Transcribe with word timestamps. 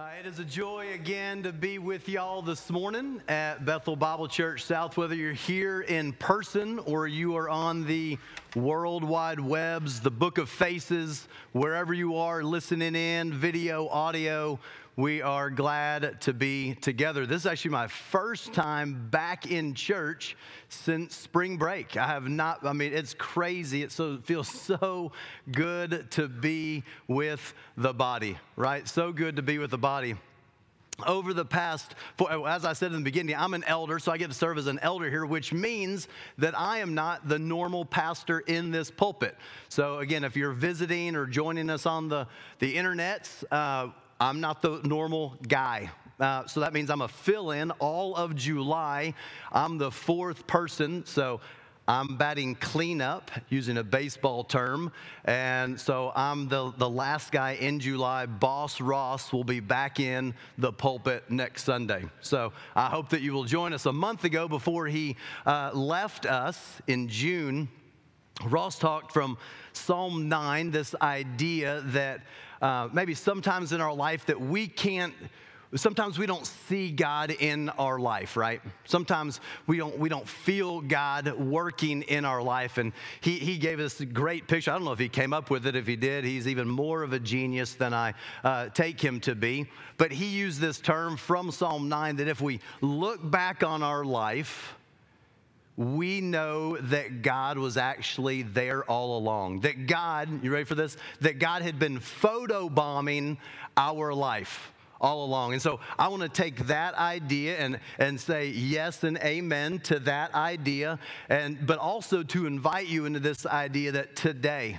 Uh, 0.00 0.08
it 0.18 0.24
is 0.24 0.38
a 0.38 0.44
joy 0.46 0.94
again 0.94 1.42
to 1.42 1.52
be 1.52 1.78
with 1.78 2.08
y'all 2.08 2.40
this 2.40 2.70
morning 2.70 3.20
at 3.28 3.66
Bethel 3.66 3.96
Bible 3.96 4.28
Church 4.28 4.64
South. 4.64 4.96
Whether 4.96 5.14
you're 5.14 5.34
here 5.34 5.82
in 5.82 6.14
person 6.14 6.78
or 6.78 7.06
you 7.06 7.36
are 7.36 7.50
on 7.50 7.84
the 7.84 8.16
worldwide 8.56 9.38
webs, 9.38 10.00
the 10.00 10.10
book 10.10 10.38
of 10.38 10.48
faces, 10.48 11.28
wherever 11.52 11.92
you 11.92 12.16
are 12.16 12.42
listening 12.42 12.94
in, 12.94 13.30
video, 13.30 13.88
audio, 13.88 14.58
we 15.00 15.22
are 15.22 15.48
glad 15.48 16.20
to 16.20 16.34
be 16.34 16.74
together. 16.74 17.24
This 17.24 17.42
is 17.42 17.46
actually 17.46 17.70
my 17.70 17.86
first 17.86 18.52
time 18.52 19.08
back 19.10 19.50
in 19.50 19.74
church 19.74 20.36
since 20.68 21.16
spring 21.16 21.56
break. 21.56 21.96
I 21.96 22.06
have 22.06 22.28
not, 22.28 22.64
I 22.66 22.74
mean, 22.74 22.92
it's 22.92 23.14
crazy. 23.14 23.82
It, 23.82 23.92
so, 23.92 24.18
feels 24.18 24.48
so 24.48 25.12
good 25.50 26.10
to 26.12 26.28
be 26.28 26.84
with 27.08 27.54
the 27.76 27.94
body, 27.94 28.36
right? 28.56 28.86
So 28.86 29.10
good 29.10 29.36
to 29.36 29.42
be 29.42 29.58
with 29.58 29.70
the 29.70 29.78
body 29.78 30.16
over 31.06 31.32
the 31.32 31.44
past, 31.44 31.94
as 32.46 32.64
I 32.66 32.72
said 32.72 32.92
in 32.92 32.98
the 32.98 33.04
beginning, 33.04 33.34
I'm 33.34 33.54
an 33.54 33.64
elder, 33.64 33.98
so 33.98 34.12
I 34.12 34.18
get 34.18 34.28
to 34.28 34.34
serve 34.34 34.58
as 34.58 34.66
an 34.66 34.78
elder 34.80 35.08
here, 35.08 35.24
which 35.24 35.52
means 35.52 36.08
that 36.36 36.58
I 36.58 36.78
am 36.78 36.94
not 36.94 37.28
the 37.28 37.38
normal 37.38 37.84
pastor 37.84 38.40
in 38.40 38.70
this 38.70 38.90
pulpit. 38.90 39.36
So, 39.68 39.98
again, 39.98 40.24
if 40.24 40.36
you're 40.36 40.52
visiting 40.52 41.16
or 41.16 41.26
joining 41.26 41.70
us 41.70 41.86
on 41.86 42.08
the, 42.08 42.26
the 42.58 42.76
internet, 42.76 43.30
uh, 43.50 43.88
I'm 44.20 44.40
not 44.40 44.60
the 44.60 44.80
normal 44.84 45.34
guy. 45.48 45.90
Uh, 46.20 46.46
so 46.46 46.60
that 46.60 46.74
means 46.74 46.90
I'm 46.90 47.00
a 47.00 47.08
fill 47.08 47.52
in 47.52 47.70
all 47.72 48.14
of 48.14 48.36
July. 48.36 49.14
I'm 49.50 49.78
the 49.78 49.90
fourth 49.90 50.46
person. 50.46 51.06
So 51.06 51.40
I'm 51.88 52.18
batting 52.18 52.54
cleanup 52.56 53.30
using 53.48 53.78
a 53.78 53.82
baseball 53.82 54.44
term. 54.44 54.92
And 55.24 55.80
so 55.80 56.12
I'm 56.14 56.48
the, 56.48 56.72
the 56.76 56.88
last 56.88 57.32
guy 57.32 57.52
in 57.52 57.80
July. 57.80 58.26
Boss 58.26 58.78
Ross 58.78 59.32
will 59.32 59.42
be 59.42 59.60
back 59.60 59.98
in 59.98 60.34
the 60.58 60.70
pulpit 60.70 61.24
next 61.30 61.64
Sunday. 61.64 62.04
So 62.20 62.52
I 62.76 62.90
hope 62.90 63.08
that 63.08 63.22
you 63.22 63.32
will 63.32 63.44
join 63.44 63.72
us. 63.72 63.86
A 63.86 63.92
month 63.92 64.24
ago, 64.24 64.46
before 64.46 64.86
he 64.86 65.16
uh, 65.46 65.70
left 65.72 66.26
us 66.26 66.82
in 66.86 67.08
June, 67.08 67.68
Ross 68.44 68.78
talked 68.78 69.12
from 69.12 69.38
Psalm 69.72 70.28
9, 70.28 70.70
this 70.70 70.94
idea 71.00 71.82
that 71.86 72.20
uh, 72.60 72.88
maybe 72.92 73.14
sometimes 73.14 73.72
in 73.72 73.80
our 73.80 73.94
life 73.94 74.26
that 74.26 74.40
we 74.40 74.66
can't 74.66 75.14
sometimes 75.76 76.18
we 76.18 76.26
don't 76.26 76.46
see 76.46 76.90
God 76.90 77.30
in 77.30 77.68
our 77.70 77.98
life, 77.98 78.36
right? 78.36 78.60
Sometimes 78.84 79.40
we 79.66 79.76
don't 79.76 79.98
we 79.98 80.08
don't 80.08 80.26
feel 80.26 80.80
God 80.80 81.32
working 81.38 82.02
in 82.02 82.24
our 82.24 82.42
life. 82.42 82.78
And 82.78 82.92
he 83.20 83.38
he 83.38 83.58
gave 83.58 83.80
us 83.80 84.00
a 84.00 84.06
great 84.06 84.48
picture. 84.48 84.70
I 84.70 84.74
don't 84.74 84.84
know 84.84 84.92
if 84.92 84.98
he 84.98 85.08
came 85.08 85.32
up 85.32 85.50
with 85.50 85.66
it. 85.66 85.76
If 85.76 85.86
he 85.86 85.96
did, 85.96 86.24
he's 86.24 86.48
even 86.48 86.68
more 86.68 87.02
of 87.02 87.12
a 87.12 87.20
genius 87.20 87.74
than 87.74 87.94
I 87.94 88.14
uh, 88.42 88.68
take 88.70 89.00
him 89.00 89.20
to 89.20 89.34
be. 89.34 89.66
But 89.96 90.12
he 90.12 90.26
used 90.26 90.60
this 90.60 90.80
term 90.80 91.16
from 91.16 91.50
Psalm 91.50 91.88
9 91.88 92.16
that 92.16 92.28
if 92.28 92.40
we 92.40 92.60
look 92.80 93.30
back 93.30 93.62
on 93.62 93.82
our 93.82 94.04
life, 94.04 94.76
we 95.80 96.20
know 96.20 96.76
that 96.76 97.22
God 97.22 97.56
was 97.56 97.78
actually 97.78 98.42
there 98.42 98.84
all 98.84 99.16
along. 99.16 99.60
That 99.60 99.86
God, 99.86 100.44
you 100.44 100.52
ready 100.52 100.64
for 100.64 100.74
this? 100.74 100.98
That 101.22 101.38
God 101.38 101.62
had 101.62 101.78
been 101.78 101.98
photobombing 101.98 103.38
our 103.78 104.12
life 104.12 104.72
all 105.00 105.24
along. 105.24 105.54
And 105.54 105.62
so 105.62 105.80
I 105.98 106.08
want 106.08 106.20
to 106.20 106.28
take 106.28 106.66
that 106.66 106.94
idea 106.96 107.56
and, 107.56 107.80
and 107.98 108.20
say 108.20 108.48
yes 108.48 109.04
and 109.04 109.16
amen 109.18 109.78
to 109.84 109.98
that 110.00 110.34
idea, 110.34 110.98
and 111.30 111.66
but 111.66 111.78
also 111.78 112.22
to 112.24 112.44
invite 112.44 112.88
you 112.88 113.06
into 113.06 113.18
this 113.18 113.46
idea 113.46 113.92
that 113.92 114.14
today, 114.14 114.78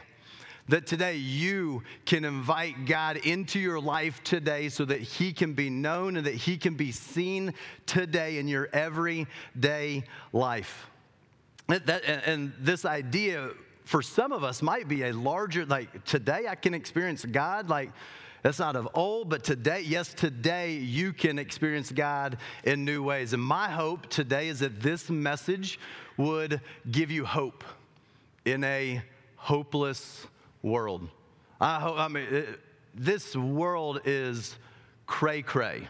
that 0.68 0.86
today 0.86 1.16
you 1.16 1.82
can 2.06 2.26
invite 2.26 2.86
God 2.86 3.18
into 3.18 3.60
your 3.60 3.80
life 3.80 4.24
today 4.24 4.70
so 4.70 4.86
that 4.86 5.02
He 5.02 5.34
can 5.34 5.54
be 5.54 5.72
known 5.72 6.16
and 6.16 6.28
that 6.28 6.36
He 6.36 6.58
can 6.58 6.76
be 6.76 6.92
seen 6.92 7.56
today 7.88 8.38
in 8.38 8.48
your 8.48 8.70
everyday 8.72 10.04
life. 10.32 10.91
That, 11.68 12.04
and 12.06 12.54
this 12.60 12.86
idea 12.86 13.52
for 13.86 14.02
some 14.02 14.32
of 14.32 14.44
us 14.44 14.62
might 14.62 14.88
be 14.88 15.04
a 15.04 15.14
larger, 15.14 15.66
like 15.66 16.06
today 16.06 16.48
I 16.50 16.56
can 16.56 16.74
experience 16.74 17.26
God 17.26 17.70
like 17.70 17.92
that's 18.42 18.58
not 18.58 18.76
of 18.76 18.90
old, 18.96 19.30
but 19.30 19.44
today, 19.44 19.82
yes, 19.82 20.14
today 20.14 20.74
you 20.74 21.14
can 21.14 21.38
experience 21.38 21.92
God 21.92 22.38
in 22.64 22.86
new 22.86 23.04
ways. 23.04 23.34
And 23.34 23.44
my 23.44 23.70
hope 23.70 24.08
today 24.08 24.48
is 24.48 24.60
that 24.62 24.82
this 24.82 25.10
message 25.10 25.80
would 26.18 26.60
give 26.90 27.12
you 27.12 27.24
hope 27.24 27.64
in 28.46 28.64
a 28.64 29.02
hopeless 29.36 30.26
world. 30.64 31.08
I 31.60 31.80
hope, 31.80 32.00
I 32.00 32.08
mean, 32.08 32.28
it, 32.32 32.60
this 32.96 33.36
world 33.36 34.02
is 34.06 34.56
cray 35.06 35.44
cray. 35.44 35.88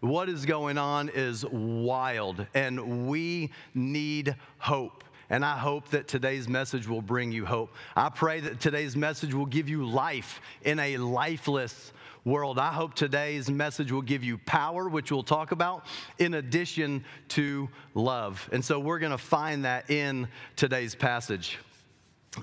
What 0.00 0.30
is 0.30 0.46
going 0.46 0.78
on 0.78 1.10
is 1.10 1.44
wild, 1.44 2.46
and 2.54 3.06
we 3.08 3.50
need 3.74 4.34
hope. 4.58 5.04
And 5.28 5.44
I 5.44 5.58
hope 5.58 5.90
that 5.90 6.08
today's 6.08 6.48
message 6.48 6.88
will 6.88 7.02
bring 7.02 7.30
you 7.30 7.44
hope. 7.44 7.74
I 7.94 8.08
pray 8.08 8.40
that 8.40 8.60
today's 8.60 8.96
message 8.96 9.34
will 9.34 9.46
give 9.46 9.68
you 9.68 9.86
life 9.86 10.40
in 10.62 10.78
a 10.78 10.96
lifeless 10.96 11.92
world. 12.24 12.58
I 12.58 12.72
hope 12.72 12.94
today's 12.94 13.50
message 13.50 13.92
will 13.92 14.02
give 14.02 14.24
you 14.24 14.38
power, 14.38 14.88
which 14.88 15.12
we'll 15.12 15.22
talk 15.22 15.52
about, 15.52 15.84
in 16.18 16.34
addition 16.34 17.04
to 17.28 17.68
love. 17.94 18.48
And 18.52 18.64
so 18.64 18.80
we're 18.80 18.98
going 18.98 19.12
to 19.12 19.18
find 19.18 19.64
that 19.66 19.90
in 19.90 20.28
today's 20.56 20.94
passage. 20.94 21.58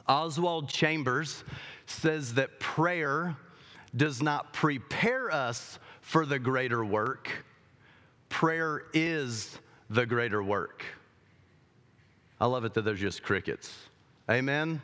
Oswald 0.08 0.70
Chambers 0.70 1.44
says 1.88 2.36
that 2.36 2.60
prayer 2.60 3.36
does 3.96 4.22
not 4.22 4.54
prepare 4.54 5.32
us 5.32 5.80
for 6.02 6.26
the 6.26 6.40
greater 6.40 6.86
work, 6.86 7.30
prayer 8.30 8.84
is 8.94 9.58
the 9.90 10.06
greater 10.06 10.44
work. 10.44 10.84
I 12.40 12.46
love 12.46 12.66
it 12.66 12.74
that 12.76 12.84
there's 12.84 13.00
just 13.00 13.24
crickets. 13.24 13.76
Amen. 14.30 14.82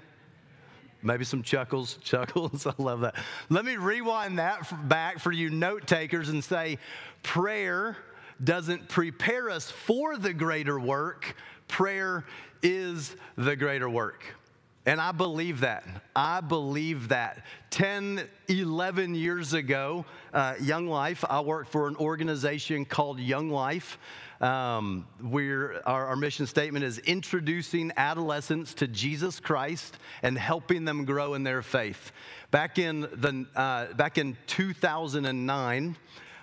Maybe 1.02 1.26
some 1.26 1.44
chuckles, 1.44 1.98
chuckles. 2.04 2.66
I 2.66 2.74
love 2.78 3.02
that. 3.02 3.16
Let 3.50 3.66
me 3.66 3.76
rewind 3.76 4.40
that 4.40 4.88
back 4.88 5.20
for 5.20 5.32
you 5.32 5.50
note 5.50 5.86
takers 5.86 6.30
and 6.30 6.44
say 6.44 6.78
prayer 7.22 7.98
doesn't 8.44 8.90
prepare 8.90 9.50
us 9.50 9.70
for 9.70 10.18
the 10.18 10.34
greater 10.34 10.80
work, 10.80 11.36
prayer 11.68 12.26
is 12.62 13.16
the 13.38 13.56
greater 13.56 13.90
work. 13.90 14.24
And 14.86 15.00
I 15.00 15.14
believe 15.14 15.62
that. 15.62 15.86
I 16.14 16.42
believe 16.42 17.08
that. 17.10 17.46
10, 17.70 18.28
11 18.50 19.16
years 19.16 19.54
ago, 19.54 20.06
uh, 20.34 20.56
Young 20.60 20.88
Life, 20.88 21.24
I 21.30 21.40
worked 21.40 21.72
for 21.72 21.88
an 21.88 21.96
organization 21.96 22.84
called 22.84 23.20
Young 23.20 23.50
Life. 23.50 23.98
Um, 24.42 25.08
we're, 25.22 25.82
our, 25.86 26.08
our 26.08 26.16
mission 26.18 26.46
statement 26.48 26.84
is 26.84 26.98
introducing 27.00 27.94
adolescents 27.96 28.74
to 28.76 28.88
Jesus 28.90 29.40
Christ 29.40 29.98
and 30.22 30.38
helping 30.38 30.84
them 30.84 31.06
grow 31.06 31.36
in 31.36 31.44
their 31.44 31.62
faith. 31.62 32.12
Back 32.52 32.78
in, 32.78 33.02
the, 33.02 33.46
uh, 33.56 33.94
back 33.94 34.18
in 34.18 34.36
2009, 34.48 35.96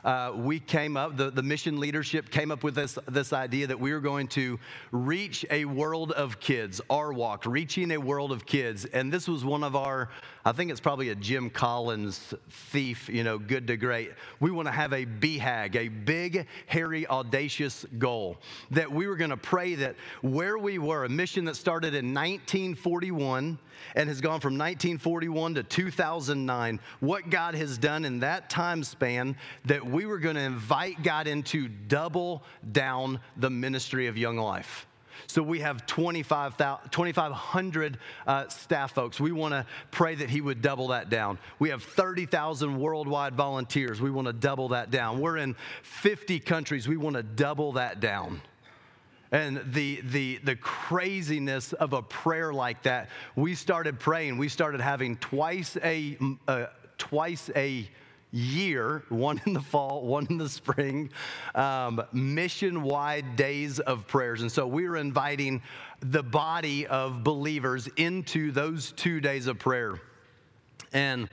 uh, 0.04 0.32
we 0.34 0.60
came 0.60 0.96
up, 0.96 1.16
the, 1.16 1.30
the 1.30 1.42
mission 1.42 1.78
leadership 1.78 2.30
came 2.30 2.50
up 2.50 2.62
with 2.62 2.74
this, 2.74 2.98
this 3.08 3.32
idea 3.32 3.66
that 3.66 3.78
we 3.78 3.92
were 3.92 4.00
going 4.00 4.28
to 4.28 4.58
reach 4.92 5.44
a 5.50 5.64
world 5.64 6.12
of 6.12 6.40
kids, 6.40 6.80
our 6.90 7.12
walk, 7.12 7.44
reaching 7.46 7.92
a 7.92 7.98
world 7.98 8.32
of 8.32 8.46
kids. 8.46 8.84
And 8.86 9.12
this 9.12 9.28
was 9.28 9.44
one 9.44 9.62
of 9.62 9.76
our, 9.76 10.08
I 10.42 10.52
think 10.52 10.70
it's 10.70 10.80
probably 10.80 11.10
a 11.10 11.14
Jim 11.14 11.50
Collins 11.50 12.32
thief, 12.48 13.10
you 13.10 13.24
know, 13.24 13.38
good 13.38 13.66
to 13.66 13.76
great. 13.76 14.12
We 14.40 14.50
want 14.50 14.68
to 14.68 14.72
have 14.72 14.94
a 14.94 15.04
BHAG, 15.04 15.76
a 15.76 15.88
big, 15.88 16.46
hairy, 16.66 17.06
audacious 17.06 17.84
goal. 17.98 18.38
That 18.70 18.90
we 18.90 19.06
were 19.06 19.16
going 19.16 19.30
to 19.30 19.36
pray 19.36 19.74
that 19.74 19.96
where 20.22 20.56
we 20.56 20.78
were, 20.78 21.04
a 21.04 21.10
mission 21.10 21.44
that 21.44 21.56
started 21.56 21.94
in 21.94 22.14
1941 22.14 23.58
and 23.94 24.08
has 24.08 24.22
gone 24.22 24.40
from 24.40 24.54
1941 24.54 25.56
to 25.56 25.62
2009, 25.62 26.80
what 27.00 27.28
God 27.28 27.54
has 27.54 27.76
done 27.76 28.06
in 28.06 28.20
that 28.20 28.48
time 28.48 28.82
span, 28.82 29.36
that 29.66 29.84
we 29.84 30.06
were 30.06 30.18
going 30.18 30.36
to 30.36 30.42
invite 30.42 31.02
God 31.02 31.26
into 31.26 31.68
double 31.68 32.42
down 32.72 33.20
the 33.36 33.50
ministry 33.50 34.06
of 34.06 34.16
Young 34.16 34.38
Life. 34.38 34.86
So 35.30 35.42
we 35.44 35.60
have 35.60 35.86
2,500 35.86 37.98
uh, 38.26 38.48
staff 38.48 38.92
folks. 38.92 39.20
We 39.20 39.30
want 39.30 39.54
to 39.54 39.64
pray 39.92 40.16
that 40.16 40.28
He 40.28 40.40
would 40.40 40.60
double 40.60 40.88
that 40.88 41.08
down. 41.08 41.38
We 41.60 41.68
have 41.68 41.84
30,000 41.84 42.76
worldwide 42.76 43.34
volunteers. 43.34 44.00
We 44.00 44.10
want 44.10 44.26
to 44.26 44.32
double 44.32 44.70
that 44.70 44.90
down. 44.90 45.20
We're 45.20 45.36
in 45.36 45.54
50 45.82 46.40
countries. 46.40 46.88
We 46.88 46.96
want 46.96 47.14
to 47.14 47.22
double 47.22 47.70
that 47.72 48.00
down. 48.00 48.42
And 49.30 49.62
the, 49.72 50.00
the, 50.00 50.40
the 50.42 50.56
craziness 50.56 51.74
of 51.74 51.92
a 51.92 52.02
prayer 52.02 52.52
like 52.52 52.82
that, 52.82 53.08
we 53.36 53.54
started 53.54 54.00
praying. 54.00 54.36
We 54.36 54.48
started 54.48 54.80
having 54.80 55.14
twice 55.18 55.76
a, 55.84 56.18
uh, 56.48 56.66
twice 56.98 57.50
a 57.54 57.88
year, 58.32 59.02
one 59.08 59.40
in 59.46 59.52
the 59.52 59.60
fall, 59.60 60.02
one 60.02 60.26
in 60.30 60.38
the 60.38 60.48
spring, 60.48 61.10
um, 61.54 62.02
mission 62.12 62.82
wide 62.82 63.36
days 63.36 63.80
of 63.80 64.06
prayers. 64.06 64.42
And 64.42 64.50
so 64.50 64.66
we 64.66 64.88
were 64.88 64.96
inviting 64.96 65.62
the 66.00 66.22
body 66.22 66.86
of 66.86 67.24
believers 67.24 67.88
into 67.96 68.52
those 68.52 68.92
two 68.92 69.20
days 69.20 69.46
of 69.46 69.58
prayer. 69.58 70.00
And 70.92 71.28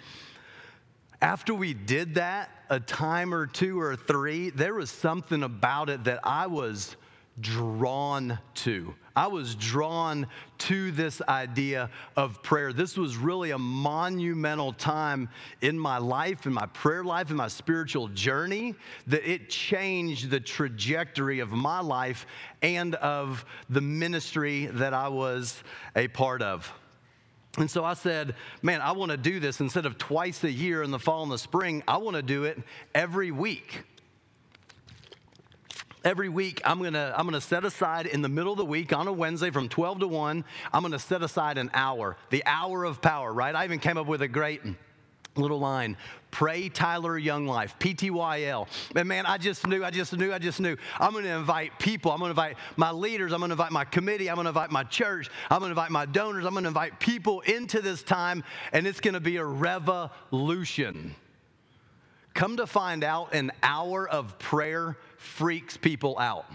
after 1.21 1.53
we 1.53 1.73
did 1.73 2.15
that 2.15 2.49
a 2.69 2.79
time 2.79 3.33
or 3.33 3.47
two 3.47 3.79
or 3.79 3.95
three, 3.95 4.49
there 4.49 4.73
was 4.73 4.89
something 4.89 5.43
about 5.43 5.89
it 5.89 6.03
that 6.03 6.19
I 6.23 6.47
was 6.47 6.95
drawn 7.39 8.39
to. 8.55 8.95
I 9.15 9.27
was 9.27 9.55
drawn 9.55 10.27
to 10.59 10.91
this 10.91 11.21
idea 11.27 11.89
of 12.15 12.43
prayer. 12.43 12.71
This 12.71 12.97
was 12.97 13.17
really 13.17 13.51
a 13.51 13.57
monumental 13.57 14.73
time 14.73 15.29
in 15.61 15.77
my 15.79 15.97
life, 15.97 16.45
in 16.45 16.53
my 16.53 16.67
prayer 16.67 17.03
life, 17.03 17.31
in 17.31 17.35
my 17.35 17.47
spiritual 17.47 18.09
journey, 18.09 18.75
that 19.07 19.29
it 19.29 19.49
changed 19.49 20.29
the 20.29 20.39
trajectory 20.39 21.39
of 21.39 21.51
my 21.51 21.79
life 21.79 22.27
and 22.61 22.95
of 22.95 23.43
the 23.69 23.81
ministry 23.81 24.67
that 24.67 24.93
I 24.93 25.07
was 25.07 25.63
a 25.95 26.07
part 26.07 26.41
of. 26.41 26.71
And 27.57 27.69
so 27.69 27.83
I 27.83 27.95
said, 27.95 28.35
man, 28.61 28.81
I 28.81 28.91
want 28.91 29.09
to 29.09 29.17
do 29.17 29.39
this 29.39 29.59
instead 29.61 29.87
of 29.87 29.97
twice 29.97 30.43
a 30.43 30.51
year 30.51 30.83
in 30.83 30.91
the 30.91 30.99
fall 30.99 31.23
and 31.23 31.31
the 31.31 31.39
spring, 31.39 31.83
I 31.87 31.97
want 31.97 32.15
to 32.15 32.21
do 32.21 32.43
it 32.43 32.61
every 32.93 33.31
week 33.31 33.83
every 36.03 36.29
week 36.29 36.61
i'm 36.65 36.81
gonna 36.81 37.13
i'm 37.17 37.25
gonna 37.25 37.41
set 37.41 37.65
aside 37.65 38.05
in 38.05 38.21
the 38.21 38.29
middle 38.29 38.51
of 38.51 38.57
the 38.57 38.65
week 38.65 38.93
on 38.93 39.07
a 39.07 39.13
wednesday 39.13 39.49
from 39.49 39.67
12 39.67 39.99
to 39.99 40.07
1 40.07 40.43
i'm 40.73 40.81
gonna 40.81 40.99
set 40.99 41.21
aside 41.21 41.57
an 41.57 41.69
hour 41.73 42.15
the 42.29 42.43
hour 42.45 42.83
of 42.83 43.01
power 43.01 43.33
right? 43.33 43.55
I 43.55 43.63
even 43.65 43.79
came 43.79 43.97
up 43.97 44.07
with 44.07 44.21
a 44.21 44.27
great 44.27 44.61
little 45.35 45.59
line 45.59 45.97
pray 46.31 46.67
tyler 46.69 47.17
young 47.17 47.45
life 47.45 47.75
ptyl 47.79 48.67
and 48.95 49.07
man 49.07 49.25
i 49.25 49.37
just 49.37 49.65
knew 49.67 49.83
i 49.83 49.89
just 49.89 50.13
knew 50.13 50.33
i 50.33 50.39
just 50.39 50.59
knew. 50.59 50.75
I'm 50.99 51.11
going 51.11 51.23
to 51.25 51.29
invite 51.31 51.77
people 51.79 52.11
i'm 52.11 52.19
going 52.19 52.29
to 52.29 52.31
invite 52.31 52.57
my 52.75 52.91
leaders 52.91 53.33
i'm 53.33 53.39
going 53.39 53.49
to 53.49 53.53
invite 53.53 53.71
my 53.71 53.85
committee 53.85 54.29
i'm 54.29 54.35
going 54.35 54.45
to 54.45 54.49
invite 54.49 54.71
my 54.71 54.83
church 54.83 55.29
i'm 55.49 55.59
going 55.59 55.69
to 55.69 55.79
invite 55.79 55.91
my 55.91 56.05
donors 56.05 56.45
i'm 56.45 56.53
going 56.53 56.63
to 56.63 56.69
invite 56.69 56.99
people 56.99 57.41
into 57.41 57.81
this 57.81 58.03
time 58.03 58.43
and 58.73 58.87
it's 58.87 58.99
going 58.99 59.13
to 59.13 59.19
be 59.19 59.37
a 59.37 59.45
revolution 59.45 61.15
come 62.37 62.57
to 62.57 62.67
find 62.67 63.03
out 63.03 63.33
an 63.33 63.51
hour 63.63 64.07
of 64.07 64.37
prayer 64.37 64.95
freaks 65.17 65.75
people 65.75 66.19
out. 66.19 66.45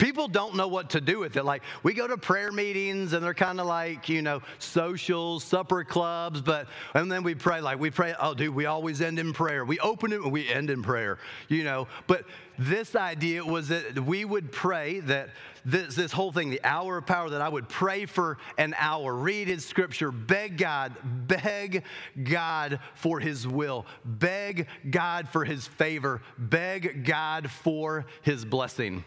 People 0.00 0.28
don't 0.28 0.56
know 0.56 0.66
what 0.66 0.88
to 0.90 1.00
do 1.02 1.18
with 1.18 1.36
it. 1.36 1.44
Like, 1.44 1.62
we 1.82 1.92
go 1.92 2.06
to 2.06 2.16
prayer 2.16 2.50
meetings 2.50 3.12
and 3.12 3.22
they're 3.22 3.34
kind 3.34 3.60
of 3.60 3.66
like, 3.66 4.08
you 4.08 4.22
know, 4.22 4.40
socials, 4.58 5.44
supper 5.44 5.84
clubs, 5.84 6.40
but, 6.40 6.68
and 6.94 7.12
then 7.12 7.22
we 7.22 7.34
pray, 7.34 7.60
like, 7.60 7.78
we 7.78 7.90
pray, 7.90 8.14
oh, 8.18 8.32
dude, 8.32 8.54
we 8.54 8.64
always 8.64 9.02
end 9.02 9.18
in 9.18 9.34
prayer. 9.34 9.62
We 9.62 9.78
open 9.78 10.14
it 10.14 10.22
and 10.22 10.32
we 10.32 10.48
end 10.48 10.70
in 10.70 10.82
prayer, 10.82 11.18
you 11.48 11.64
know. 11.64 11.86
But 12.06 12.24
this 12.58 12.96
idea 12.96 13.44
was 13.44 13.68
that 13.68 14.00
we 14.00 14.24
would 14.24 14.50
pray 14.50 15.00
that 15.00 15.28
this, 15.66 15.96
this 15.96 16.12
whole 16.12 16.32
thing, 16.32 16.48
the 16.48 16.64
hour 16.64 16.96
of 16.96 17.04
power, 17.04 17.28
that 17.28 17.42
I 17.42 17.50
would 17.50 17.68
pray 17.68 18.06
for 18.06 18.38
an 18.56 18.74
hour, 18.78 19.14
read 19.14 19.48
his 19.48 19.66
scripture, 19.66 20.10
beg 20.10 20.56
God, 20.56 20.94
beg 21.26 21.84
God 22.24 22.80
for 22.94 23.20
his 23.20 23.46
will, 23.46 23.84
beg 24.06 24.66
God 24.90 25.28
for 25.28 25.44
his 25.44 25.66
favor, 25.66 26.22
beg 26.38 27.04
God 27.04 27.50
for 27.50 28.06
his 28.22 28.46
blessing. 28.46 29.04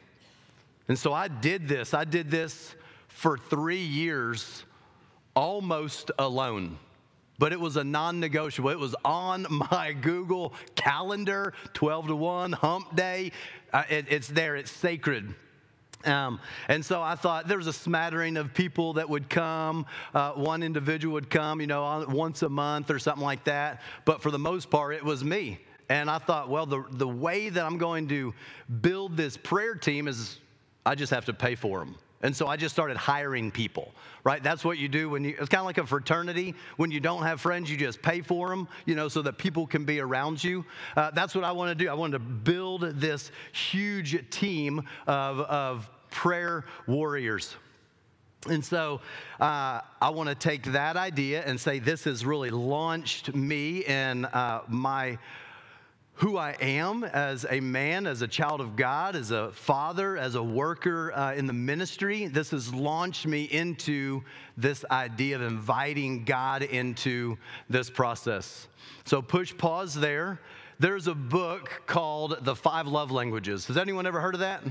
And 0.87 0.97
so 0.97 1.13
I 1.13 1.27
did 1.27 1.67
this. 1.67 1.93
I 1.93 2.03
did 2.03 2.29
this 2.29 2.75
for 3.07 3.37
three 3.37 3.83
years 3.83 4.63
almost 5.35 6.11
alone. 6.19 6.77
But 7.39 7.51
it 7.51 7.59
was 7.59 7.77
a 7.77 7.83
non 7.83 8.19
negotiable. 8.19 8.69
It 8.69 8.79
was 8.79 8.95
on 9.03 9.47
my 9.71 9.93
Google 9.93 10.53
calendar 10.75 11.53
12 11.73 12.07
to 12.07 12.15
1, 12.15 12.51
hump 12.53 12.95
day. 12.95 13.31
Uh, 13.71 13.83
it, 13.89 14.05
it's 14.09 14.27
there, 14.27 14.55
it's 14.55 14.71
sacred. 14.71 15.33
Um, 16.05 16.41
and 16.67 16.85
so 16.85 17.01
I 17.01 17.15
thought 17.15 17.47
there 17.47 17.57
was 17.57 17.67
a 17.67 17.73
smattering 17.73 18.35
of 18.35 18.53
people 18.53 18.93
that 18.93 19.09
would 19.09 19.29
come. 19.29 19.85
Uh, 20.13 20.33
one 20.33 20.61
individual 20.61 21.13
would 21.13 21.29
come, 21.29 21.61
you 21.61 21.67
know, 21.67 22.05
once 22.09 22.43
a 22.43 22.49
month 22.49 22.91
or 22.91 22.99
something 22.99 23.23
like 23.23 23.45
that. 23.45 23.81
But 24.03 24.21
for 24.21 24.29
the 24.29 24.39
most 24.39 24.69
part, 24.69 24.95
it 24.95 25.03
was 25.03 25.23
me. 25.23 25.59
And 25.89 26.09
I 26.09 26.17
thought, 26.17 26.49
well, 26.49 26.65
the, 26.65 26.83
the 26.91 27.07
way 27.07 27.49
that 27.49 27.65
I'm 27.65 27.77
going 27.77 28.07
to 28.09 28.33
build 28.81 29.15
this 29.15 29.37
prayer 29.37 29.75
team 29.75 30.07
is 30.07 30.39
I 30.85 30.95
just 30.95 31.11
have 31.11 31.25
to 31.25 31.33
pay 31.33 31.55
for 31.55 31.79
them. 31.79 31.95
And 32.23 32.33
so 32.33 32.47
I 32.47 32.55
just 32.55 32.73
started 32.73 32.95
hiring 32.95 33.51
people, 33.51 33.91
right? 34.23 34.41
That's 34.41 34.63
what 34.63 34.77
you 34.77 34.87
do 34.87 35.09
when 35.09 35.25
you, 35.25 35.35
it's 35.37 35.49
kind 35.49 35.59
of 35.59 35.65
like 35.65 35.77
a 35.77 35.85
fraternity. 35.85 36.55
When 36.77 36.89
you 36.89 37.01
don't 37.01 37.23
have 37.23 37.41
friends, 37.41 37.69
you 37.69 37.75
just 37.75 38.01
pay 38.01 38.21
for 38.21 38.47
them, 38.47 38.69
you 38.85 38.95
know, 38.95 39.09
so 39.09 39.21
that 39.23 39.37
people 39.37 39.67
can 39.67 39.83
be 39.83 39.99
around 39.99 40.41
you. 40.41 40.63
Uh, 40.95 41.11
that's 41.11 41.35
what 41.35 41.43
I 41.43 41.51
want 41.51 41.77
to 41.77 41.83
do. 41.83 41.89
I 41.89 41.93
wanted 41.93 42.13
to 42.13 42.19
build 42.19 42.81
this 42.81 43.29
huge 43.51 44.29
team 44.29 44.87
of, 45.05 45.41
of 45.41 45.89
prayer 46.11 46.63
warriors. 46.87 47.57
And 48.49 48.63
so 48.63 49.01
uh, 49.39 49.81
I 50.01 50.09
want 50.09 50.29
to 50.29 50.35
take 50.35 50.63
that 50.71 50.95
idea 50.95 51.43
and 51.45 51.59
say 51.59 51.79
this 51.79 52.05
has 52.05 52.25
really 52.25 52.49
launched 52.49 53.33
me 53.35 53.85
in 53.85 54.25
uh, 54.25 54.61
my 54.67 55.17
who 56.15 56.37
I 56.37 56.51
am 56.61 57.03
as 57.03 57.45
a 57.49 57.59
man, 57.59 58.05
as 58.05 58.21
a 58.21 58.27
child 58.27 58.61
of 58.61 58.75
God, 58.75 59.15
as 59.15 59.31
a 59.31 59.51
father, 59.51 60.17
as 60.17 60.35
a 60.35 60.43
worker 60.43 61.11
uh, 61.13 61.33
in 61.33 61.47
the 61.47 61.53
ministry. 61.53 62.27
This 62.27 62.51
has 62.51 62.73
launched 62.73 63.25
me 63.25 63.43
into 63.45 64.23
this 64.55 64.85
idea 64.91 65.35
of 65.37 65.41
inviting 65.41 66.23
God 66.23 66.61
into 66.61 67.37
this 67.69 67.89
process. 67.89 68.67
So 69.05 69.21
push 69.21 69.57
pause 69.57 69.95
there. 69.95 70.39
There's 70.79 71.07
a 71.07 71.15
book 71.15 71.81
called 71.87 72.37
The 72.41 72.55
Five 72.55 72.87
Love 72.87 73.09
Languages. 73.11 73.65
Has 73.67 73.77
anyone 73.77 74.05
ever 74.05 74.21
heard 74.21 74.35
of 74.35 74.41
that? 74.41 74.63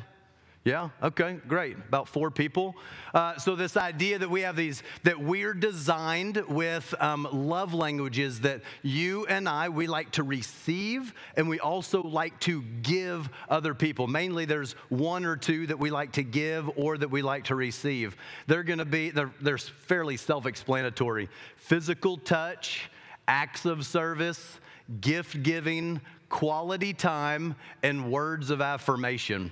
Yeah, 0.64 0.90
okay, 1.02 1.40
great. 1.48 1.76
About 1.76 2.06
four 2.06 2.30
people. 2.30 2.76
Uh, 3.12 3.36
so, 3.36 3.56
this 3.56 3.76
idea 3.76 4.20
that 4.20 4.30
we 4.30 4.42
have 4.42 4.54
these, 4.54 4.84
that 5.02 5.18
we're 5.18 5.54
designed 5.54 6.36
with 6.48 6.94
um, 7.00 7.26
love 7.32 7.74
languages 7.74 8.40
that 8.40 8.60
you 8.82 9.26
and 9.26 9.48
I, 9.48 9.70
we 9.70 9.88
like 9.88 10.12
to 10.12 10.22
receive 10.22 11.14
and 11.36 11.48
we 11.48 11.58
also 11.58 12.00
like 12.04 12.38
to 12.40 12.62
give 12.82 13.28
other 13.48 13.74
people. 13.74 14.06
Mainly, 14.06 14.44
there's 14.44 14.74
one 14.88 15.24
or 15.24 15.36
two 15.36 15.66
that 15.66 15.80
we 15.80 15.90
like 15.90 16.12
to 16.12 16.22
give 16.22 16.70
or 16.76 16.96
that 16.96 17.10
we 17.10 17.22
like 17.22 17.44
to 17.44 17.56
receive. 17.56 18.16
They're 18.46 18.62
gonna 18.62 18.84
be, 18.84 19.10
they're, 19.10 19.32
they're 19.40 19.58
fairly 19.58 20.16
self 20.16 20.46
explanatory 20.46 21.28
physical 21.56 22.18
touch, 22.18 22.88
acts 23.26 23.64
of 23.64 23.84
service, 23.84 24.60
gift 25.00 25.42
giving, 25.42 26.00
quality 26.28 26.92
time, 26.92 27.56
and 27.82 28.12
words 28.12 28.50
of 28.50 28.60
affirmation. 28.60 29.50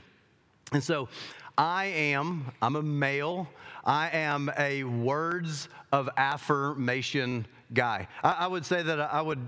And 0.72 0.82
so 0.82 1.08
I 1.58 1.86
am, 1.86 2.52
I'm 2.62 2.76
a 2.76 2.82
male, 2.82 3.48
I 3.84 4.10
am 4.10 4.50
a 4.56 4.84
words 4.84 5.68
of 5.92 6.08
affirmation 6.16 7.46
guy. 7.72 8.08
I, 8.22 8.32
I 8.40 8.46
would 8.46 8.64
say 8.64 8.82
that 8.82 9.00
I 9.00 9.20
would 9.20 9.40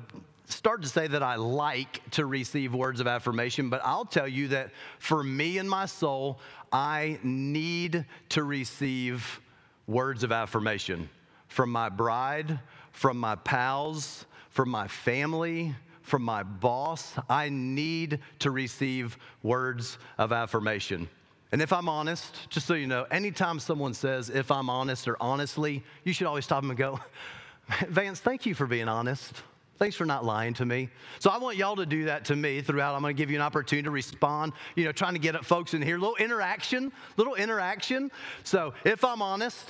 start 0.47 0.83
to 0.83 0.89
say 0.89 1.07
that 1.07 1.23
I 1.23 1.37
like 1.37 2.03
to 2.13 2.27
receive 2.27 2.75
words 2.75 3.01
of 3.01 3.07
affirmation, 3.07 3.71
but 3.71 3.81
I'll 3.85 4.05
tell 4.05 4.29
you 4.29 4.49
that 4.49 4.71
for 4.99 5.23
me 5.23 5.59
and 5.59 5.69
my 5.69 5.87
soul, 5.87 6.41
I 6.73 7.19
need 7.23 8.05
to 8.31 8.45
receive 8.45 9.41
words 9.87 10.25
of 10.25 10.33
affirmation 10.33 11.09
from 11.49 11.71
my 11.71 11.89
bride, 11.89 12.59
from 12.93 13.19
my 13.19 13.37
pals, 13.37 14.27
from 14.51 14.69
my 14.71 14.89
family, 14.89 15.75
from 16.13 16.23
my 16.23 16.43
boss. 16.43 17.15
I 17.27 17.49
need 17.49 18.19
to 18.41 18.51
receive 18.51 19.17
words 19.43 19.97
of 20.19 20.31
affirmation. 20.31 21.09
And 21.53 21.63
if 21.63 21.73
I'm 21.73 21.89
honest, 21.89 22.51
just 22.51 22.67
so 22.67 22.75
you 22.75 22.87
know, 22.87 23.07
anytime 23.11 23.59
someone 23.59 23.95
says, 23.95 24.29
if 24.29 24.51
I'm 24.51 24.69
honest 24.69 25.09
or 25.09 25.17
honestly, 25.23 25.83
you 26.05 26.13
should 26.13 26.27
always 26.27 26.45
stop 26.45 26.61
them 26.61 26.69
and 26.69 26.79
go, 26.79 27.01
Vance, 27.89 28.21
thank 28.21 28.45
you 28.45 28.55
for 28.55 28.67
being 28.67 28.89
honest. 28.89 29.33
Thanks 29.79 29.97
for 29.97 30.05
not 30.05 30.23
lying 30.23 30.53
to 30.53 30.67
me. 30.67 30.91
So 31.19 31.31
I 31.31 31.39
want 31.39 31.57
y'all 31.57 31.77
to 31.77 31.87
do 31.87 32.05
that 32.05 32.27
to 32.27 32.37
me 32.37 32.61
throughout. 32.61 32.95
I'm 32.95 33.01
going 33.01 33.17
to 33.17 33.19
give 33.19 33.31
you 33.31 33.37
an 33.37 33.43
opportunity 33.43 33.85
to 33.85 33.91
respond, 33.91 34.53
you 34.77 34.85
know, 34.85 34.93
trying 34.93 35.15
to 35.15 35.19
get 35.19 35.43
folks 35.47 35.73
in 35.73 35.81
here. 35.81 35.97
A 35.97 35.99
little 35.99 36.17
interaction, 36.17 36.93
little 37.17 37.37
interaction. 37.37 38.11
So 38.45 38.75
if 38.85 39.03
I'm 39.03 39.23
honest, 39.23 39.67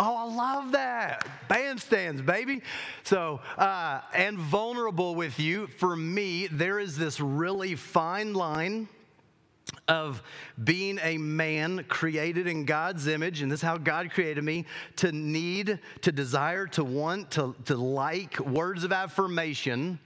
Oh, 0.00 0.16
I 0.16 0.32
love 0.32 0.72
that. 0.72 1.26
Bandstands, 1.50 2.24
baby. 2.24 2.62
So, 3.02 3.40
uh, 3.56 4.00
and 4.14 4.38
vulnerable 4.38 5.16
with 5.16 5.40
you, 5.40 5.66
for 5.66 5.96
me, 5.96 6.46
there 6.46 6.78
is 6.78 6.96
this 6.96 7.18
really 7.18 7.74
fine 7.74 8.32
line 8.32 8.88
of 9.88 10.22
being 10.62 11.00
a 11.02 11.18
man 11.18 11.84
created 11.88 12.46
in 12.46 12.64
God's 12.64 13.08
image, 13.08 13.42
and 13.42 13.50
this 13.50 13.58
is 13.58 13.64
how 13.64 13.76
God 13.76 14.12
created 14.12 14.44
me, 14.44 14.66
to 14.96 15.10
need, 15.10 15.80
to 16.02 16.12
desire, 16.12 16.68
to 16.68 16.84
want, 16.84 17.32
to, 17.32 17.56
to 17.64 17.76
like 17.76 18.38
words 18.38 18.84
of 18.84 18.92
affirmation. 18.92 19.98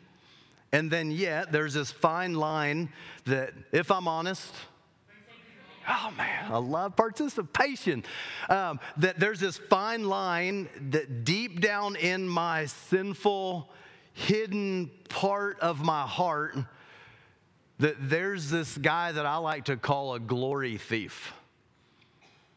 And 0.72 0.90
then, 0.90 1.10
yet, 1.10 1.52
there's 1.52 1.74
this 1.74 1.90
fine 1.90 2.32
line 2.32 2.88
that, 3.26 3.52
if 3.72 3.90
I'm 3.90 4.08
honest, 4.08 4.54
Oh 5.88 6.12
man, 6.16 6.52
I 6.52 6.58
love 6.58 6.96
participation. 6.96 8.04
Um, 8.48 8.80
that 8.98 9.18
there's 9.18 9.40
this 9.40 9.58
fine 9.58 10.04
line 10.04 10.68
that 10.90 11.24
deep 11.24 11.60
down 11.60 11.96
in 11.96 12.28
my 12.28 12.66
sinful, 12.66 13.70
hidden 14.12 14.90
part 15.08 15.58
of 15.60 15.82
my 15.82 16.02
heart, 16.02 16.56
that 17.78 17.96
there's 17.98 18.48
this 18.50 18.78
guy 18.78 19.12
that 19.12 19.26
I 19.26 19.36
like 19.36 19.64
to 19.64 19.76
call 19.76 20.14
a 20.14 20.20
glory 20.20 20.78
thief. 20.78 21.32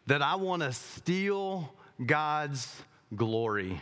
That 0.08 0.22
I 0.22 0.36
want 0.36 0.62
to 0.62 0.72
steal 0.72 1.74
God's 2.06 2.84
glory. 3.16 3.82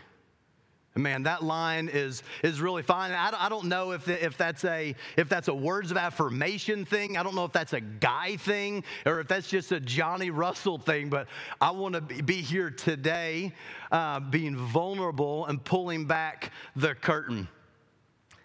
Man, 0.95 1.23
that 1.23 1.43
line 1.43 1.89
is, 1.91 2.21
is 2.43 2.62
really 2.62 2.83
fine. 2.83 3.12
I, 3.12 3.31
I 3.35 3.50
don't 3.50 3.65
know 3.65 3.93
if, 3.93 4.07
if, 4.07 4.38
that's 4.38 4.63
a, 4.63 4.93
if 5.17 5.27
that's 5.27 5.47
a 5.47 5.53
words 5.53 5.89
of 5.89 5.97
affirmation 5.97 6.85
thing. 6.85 7.17
I 7.17 7.23
don't 7.23 7.33
know 7.33 7.45
if 7.45 7.51
that's 7.51 7.73
a 7.73 7.81
guy 7.81 8.38
thing 8.38 8.83
or 9.07 9.19
if 9.19 9.27
that's 9.27 9.47
just 9.47 9.71
a 9.71 9.79
Johnny 9.79 10.29
Russell 10.29 10.77
thing, 10.77 11.09
but 11.09 11.27
I 11.59 11.71
want 11.71 11.95
to 11.95 12.01
be 12.01 12.41
here 12.41 12.69
today 12.69 13.53
uh, 13.91 14.19
being 14.19 14.55
vulnerable 14.55 15.47
and 15.47 15.63
pulling 15.63 16.05
back 16.05 16.51
the 16.75 16.93
curtain. 16.93 17.47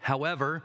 However, 0.01 0.65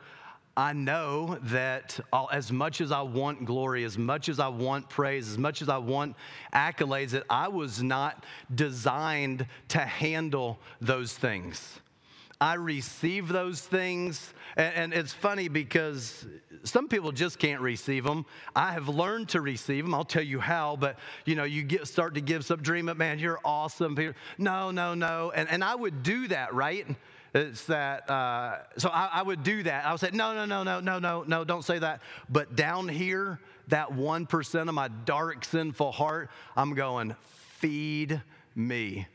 I 0.56 0.74
know 0.74 1.40
that 1.44 2.00
as 2.32 2.52
much 2.52 2.80
as 2.80 2.92
I 2.92 3.02
want 3.02 3.46
glory, 3.46 3.84
as 3.86 3.98
much 3.98 4.30
as 4.30 4.40
I 4.40 4.50
want 4.50 4.88
praise, 4.88 5.30
as 5.30 5.38
much 5.38 5.64
as 5.64 5.70
I 5.70 5.78
want 5.78 6.16
accolades, 6.54 7.10
that 7.12 7.24
I 7.30 7.48
was 7.48 7.82
not 7.82 8.24
designed 8.54 9.48
to 9.70 9.80
handle 9.80 10.60
those 10.80 11.14
things. 11.14 11.80
I 12.40 12.56
receive 12.56 13.30
those 13.30 13.62
things, 13.62 14.34
and, 14.56 14.76
and 14.76 14.94
it's 14.94 15.14
funny 15.14 15.48
because 15.48 16.26
some 16.64 16.88
people 16.88 17.12
just 17.12 17.40
can't 17.40 17.62
receive 17.62 18.04
them. 18.04 18.26
I 18.56 18.74
have 18.74 18.90
learned 18.90 19.30
to 19.30 19.42
receive 19.42 19.86
them. 19.86 19.94
I'll 19.96 20.04
tell 20.04 20.24
you 20.24 20.40
how, 20.40 20.76
but 20.76 21.00
you 21.26 21.36
know, 21.36 21.46
you 21.46 21.64
get 21.64 21.88
start 21.88 22.14
to 22.16 22.22
give 22.22 22.46
some 22.46 22.62
dream 22.62 22.90
up, 22.90 22.98
man, 22.98 23.18
you're 23.18 23.40
awesome. 23.44 23.98
No, 24.38 24.72
no, 24.72 24.94
no. 24.94 25.32
And, 25.34 25.50
and 25.50 25.64
I 25.64 25.74
would 25.74 26.04
do 26.04 26.28
that, 26.28 26.54
right? 26.54 26.86
It's 27.34 27.66
that, 27.66 28.10
uh, 28.10 28.60
so 28.78 28.90
I, 28.90 29.10
I, 29.14 29.22
would 29.24 29.44
do 29.44 29.64
that. 29.64 29.86
I 29.86 29.92
would 29.92 30.00
say, 30.00 30.12
no, 30.14 30.36
no, 30.36 30.46
no, 30.46 30.62
no, 30.62 30.80
no, 30.80 31.00
no, 31.00 31.24
no, 31.26 31.44
don't 31.44 31.64
say 31.66 31.80
that. 31.80 32.02
But 32.30 32.56
down 32.56 32.88
here, 32.88 33.40
that 33.70 33.90
1% 33.90 34.70
of 34.70 34.76
my 34.76 34.88
dark, 34.88 35.44
sinful 35.44 35.94
heart, 35.94 36.30
I'm 36.56 36.76
going, 36.76 37.16
feed 37.60 38.22
me. 38.56 39.08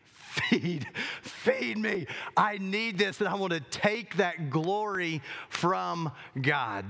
Feed, 0.50 0.86
feed 1.22 1.78
me. 1.78 2.06
I 2.36 2.58
need 2.58 2.98
this, 2.98 3.20
and 3.20 3.28
I 3.28 3.34
want 3.34 3.52
to 3.52 3.60
take 3.60 4.16
that 4.16 4.50
glory 4.50 5.22
from 5.48 6.10
God. 6.40 6.84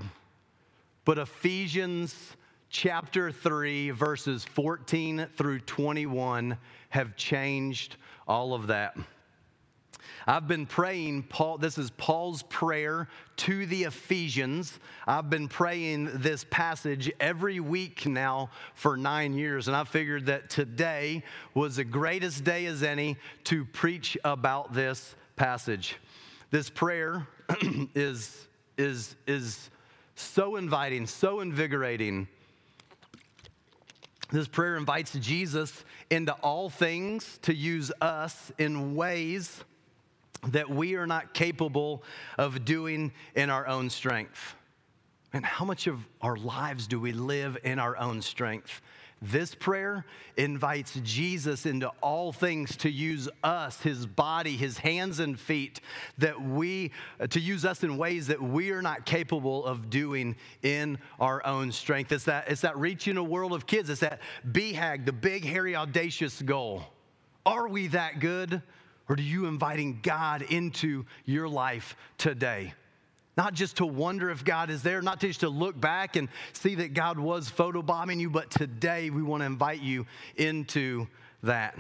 But 1.05 1.19
Ephesians 1.19 2.37
chapter 2.71 3.33
3, 3.33 3.91
verses 3.91 4.45
14 4.45 5.27
through 5.37 5.61
21 5.61 6.59
have 6.91 7.17
changed 7.17 7.97
all 8.27 8.55
of 8.55 8.67
that. 8.69 8.97
I've 10.27 10.47
been 10.47 10.67
praying, 10.67 11.25
Paul, 11.25 11.59
this 11.59 11.79
is 11.79 11.91
Paul's 11.91 12.43
prayer 12.45 13.09
to 13.39 13.67
the 13.67 13.85
Ephesians. 13.85 14.79
I've 15.07 15.31
been 15.31 15.49
praying 15.49 16.11
this 16.21 16.45
passage 16.51 17.11
every 17.19 17.61
week 17.61 18.07
now 18.07 18.51
for 18.75 18.97
nine 18.97 19.35
years, 19.35 19.69
and 19.69 19.77
I 19.77 19.85
figured 19.85 20.27
that 20.27 20.51
today 20.51 21.23
was 21.55 21.77
the 21.77 21.85
greatest 21.85 22.45
day 22.45 22.67
as 22.67 22.83
any 22.83 23.17
to 23.45 23.65
preach 23.65 24.17
about 24.25 24.75
this 24.75 25.15
passage. 25.37 25.97
This 26.51 26.71
prayer 26.71 27.27
is, 27.95 28.47
is, 28.77 29.17
is 29.27 29.71
so 30.15 30.57
inviting, 30.57 31.07
so 31.07 31.41
invigorating. 31.41 32.29
This 34.31 34.49
prayer 34.49 34.77
invites 34.77 35.13
Jesus 35.15 35.85
into 36.11 36.33
all 36.35 36.69
things 36.69 37.39
to 37.43 37.55
use 37.55 37.91
us 38.01 38.53
in 38.59 38.95
ways 38.95 39.65
that 40.49 40.71
we 40.71 40.95
are 40.95 41.07
not 41.07 41.35
capable 41.35 42.03
of 42.39 42.65
doing 42.65 43.13
in 43.35 43.51
our 43.51 43.67
own 43.67 43.91
strength. 43.91 44.55
And 45.33 45.45
how 45.45 45.65
much 45.65 45.87
of 45.87 46.01
our 46.23 46.37
lives 46.37 46.87
do 46.87 47.01
we 47.01 47.13
live 47.13 47.59
in 47.65 47.79
our 47.79 47.97
own 47.97 48.23
strength? 48.23 48.81
This 49.21 49.53
prayer 49.53 50.07
invites 50.37 50.99
Jesus 51.03 51.67
into 51.67 51.89
all 52.01 52.33
things 52.33 52.77
to 52.79 52.91
use 52.91 53.29
us, 53.43 53.81
his 53.81 54.07
body, 54.07 54.57
his 54.57 54.79
hands 54.79 55.19
and 55.19 55.39
feet, 55.39 55.81
that 56.19 56.41
we, 56.41 56.93
to 57.29 57.41
use 57.41 57.65
us 57.65 57.83
in 57.83 57.99
ways 57.99 58.29
that 58.29 58.41
we 58.41 58.71
are 58.71 58.81
not 58.81 59.05
capable 59.05 59.67
of 59.67 59.91
doing 59.91 60.37
in 60.63 60.99
our 61.19 61.45
own 61.45 61.73
strength. 61.73 62.13
It's 62.13 62.25
that, 62.25 62.49
it's 62.49 62.61
that 62.61 62.79
reaching 62.79 63.17
a 63.17 63.23
world 63.23 63.53
of 63.53 63.67
kids. 63.67 63.91
It's 63.91 64.01
that 64.01 64.21
BHAG, 64.53 65.05
the 65.05 65.13
big, 65.13 65.45
hairy, 65.45 65.75
audacious 65.75 66.41
goal. 66.41 66.85
Are 67.45 67.67
we 67.67 67.89
that 67.89 68.21
good? 68.21 68.63
Or 69.09 69.17
are 69.17 69.21
you 69.21 69.47
inviting 69.47 70.01
God 70.03 70.43
into 70.43 71.07
your 71.25 71.49
life 71.49 71.97
today? 72.19 72.75
Not 73.37 73.55
just 73.55 73.77
to 73.77 73.87
wonder 73.87 74.31
if 74.31 74.45
God 74.45 74.69
is 74.69 74.83
there, 74.83 75.01
not 75.01 75.21
just 75.21 75.41
to 75.41 75.49
look 75.49 75.81
back 75.81 76.17
and 76.17 76.29
see 76.53 76.75
that 76.77 76.93
God 76.93 77.19
was 77.19 77.49
photobombing 77.49 78.19
you, 78.19 78.31
but 78.31 78.51
today 78.51 79.11
we 79.11 79.23
want 79.23 79.43
to 79.43 79.47
invite 79.47 79.81
you 79.81 80.07
into 80.37 81.07
that. 81.45 81.79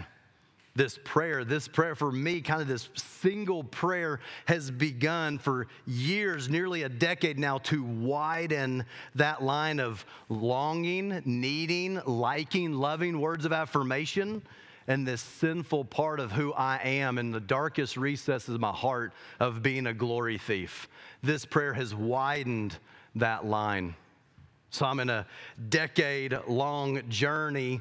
This 0.76 0.96
prayer, 1.02 1.44
this 1.44 1.66
prayer 1.66 1.96
for 1.96 2.12
me, 2.12 2.40
kind 2.40 2.62
of 2.62 2.68
this 2.68 2.88
single 2.94 3.64
prayer 3.64 4.20
has 4.46 4.70
begun 4.70 5.38
for 5.38 5.66
years, 5.88 6.48
nearly 6.48 6.84
a 6.84 6.88
decade 6.88 7.36
now, 7.36 7.58
to 7.58 7.82
widen 7.82 8.86
that 9.16 9.42
line 9.42 9.80
of 9.80 10.06
longing, 10.28 11.20
needing, 11.24 12.00
liking, 12.06 12.74
loving 12.74 13.20
words 13.20 13.44
of 13.44 13.52
affirmation 13.52 14.40
and 14.88 15.06
this 15.06 15.20
sinful 15.20 15.84
part 15.84 16.18
of 16.18 16.32
who 16.32 16.52
I 16.54 16.78
am 16.82 17.18
in 17.18 17.30
the 17.30 17.40
darkest 17.40 17.96
recesses 17.96 18.54
of 18.54 18.60
my 18.60 18.72
heart 18.72 19.12
of 19.38 19.62
being 19.62 19.86
a 19.86 19.94
glory 19.94 20.38
thief. 20.38 20.88
This 21.22 21.44
prayer 21.44 21.74
has 21.74 21.94
widened 21.94 22.76
that 23.14 23.44
line. 23.44 23.94
So 24.70 24.86
I'm 24.86 24.98
in 24.98 25.10
a 25.10 25.26
decade 25.68 26.36
long 26.48 27.08
journey 27.08 27.80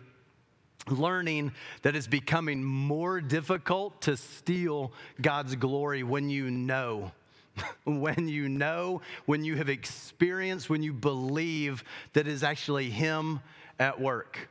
learning 0.89 1.53
that 1.81 1.95
it's 1.95 2.07
becoming 2.07 2.63
more 2.63 3.19
difficult 3.21 4.01
to 4.01 4.15
steal 4.17 4.91
God's 5.21 5.55
glory 5.55 6.03
when 6.03 6.29
you 6.29 6.51
know. 6.51 7.11
when 7.85 8.27
you 8.27 8.47
know, 8.47 9.01
when 9.25 9.43
you 9.43 9.55
have 9.55 9.69
experienced, 9.69 10.69
when 10.69 10.83
you 10.83 10.93
believe 10.93 11.83
that 12.13 12.27
is 12.27 12.43
actually 12.43 12.89
Him 12.89 13.39
at 13.79 13.99
work. 13.99 14.49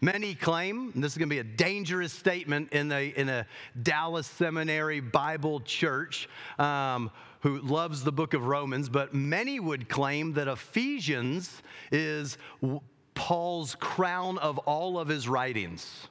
Many 0.00 0.34
claim, 0.34 0.90
and 0.94 1.02
this 1.02 1.12
is 1.12 1.18
going 1.18 1.28
to 1.28 1.34
be 1.34 1.40
a 1.40 1.44
dangerous 1.44 2.12
statement 2.12 2.72
in 2.72 2.92
a, 2.92 3.08
in 3.16 3.28
a 3.28 3.46
Dallas 3.82 4.26
Seminary 4.26 5.00
Bible 5.00 5.60
church 5.60 6.28
um, 6.58 7.10
who 7.40 7.60
loves 7.60 8.04
the 8.04 8.12
book 8.12 8.34
of 8.34 8.46
Romans, 8.46 8.88
but 8.88 9.14
many 9.14 9.60
would 9.60 9.88
claim 9.88 10.32
that 10.34 10.48
Ephesians 10.48 11.62
is 11.92 12.36
Paul's 13.14 13.74
crown 13.76 14.38
of 14.38 14.58
all 14.58 14.98
of 14.98 15.08
his 15.08 15.28
writings. 15.28 16.08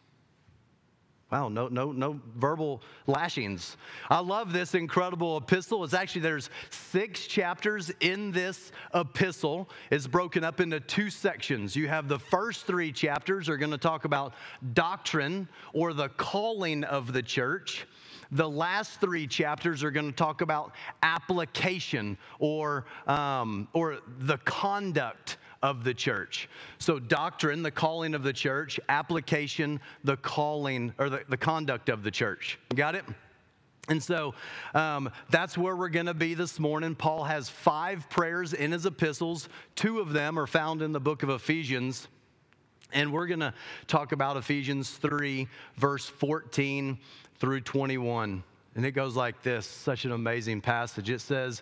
Wow, 1.33 1.49
no, 1.49 1.67
no, 1.67 1.91
no 1.91 2.19
verbal 2.35 2.83
lashings. 3.07 3.75
I 4.07 4.19
love 4.19 4.53
this 4.53 4.75
incredible 4.75 5.37
epistle. 5.37 5.83
It's 5.83 5.95
actually, 5.95 6.21
there's 6.21 6.51
six 6.69 7.25
chapters 7.25 7.91
in 8.01 8.31
this 8.31 8.71
epistle. 8.93 9.67
It's 9.89 10.05
broken 10.05 10.43
up 10.43 10.59
into 10.59 10.79
two 10.79 11.09
sections. 11.09 11.75
You 11.75 11.87
have 11.87 12.07
the 12.07 12.19
first 12.19 12.67
three 12.67 12.91
chapters 12.91 13.49
are 13.49 13.57
going 13.57 13.71
to 13.71 13.79
talk 13.79 14.05
about 14.05 14.35
doctrine 14.73 15.47
or 15.73 15.93
the 15.93 16.09
calling 16.09 16.83
of 16.83 17.13
the 17.13 17.23
church. 17.23 17.87
The 18.29 18.47
last 18.47 19.01
three 19.01 19.25
chapters 19.25 19.83
are 19.83 19.89
going 19.89 20.11
to 20.11 20.15
talk 20.15 20.41
about 20.41 20.75
application 21.01 22.15
or, 22.37 22.85
um, 23.07 23.67
or 23.73 23.97
the 24.19 24.37
conduct 24.37 25.37
of 25.63 25.83
the 25.83 25.93
church. 25.93 26.49
So, 26.77 26.99
doctrine, 26.99 27.63
the 27.63 27.71
calling 27.71 28.13
of 28.13 28.21
the 28.21 28.33
church, 28.33 28.79
application, 28.89 29.79
the 30.03 30.17
calling 30.17 30.93
or 30.99 31.09
the, 31.09 31.23
the 31.29 31.37
conduct 31.37 31.89
of 31.89 32.03
the 32.03 32.11
church. 32.11 32.59
Got 32.75 32.93
it? 32.93 33.05
And 33.89 34.01
so 34.01 34.33
um, 34.73 35.09
that's 35.29 35.57
where 35.57 35.75
we're 35.75 35.89
going 35.89 36.05
to 36.05 36.13
be 36.13 36.35
this 36.35 36.57
morning. 36.57 36.95
Paul 36.95 37.25
has 37.25 37.49
five 37.49 38.09
prayers 38.09 38.53
in 38.53 38.71
his 38.71 38.85
epistles. 38.85 39.49
Two 39.75 39.99
of 39.99 40.13
them 40.13 40.39
are 40.39 40.47
found 40.47 40.81
in 40.81 40.93
the 40.93 41.01
book 41.01 41.21
of 41.23 41.29
Ephesians. 41.29 42.07
And 42.93 43.11
we're 43.11 43.27
going 43.27 43.41
to 43.41 43.53
talk 43.87 44.13
about 44.13 44.37
Ephesians 44.37 44.89
3, 44.91 45.47
verse 45.75 46.05
14 46.05 46.97
through 47.39 47.61
21. 47.61 48.43
And 48.75 48.85
it 48.85 48.91
goes 48.91 49.17
like 49.17 49.43
this 49.43 49.65
such 49.65 50.05
an 50.05 50.11
amazing 50.11 50.61
passage. 50.61 51.09
It 51.09 51.19
says, 51.19 51.61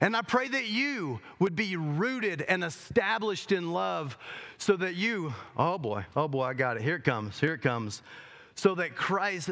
And 0.00 0.16
I 0.16 0.22
pray 0.22 0.48
that 0.48 0.66
you 0.66 1.20
would 1.38 1.56
be 1.56 1.76
rooted 1.76 2.42
and 2.42 2.62
established 2.62 3.50
in 3.52 3.72
love 3.72 4.16
so 4.56 4.76
that 4.76 4.94
you, 4.94 5.34
oh 5.56 5.78
boy, 5.78 6.04
oh 6.16 6.28
boy, 6.28 6.44
I 6.44 6.54
got 6.54 6.76
it. 6.76 6.82
Here 6.82 6.96
it 6.96 7.04
comes, 7.04 7.38
here 7.40 7.54
it 7.54 7.62
comes. 7.62 8.02
So 8.54 8.74
that 8.76 8.94
Christ, 8.94 9.50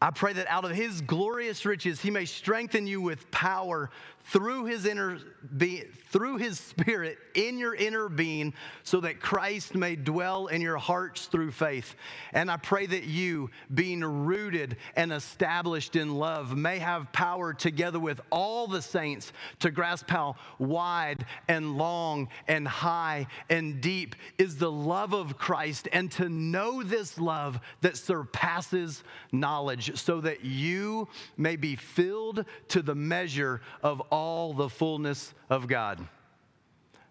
I 0.00 0.10
pray 0.10 0.32
that 0.34 0.46
out 0.48 0.64
of 0.64 0.70
his 0.70 1.00
glorious 1.00 1.64
riches 1.66 2.00
he 2.00 2.10
may 2.10 2.24
strengthen 2.24 2.86
you 2.86 3.00
with 3.00 3.30
power 3.30 3.90
through 4.24 4.64
his 4.64 4.86
inner 4.86 5.18
be, 5.56 5.84
through 6.08 6.36
his 6.36 6.58
spirit 6.58 7.18
in 7.34 7.58
your 7.58 7.74
inner 7.74 8.08
being 8.08 8.54
so 8.84 9.00
that 9.00 9.20
Christ 9.20 9.74
may 9.74 9.96
dwell 9.96 10.46
in 10.46 10.62
your 10.62 10.78
hearts 10.78 11.26
through 11.26 11.50
faith. 11.50 11.94
And 12.32 12.50
I 12.50 12.56
pray 12.56 12.86
that 12.86 13.04
you 13.04 13.50
being 13.74 14.02
rooted 14.02 14.76
and 14.96 15.12
established 15.12 15.96
in 15.96 16.14
love 16.14 16.56
may 16.56 16.78
have 16.78 17.12
power 17.12 17.52
together 17.52 17.98
with 17.98 18.20
all 18.30 18.66
the 18.66 18.80
saints 18.80 19.32
to 19.58 19.70
grasp 19.70 20.08
how 20.08 20.36
wide 20.58 21.26
and 21.48 21.76
long 21.76 22.28
and 22.48 22.66
high 22.66 23.26
and 23.50 23.80
deep 23.80 24.14
is 24.38 24.56
the 24.56 24.70
love 24.70 25.12
of 25.12 25.36
Christ 25.36 25.88
and 25.92 26.10
to 26.12 26.28
know 26.28 26.82
this 26.82 27.18
love 27.18 27.58
that 27.82 27.96
surpasses 27.96 29.02
knowledge 29.32 29.98
so 29.98 30.20
that 30.22 30.44
you 30.44 31.08
may 31.36 31.56
be 31.56 31.76
filled 31.76 32.44
to 32.68 32.82
the 32.82 32.94
measure 32.94 33.60
of 33.82 34.00
all 34.14 34.54
the 34.54 34.68
fullness 34.68 35.34
of 35.50 35.66
God. 35.66 35.98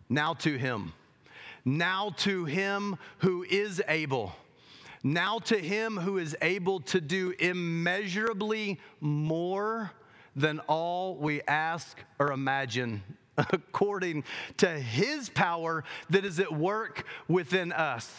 Now 0.07 0.35
to 0.35 0.57
him. 0.57 0.93
Now 1.65 2.11
to 2.19 2.45
him 2.45 2.97
who 3.17 3.43
is 3.43 3.83
able. 3.89 4.33
Now 5.03 5.39
to 5.39 5.57
him 5.57 5.97
who 5.97 6.17
is 6.17 6.33
able 6.41 6.79
to 6.79 7.01
do 7.01 7.33
immeasurably 7.37 8.79
more 9.01 9.91
than 10.33 10.61
all 10.61 11.17
we 11.17 11.41
ask 11.41 11.97
or 12.19 12.31
imagine, 12.31 13.03
according 13.37 14.23
to 14.57 14.69
his 14.69 15.27
power 15.27 15.83
that 16.09 16.23
is 16.23 16.39
at 16.39 16.53
work 16.53 17.05
within 17.27 17.73
us. 17.73 18.09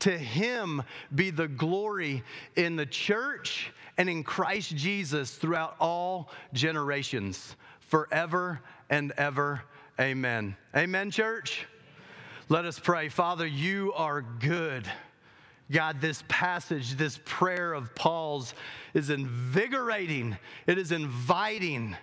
To 0.00 0.16
him 0.16 0.84
be 1.12 1.30
the 1.30 1.48
glory 1.48 2.22
in 2.54 2.76
the 2.76 2.86
church 2.86 3.72
and 3.98 4.08
in 4.08 4.22
Christ 4.22 4.76
Jesus 4.76 5.34
throughout 5.34 5.74
all 5.80 6.30
generations 6.52 7.56
forever 7.90 8.60
and 8.88 9.12
ever. 9.16 9.62
Amen. 10.00 10.56
Amen, 10.74 11.10
church? 11.10 11.66
Let 12.48 12.64
us 12.64 12.78
pray. 12.78 13.08
Father, 13.08 13.46
you 13.46 13.92
are 13.94 14.22
good. 14.22 14.90
God, 15.70 16.00
this 16.00 16.22
passage, 16.28 16.96
this 16.96 17.20
prayer 17.24 17.72
of 17.72 17.94
Paul's 17.94 18.54
is 18.94 19.10
invigorating, 19.10 20.38
it 20.66 20.78
is 20.78 20.92
inviting. 20.92 21.96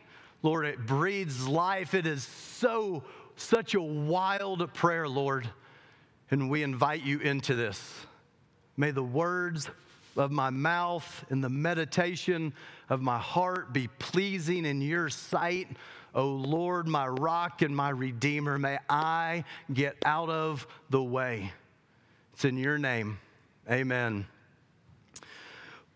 Lord, 0.44 0.66
it 0.66 0.86
breathes 0.86 1.48
life. 1.48 1.96
It 1.96 2.06
is 2.06 2.24
so, 2.24 3.04
such 3.36 3.74
a 3.74 3.82
wild 3.82 4.72
prayer, 4.74 5.08
Lord. 5.08 5.50
And 6.30 6.50
we 6.50 6.62
invite 6.62 7.04
you 7.04 7.20
into 7.20 7.56
this. 7.56 8.06
May 8.78 8.92
the 8.92 9.04
words 9.04 9.68
of 10.18 10.32
my 10.32 10.50
mouth 10.50 11.26
and 11.30 11.44
the 11.44 11.50
meditation 11.50 12.54
of 12.90 13.02
my 13.02 13.18
heart 13.18 13.74
be 13.74 13.88
pleasing 14.00 14.66
in 14.66 14.82
your 14.82 15.10
sight. 15.10 15.68
O 16.16 16.26
Lord, 16.28 16.88
my 16.88 17.08
rock 17.08 17.62
and 17.62 17.76
my 17.76 17.90
redeemer, 17.90 18.58
may 18.58 18.80
I 18.90 19.44
get 19.74 19.96
out 20.06 20.30
of 20.30 20.68
the 20.90 21.04
way. 21.04 21.52
It's 22.34 22.46
in 22.46 22.58
your 22.58 22.78
name. 22.78 23.20
Amen. 23.70 24.26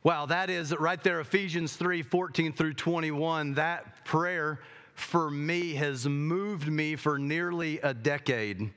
Wow, 0.03 0.25
that 0.25 0.49
is 0.49 0.75
right 0.75 1.01
there, 1.03 1.19
Ephesians 1.19 1.75
3 1.75 2.01
14 2.01 2.53
through 2.53 2.73
21. 2.73 3.53
That 3.53 4.03
prayer 4.03 4.59
for 4.95 5.29
me 5.29 5.73
has 5.75 6.07
moved 6.07 6.67
me 6.67 6.95
for 6.95 7.19
nearly 7.19 7.79
a 7.79 7.93
decade. 7.93 8.71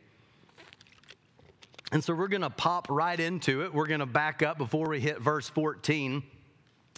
And 1.95 2.03
so 2.03 2.13
we're 2.13 2.27
going 2.27 2.43
to 2.43 2.51
pop 2.51 2.89
right 2.91 3.21
into 3.21 3.63
it. 3.63 3.73
We're 3.73 3.87
going 3.87 4.01
to 4.01 4.07
back 4.07 4.43
up 4.43 4.59
before 4.59 4.89
we 4.89 4.99
hit 4.99 5.21
verse 5.21 5.49
14. 5.49 6.25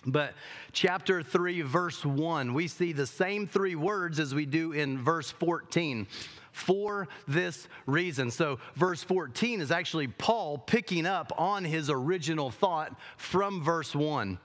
But 0.06 0.32
chapter 0.72 1.22
3, 1.22 1.60
verse 1.60 2.02
1, 2.02 2.54
we 2.54 2.66
see 2.66 2.94
the 2.94 3.06
same 3.06 3.46
three 3.46 3.74
words 3.74 4.18
as 4.18 4.34
we 4.34 4.46
do 4.46 4.72
in 4.72 4.98
verse 4.98 5.30
14 5.32 6.06
for 6.50 7.08
this 7.28 7.68
reason. 7.84 8.30
So, 8.30 8.58
verse 8.74 9.02
14 9.02 9.60
is 9.60 9.70
actually 9.70 10.08
Paul 10.08 10.56
picking 10.56 11.04
up 11.04 11.30
on 11.36 11.62
his 11.62 11.90
original 11.90 12.50
thought 12.50 12.98
from 13.18 13.62
verse 13.62 13.94
1. 13.94 14.38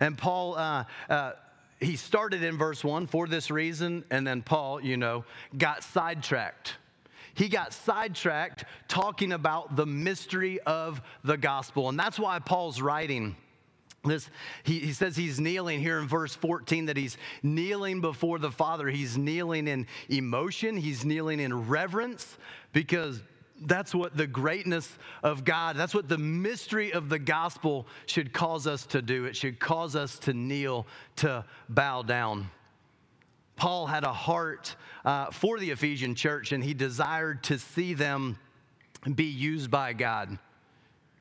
And 0.00 0.16
Paul, 0.16 0.56
uh, 0.56 0.84
uh, 1.10 1.32
he 1.80 1.96
started 1.96 2.42
in 2.42 2.56
verse 2.56 2.82
1 2.82 3.08
for 3.08 3.26
this 3.26 3.50
reason, 3.50 4.04
and 4.10 4.26
then 4.26 4.40
Paul, 4.40 4.80
you 4.82 4.96
know, 4.96 5.26
got 5.58 5.82
sidetracked 5.82 6.78
he 7.38 7.48
got 7.48 7.72
sidetracked 7.72 8.64
talking 8.88 9.32
about 9.32 9.76
the 9.76 9.86
mystery 9.86 10.58
of 10.66 11.00
the 11.22 11.36
gospel. 11.36 11.88
And 11.88 11.96
that's 11.96 12.18
why 12.18 12.40
Paul's 12.40 12.80
writing. 12.80 13.36
This, 14.04 14.28
he, 14.64 14.80
he 14.80 14.92
says 14.92 15.16
he's 15.16 15.38
kneeling 15.38 15.78
here 15.78 16.00
in 16.00 16.08
verse 16.08 16.34
14 16.34 16.86
that 16.86 16.96
he's 16.96 17.16
kneeling 17.44 18.00
before 18.00 18.40
the 18.40 18.50
Father. 18.50 18.88
He's 18.88 19.16
kneeling 19.16 19.68
in 19.68 19.86
emotion, 20.08 20.76
he's 20.76 21.04
kneeling 21.04 21.38
in 21.38 21.68
reverence 21.68 22.36
because 22.72 23.22
that's 23.62 23.94
what 23.94 24.16
the 24.16 24.26
greatness 24.26 24.90
of 25.22 25.44
God, 25.44 25.76
that's 25.76 25.94
what 25.94 26.08
the 26.08 26.18
mystery 26.18 26.92
of 26.92 27.08
the 27.08 27.20
gospel 27.20 27.86
should 28.06 28.32
cause 28.32 28.66
us 28.66 28.84
to 28.86 29.00
do. 29.00 29.26
It 29.26 29.36
should 29.36 29.60
cause 29.60 29.94
us 29.94 30.18
to 30.20 30.32
kneel, 30.32 30.88
to 31.16 31.44
bow 31.68 32.02
down. 32.02 32.50
Paul 33.58 33.86
had 33.86 34.04
a 34.04 34.12
heart 34.12 34.74
uh, 35.04 35.26
for 35.30 35.58
the 35.58 35.70
Ephesian 35.70 36.14
church 36.14 36.52
and 36.52 36.64
he 36.64 36.72
desired 36.72 37.42
to 37.44 37.58
see 37.58 37.92
them 37.92 38.38
be 39.14 39.24
used 39.24 39.70
by 39.70 39.92
God. 39.92 40.38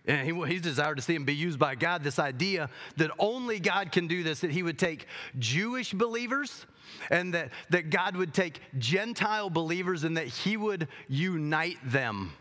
And 0.06 0.26
he, 0.26 0.54
he 0.54 0.60
desired 0.60 0.96
to 0.96 1.02
see 1.02 1.14
them 1.14 1.26
be 1.26 1.36
used 1.36 1.60
by 1.60 1.76
God. 1.76 2.04
This 2.04 2.20
idea 2.20 2.70
that 2.96 3.12
only 3.20 3.60
God 3.60 3.92
can 3.92 4.08
do 4.08 4.24
this, 4.24 4.40
that 4.40 4.52
he 4.52 4.64
would 4.64 4.80
take 4.80 5.08
Jewish 5.38 5.94
believers 5.94 6.66
and 7.12 7.34
that, 7.34 7.52
that 7.72 7.90
God 7.90 8.16
would 8.16 8.34
take 8.34 8.62
Gentile 8.78 9.50
believers 9.50 10.06
and 10.06 10.16
that 10.16 10.28
he 10.28 10.56
would 10.56 10.88
unite 11.10 11.78
them. 11.84 12.32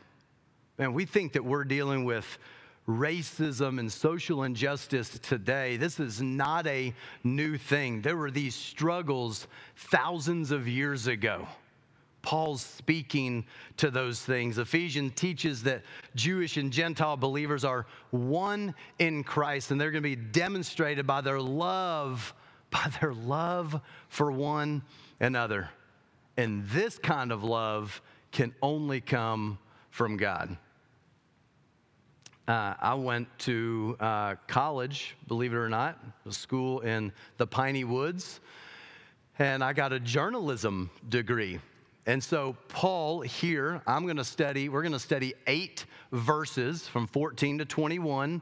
And 0.78 0.94
we 0.94 1.06
think 1.06 1.32
that 1.32 1.44
we're 1.44 1.64
dealing 1.64 2.04
with 2.04 2.38
racism 2.88 3.78
and 3.78 3.90
social 3.90 4.44
injustice 4.44 5.18
today. 5.18 5.76
This 5.76 5.98
is 5.98 6.22
not 6.22 6.66
a 6.66 6.94
new 7.24 7.58
thing. 7.58 8.00
There 8.00 8.16
were 8.16 8.30
these 8.30 8.54
struggles 8.54 9.48
thousands 9.76 10.50
of 10.50 10.68
years 10.68 11.06
ago. 11.06 11.46
Paul's 12.22 12.62
speaking 12.62 13.46
to 13.76 13.88
those 13.88 14.20
things. 14.20 14.58
Ephesians 14.58 15.12
teaches 15.14 15.62
that 15.62 15.82
Jewish 16.16 16.56
and 16.56 16.72
Gentile 16.72 17.16
believers 17.16 17.64
are 17.64 17.86
one 18.10 18.74
in 18.98 19.22
Christ, 19.22 19.70
and 19.70 19.80
they're 19.80 19.92
going 19.92 20.02
to 20.02 20.08
be 20.08 20.16
demonstrated 20.16 21.06
by 21.06 21.20
their 21.20 21.40
love, 21.40 22.34
by 22.70 22.90
their 23.00 23.14
love 23.14 23.80
for 24.08 24.32
one 24.32 24.82
another. 25.20 25.70
And 26.36 26.66
this 26.68 26.98
kind 26.98 27.30
of 27.30 27.44
love 27.44 28.02
can 28.32 28.52
only 28.60 29.00
come 29.00 29.58
from 29.90 30.16
God. 30.16 30.56
Uh, 32.48 32.74
I 32.80 32.94
went 32.94 33.26
to 33.40 33.96
uh, 33.98 34.36
college, 34.46 35.16
believe 35.26 35.52
it 35.52 35.56
or 35.56 35.68
not, 35.68 35.98
a 36.26 36.32
school 36.32 36.78
in 36.80 37.12
the 37.38 37.46
Piney 37.46 37.82
Woods, 37.82 38.38
and 39.40 39.64
I 39.64 39.72
got 39.72 39.92
a 39.92 39.98
journalism 39.98 40.88
degree. 41.08 41.58
And 42.06 42.22
so, 42.22 42.56
Paul, 42.68 43.22
here, 43.22 43.82
I'm 43.84 44.04
going 44.04 44.18
to 44.18 44.24
study, 44.24 44.68
we're 44.68 44.82
going 44.82 44.92
to 44.92 45.00
study 45.00 45.34
eight 45.48 45.86
verses 46.12 46.86
from 46.86 47.08
14 47.08 47.58
to 47.58 47.64
21. 47.64 48.40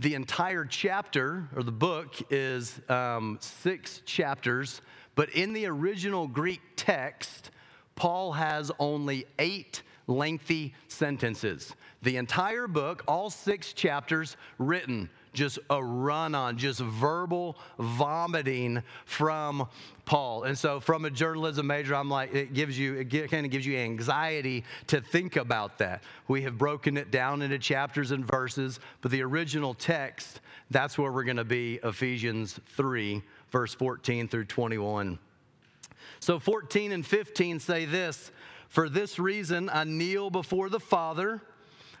The 0.00 0.14
entire 0.14 0.64
chapter, 0.64 1.48
or 1.54 1.62
the 1.62 1.70
book, 1.70 2.16
is 2.30 2.80
um, 2.88 3.38
six 3.40 4.02
chapters, 4.04 4.82
but 5.14 5.30
in 5.30 5.52
the 5.52 5.66
original 5.66 6.26
Greek 6.26 6.60
text, 6.74 7.52
Paul 7.94 8.32
has 8.32 8.72
only 8.80 9.24
eight 9.38 9.82
lengthy 10.08 10.74
sentences. 10.88 11.74
The 12.06 12.18
entire 12.18 12.68
book, 12.68 13.02
all 13.08 13.30
six 13.30 13.72
chapters, 13.72 14.36
written 14.58 15.10
just 15.32 15.58
a 15.70 15.82
run 15.82 16.36
on, 16.36 16.56
just 16.56 16.78
verbal 16.78 17.58
vomiting 17.80 18.80
from 19.06 19.66
Paul. 20.04 20.44
And 20.44 20.56
so, 20.56 20.78
from 20.78 21.04
a 21.04 21.10
journalism 21.10 21.66
major, 21.66 21.96
I'm 21.96 22.08
like, 22.08 22.32
it 22.32 22.54
gives 22.54 22.78
you, 22.78 22.94
it 22.94 23.28
kind 23.28 23.44
of 23.44 23.50
gives 23.50 23.66
you 23.66 23.76
anxiety 23.76 24.62
to 24.86 25.00
think 25.00 25.34
about 25.34 25.78
that. 25.78 26.04
We 26.28 26.42
have 26.42 26.56
broken 26.56 26.96
it 26.96 27.10
down 27.10 27.42
into 27.42 27.58
chapters 27.58 28.12
and 28.12 28.24
verses, 28.24 28.78
but 29.00 29.10
the 29.10 29.22
original 29.22 29.74
text, 29.74 30.40
that's 30.70 30.96
where 30.96 31.10
we're 31.10 31.24
going 31.24 31.38
to 31.38 31.44
be 31.44 31.80
Ephesians 31.82 32.60
3, 32.76 33.20
verse 33.50 33.74
14 33.74 34.28
through 34.28 34.44
21. 34.44 35.18
So, 36.20 36.38
14 36.38 36.92
and 36.92 37.04
15 37.04 37.58
say 37.58 37.84
this 37.84 38.30
For 38.68 38.88
this 38.88 39.18
reason, 39.18 39.68
I 39.68 39.82
kneel 39.82 40.30
before 40.30 40.68
the 40.68 40.78
Father 40.78 41.42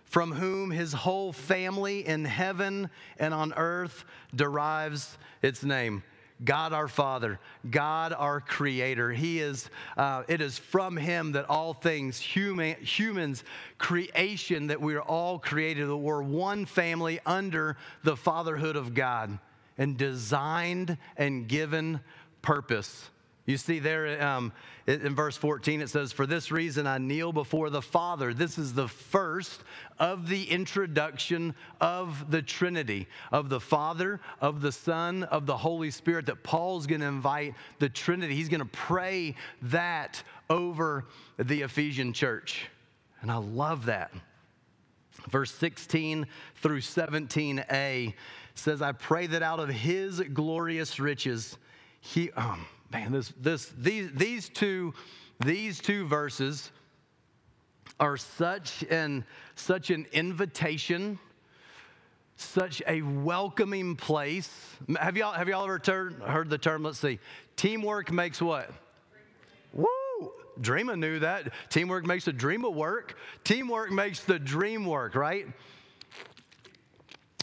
from 0.06 0.32
whom 0.32 0.70
his 0.70 0.92
whole 0.92 1.32
family 1.32 2.06
in 2.06 2.24
heaven 2.24 2.88
and 3.18 3.34
on 3.34 3.52
earth 3.54 4.04
derives 4.34 5.18
its 5.42 5.62
name. 5.62 6.02
God 6.44 6.72
our 6.72 6.88
Father, 6.88 7.38
God 7.70 8.12
our 8.12 8.40
Creator. 8.40 9.12
He 9.12 9.40
is, 9.40 9.70
uh, 9.96 10.22
it 10.28 10.42
is 10.42 10.58
from 10.58 10.96
Him 10.96 11.32
that 11.32 11.48
all 11.48 11.72
things, 11.72 12.18
human, 12.18 12.76
humans, 12.76 13.42
creation, 13.78 14.66
that 14.66 14.80
we 14.80 14.94
are 14.96 15.02
all 15.02 15.38
created, 15.38 15.88
that 15.88 15.96
we're 15.96 16.22
one 16.22 16.66
family 16.66 17.20
under 17.24 17.78
the 18.02 18.16
fatherhood 18.16 18.76
of 18.76 18.92
God. 18.92 19.38
and 19.78 19.96
designed 19.96 20.96
and 21.16 21.48
given 21.48 22.00
purpose. 22.42 23.10
You 23.46 23.56
see 23.56 23.78
there 23.78 24.20
um, 24.20 24.52
in 24.88 25.14
verse 25.14 25.36
14, 25.36 25.80
it 25.80 25.88
says, 25.88 26.10
For 26.10 26.26
this 26.26 26.50
reason 26.50 26.88
I 26.88 26.98
kneel 26.98 27.32
before 27.32 27.70
the 27.70 27.80
Father. 27.80 28.34
This 28.34 28.58
is 28.58 28.74
the 28.74 28.88
first 28.88 29.62
of 30.00 30.28
the 30.28 30.50
introduction 30.50 31.54
of 31.80 32.28
the 32.28 32.42
Trinity, 32.42 33.06
of 33.30 33.48
the 33.48 33.60
Father, 33.60 34.20
of 34.40 34.62
the 34.62 34.72
Son, 34.72 35.22
of 35.22 35.46
the 35.46 35.56
Holy 35.56 35.92
Spirit, 35.92 36.26
that 36.26 36.42
Paul's 36.42 36.88
going 36.88 37.02
to 37.02 37.06
invite 37.06 37.54
the 37.78 37.88
Trinity. 37.88 38.34
He's 38.34 38.48
going 38.48 38.60
to 38.60 38.66
pray 38.66 39.36
that 39.62 40.20
over 40.50 41.04
the 41.36 41.62
Ephesian 41.62 42.12
church. 42.12 42.66
And 43.22 43.30
I 43.30 43.36
love 43.36 43.86
that. 43.86 44.12
Verse 45.30 45.52
16 45.52 46.26
through 46.56 46.80
17a 46.80 48.12
says, 48.56 48.82
I 48.82 48.90
pray 48.90 49.28
that 49.28 49.42
out 49.44 49.60
of 49.60 49.68
his 49.68 50.20
glorious 50.20 50.98
riches, 50.98 51.58
he. 52.00 52.32
Um, 52.32 52.66
man, 52.92 53.12
this, 53.12 53.32
this, 53.40 53.72
these, 53.78 54.10
these, 54.12 54.48
two, 54.48 54.94
these 55.44 55.80
two 55.80 56.06
verses 56.06 56.70
are 57.98 58.16
such 58.16 58.84
an, 58.90 59.24
such 59.54 59.90
an 59.90 60.06
invitation, 60.12 61.18
such 62.36 62.82
a 62.86 63.02
welcoming 63.02 63.96
place. 63.96 64.50
Have 64.98 65.16
y'all, 65.16 65.32
have 65.32 65.48
y'all 65.48 65.64
ever 65.64 65.78
ter- 65.78 66.10
heard 66.10 66.50
the 66.50 66.58
term? 66.58 66.82
Let's 66.82 66.98
see. 66.98 67.18
Teamwork 67.56 68.12
makes 68.12 68.40
what? 68.40 68.70
Woo! 69.72 69.86
Dreama 70.60 70.98
knew 70.98 71.18
that. 71.20 71.52
Teamwork 71.70 72.06
makes 72.06 72.24
the 72.24 72.32
dream 72.32 72.62
work. 72.62 73.16
Teamwork 73.44 73.90
makes 73.90 74.20
the 74.20 74.38
dream 74.38 74.84
work, 74.84 75.14
right? 75.14 75.46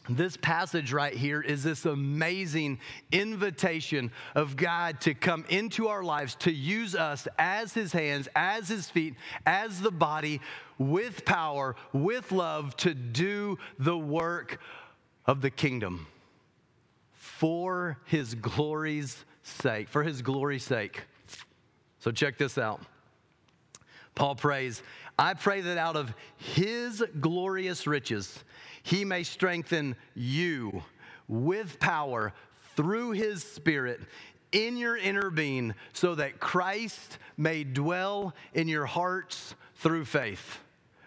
This 0.10 0.36
passage 0.36 0.92
right 0.92 1.14
here 1.14 1.42
is 1.42 1.64
this 1.64 1.86
amazing 1.86 2.80
invitation 3.12 4.12
of 4.36 4.58
God 4.58 5.00
to 5.02 5.14
come 5.14 5.46
into 5.48 5.88
our 5.88 6.04
lives, 6.04 6.36
to 6.36 6.52
use 6.52 6.94
us 6.94 7.28
as 7.40 7.74
His 7.74 7.94
hands, 7.94 8.28
as 8.36 8.68
His 8.68 8.90
feet, 8.90 9.16
as 9.46 9.80
the 9.80 9.92
body, 9.92 10.42
with 10.78 11.24
power, 11.24 11.76
with 11.94 12.32
love, 12.32 12.76
to 12.78 12.94
do 12.94 13.58
the 13.80 13.98
work 13.98 14.60
of 15.26 15.42
the 15.42 15.50
kingdom 15.50 16.08
for 17.14 17.98
His 18.06 18.36
glory's 18.36 19.24
sake, 19.44 19.88
for 19.88 20.04
His 20.04 20.22
glory's 20.22 20.64
sake. 20.64 21.04
So 22.00 22.12
check 22.12 22.38
this 22.38 22.58
out. 22.58 22.82
Paul 24.16 24.36
prays, 24.36 24.82
I 25.18 25.34
pray 25.34 25.62
that 25.62 25.78
out 25.78 25.96
of 25.96 26.14
His 26.38 27.04
glorious 27.20 27.88
riches, 27.88 28.44
he 28.84 29.06
may 29.06 29.24
strengthen 29.24 29.96
you 30.14 30.84
with 31.28 31.80
power 31.80 32.34
through 32.76 33.12
his 33.12 33.44
spirit 33.44 34.02
in 34.52 34.78
your 34.78 34.98
inner 34.98 35.30
being 35.30 35.74
so 35.94 36.16
that 36.16 36.40
Christ 36.40 37.18
may 37.38 37.64
dwell 37.64 38.36
in 38.54 38.68
your 38.68 38.86
hearts 38.86 39.56
through 39.78 40.06
faith. 40.06 40.60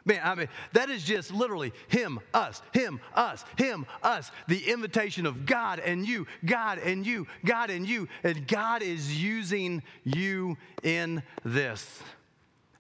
Man, 0.05 0.21
I 0.23 0.35
mean, 0.37 0.49
that 0.73 0.88
is 0.88 1.05
just 1.05 1.33
literally 1.33 1.73
Him, 1.88 2.21
us, 2.33 2.62
Him, 2.73 3.01
us, 3.14 3.45
Him, 3.59 3.87
us. 4.05 4.31
The 4.47 4.71
invitation 4.71 5.27
of 5.27 5.47
God 5.47 5.81
and 5.81 6.07
you, 6.07 6.29
God 6.45 6.79
and 6.79 7.05
you, 7.05 7.27
God 7.45 7.71
and 7.71 7.88
you. 7.88 8.07
And 8.23 8.47
God 8.47 8.83
is 8.83 9.21
using 9.21 9.83
you 10.05 10.59
in 10.85 11.25
this. 11.45 12.03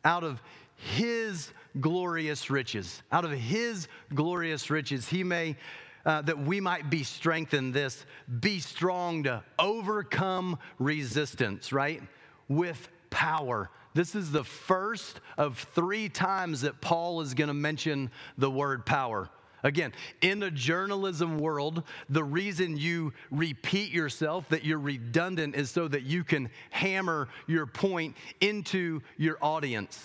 Out 0.06 0.24
of 0.24 0.40
His 0.76 1.52
glorious 1.80 2.50
riches. 2.50 3.02
Out 3.12 3.24
of 3.24 3.30
his 3.32 3.88
glorious 4.14 4.70
riches, 4.70 5.08
he 5.08 5.24
may, 5.24 5.56
uh, 6.04 6.22
that 6.22 6.38
we 6.38 6.60
might 6.60 6.90
be 6.90 7.02
strengthened, 7.02 7.74
this, 7.74 8.04
be 8.40 8.60
strong 8.60 9.24
to 9.24 9.42
overcome 9.58 10.58
resistance, 10.78 11.72
right? 11.72 12.02
With 12.48 12.88
power. 13.10 13.70
This 13.94 14.14
is 14.14 14.30
the 14.30 14.44
first 14.44 15.20
of 15.38 15.58
three 15.74 16.08
times 16.08 16.62
that 16.62 16.80
Paul 16.80 17.20
is 17.20 17.34
going 17.34 17.48
to 17.48 17.54
mention 17.54 18.10
the 18.36 18.50
word 18.50 18.84
power. 18.84 19.30
Again, 19.66 19.92
in 20.20 20.38
the 20.38 20.52
journalism 20.52 21.38
world, 21.40 21.82
the 22.08 22.22
reason 22.22 22.76
you 22.76 23.12
repeat 23.32 23.90
yourself, 23.90 24.48
that 24.50 24.64
you're 24.64 24.78
redundant, 24.78 25.56
is 25.56 25.72
so 25.72 25.88
that 25.88 26.04
you 26.04 26.22
can 26.22 26.50
hammer 26.70 27.28
your 27.48 27.66
point 27.66 28.16
into 28.40 29.00
your 29.16 29.38
audience. 29.42 30.00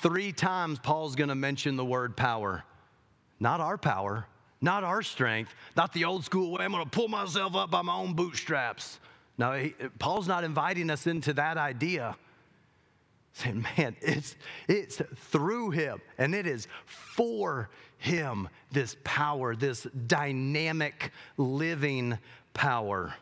Three 0.00 0.32
times, 0.32 0.80
Paul's 0.80 1.14
to 1.28 1.36
mention 1.36 1.76
the 1.76 1.84
word 1.84 2.16
power. 2.16 2.64
Not 3.38 3.60
our 3.60 3.78
power, 3.78 4.26
not 4.60 4.82
our 4.82 5.02
strength, 5.02 5.54
not 5.76 5.92
the 5.92 6.04
old 6.04 6.24
school 6.24 6.50
way, 6.50 6.64
I'm 6.64 6.72
to 6.84 6.90
pull 6.90 7.06
myself 7.06 7.54
up 7.54 7.70
by 7.70 7.82
my 7.82 7.94
own 7.94 8.14
bootstraps. 8.14 8.98
No, 9.38 9.52
he, 9.52 9.72
Paul's 10.00 10.26
not 10.26 10.42
inviting 10.42 10.90
us 10.90 11.06
into 11.06 11.32
that 11.34 11.58
idea. 11.58 12.16
Saying, 13.34 13.64
man, 13.78 13.96
it's, 14.02 14.34
it's 14.68 15.00
through 15.16 15.70
him 15.70 16.00
and 16.18 16.34
it 16.34 16.46
is 16.46 16.66
for 16.84 17.70
him, 18.02 18.48
this 18.72 18.96
power, 19.04 19.54
this 19.54 19.86
dynamic 20.06 21.12
living 21.36 22.18
power 22.52 23.14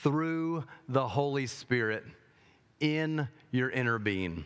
through 0.00 0.64
the 0.88 1.06
Holy 1.06 1.46
Spirit 1.46 2.04
in 2.80 3.28
your 3.52 3.70
inner 3.70 4.00
being. 4.00 4.44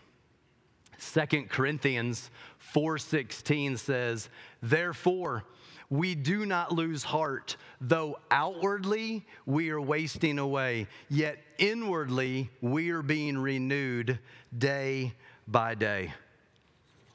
Second 0.99 1.49
Corinthians 1.49 2.31
4:16 2.59 3.79
says, 3.79 4.29
"Therefore, 4.61 5.44
we 5.88 6.14
do 6.14 6.44
not 6.44 6.73
lose 6.73 7.03
heart, 7.05 7.57
though 7.81 8.18
outwardly 8.31 9.27
we 9.47 9.71
are 9.71 9.81
wasting 9.81 10.38
away, 10.38 10.87
yet 11.09 11.42
inwardly 11.57 12.51
we 12.61 12.90
are 12.90 13.03
being 13.03 13.38
renewed 13.38 14.18
day 14.57 15.14
by 15.47 15.75
day." 15.75 16.12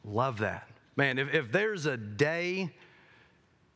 Love 0.04 0.40
that. 0.40 0.73
Man, 0.96 1.18
if, 1.18 1.34
if 1.34 1.52
there's 1.52 1.86
a 1.86 1.98
day 1.98 2.72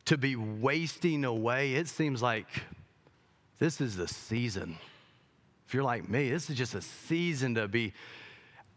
to 0.04 0.16
be 0.16 0.36
wasting 0.36 1.24
away, 1.24 1.74
it 1.74 1.88
seems 1.88 2.22
like 2.22 2.46
this 3.58 3.80
is 3.80 3.96
the 3.96 4.08
season. 4.08 4.78
If 5.66 5.74
you're 5.74 5.82
like 5.82 6.08
me, 6.08 6.30
this 6.30 6.48
is 6.48 6.56
just 6.56 6.74
a 6.74 6.80
season 6.80 7.56
to 7.56 7.68
be 7.68 7.92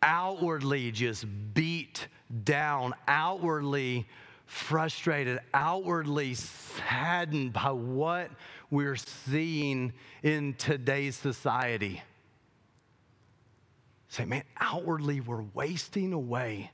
outwardly 0.01 0.91
just 0.91 1.25
beat 1.53 2.07
down, 2.43 2.93
outwardly 3.07 4.07
frustrated, 4.45 5.39
outwardly 5.53 6.33
saddened 6.33 7.53
by 7.53 7.71
what 7.71 8.29
we're 8.69 8.97
seeing 8.97 9.93
in 10.23 10.53
today's 10.55 11.15
society. 11.15 12.01
Say, 14.09 14.25
man, 14.25 14.43
outwardly 14.59 15.21
we're 15.21 15.45
wasting 15.53 16.11
away, 16.11 16.71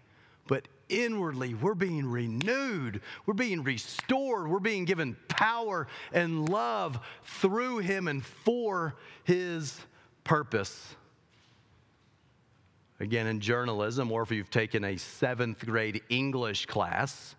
inwardly 0.90 1.54
we're 1.54 1.76
being 1.76 2.06
renewed, 2.06 3.02
we're 3.26 3.34
being 3.34 3.64
restored, 3.64 4.48
we're 4.48 4.60
being 4.60 4.86
given 4.86 5.16
power 5.28 5.88
and 6.14 6.50
love 6.50 7.00
through 7.24 7.80
Him 7.80 8.08
and 8.08 8.26
for 8.26 8.96
His 9.24 9.80
purpose 10.24 10.96
again 13.00 13.28
in 13.28 13.40
journalism, 13.40 14.12
or 14.12 14.22
if 14.22 14.32
you've 14.32 14.50
taken 14.50 14.84
a 14.84 14.98
seventh 14.98 15.66
grade 15.66 16.02
English 16.10 16.66
class, 16.66 17.36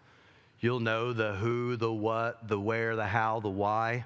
you'll 0.60 0.80
know 0.80 1.12
the 1.12 1.34
who, 1.34 1.76
the 1.76 1.92
what, 1.92 2.48
the 2.48 2.58
where, 2.58 2.96
the 2.96 3.06
how, 3.06 3.40
the 3.40 3.48
why. 3.48 4.04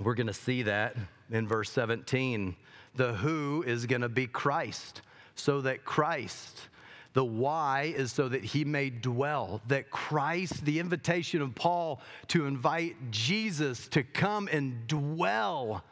We're 0.00 0.14
going 0.14 0.26
to 0.26 0.32
see 0.32 0.62
that 0.62 0.96
in 1.30 1.46
verse 1.46 1.70
17. 1.70 2.56
The 2.94 3.14
who 3.14 3.62
is 3.66 3.86
going 3.86 4.02
to 4.02 4.08
be 4.08 4.26
Christ, 4.26 5.02
so 5.34 5.60
that 5.62 5.84
Christ, 5.84 6.68
the 7.14 7.24
why 7.24 7.92
is 7.94 8.12
so 8.12 8.28
that 8.28 8.42
he 8.42 8.64
may 8.64 8.90
dwell, 8.90 9.60
that 9.68 9.90
Christ, 9.90 10.64
the 10.64 10.78
invitation 10.78 11.42
of 11.42 11.54
Paul 11.54 12.00
to 12.28 12.46
invite 12.46 12.96
Jesus 13.10 13.88
to 13.88 14.02
come 14.02 14.48
and 14.50 14.86
dwell, 14.86 15.84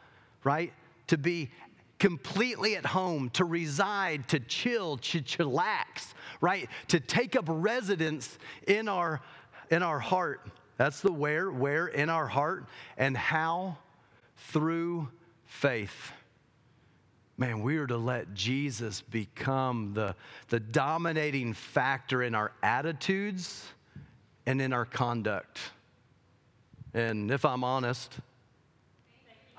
right? 0.43 0.73
To 1.07 1.17
be 1.17 1.51
completely 1.99 2.75
at 2.75 2.85
home, 2.85 3.29
to 3.31 3.45
reside, 3.45 4.27
to 4.29 4.39
chill, 4.39 4.97
to 4.97 5.21
chillax, 5.21 6.13
right? 6.41 6.67
To 6.87 6.99
take 6.99 7.35
up 7.35 7.45
residence 7.47 8.39
in 8.65 8.87
our, 8.87 9.21
in 9.69 9.83
our 9.83 9.99
heart. 9.99 10.41
That's 10.77 11.01
the 11.01 11.11
where, 11.11 11.51
where 11.51 11.85
in 11.85 12.09
our 12.09 12.25
heart, 12.25 12.65
and 12.97 13.15
how 13.15 13.77
through 14.35 15.09
faith. 15.45 16.11
Man, 17.41 17.63
we 17.63 17.77
are 17.77 17.87
to 17.87 17.97
let 17.97 18.35
Jesus 18.35 19.01
become 19.01 19.95
the, 19.95 20.15
the 20.49 20.59
dominating 20.59 21.53
factor 21.53 22.21
in 22.21 22.35
our 22.35 22.51
attitudes 22.61 23.65
and 24.45 24.61
in 24.61 24.73
our 24.73 24.85
conduct. 24.85 25.59
And 26.93 27.31
if 27.31 27.43
I'm 27.43 27.63
honest, 27.63 28.15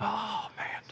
oh 0.00 0.48
man, 0.56 0.82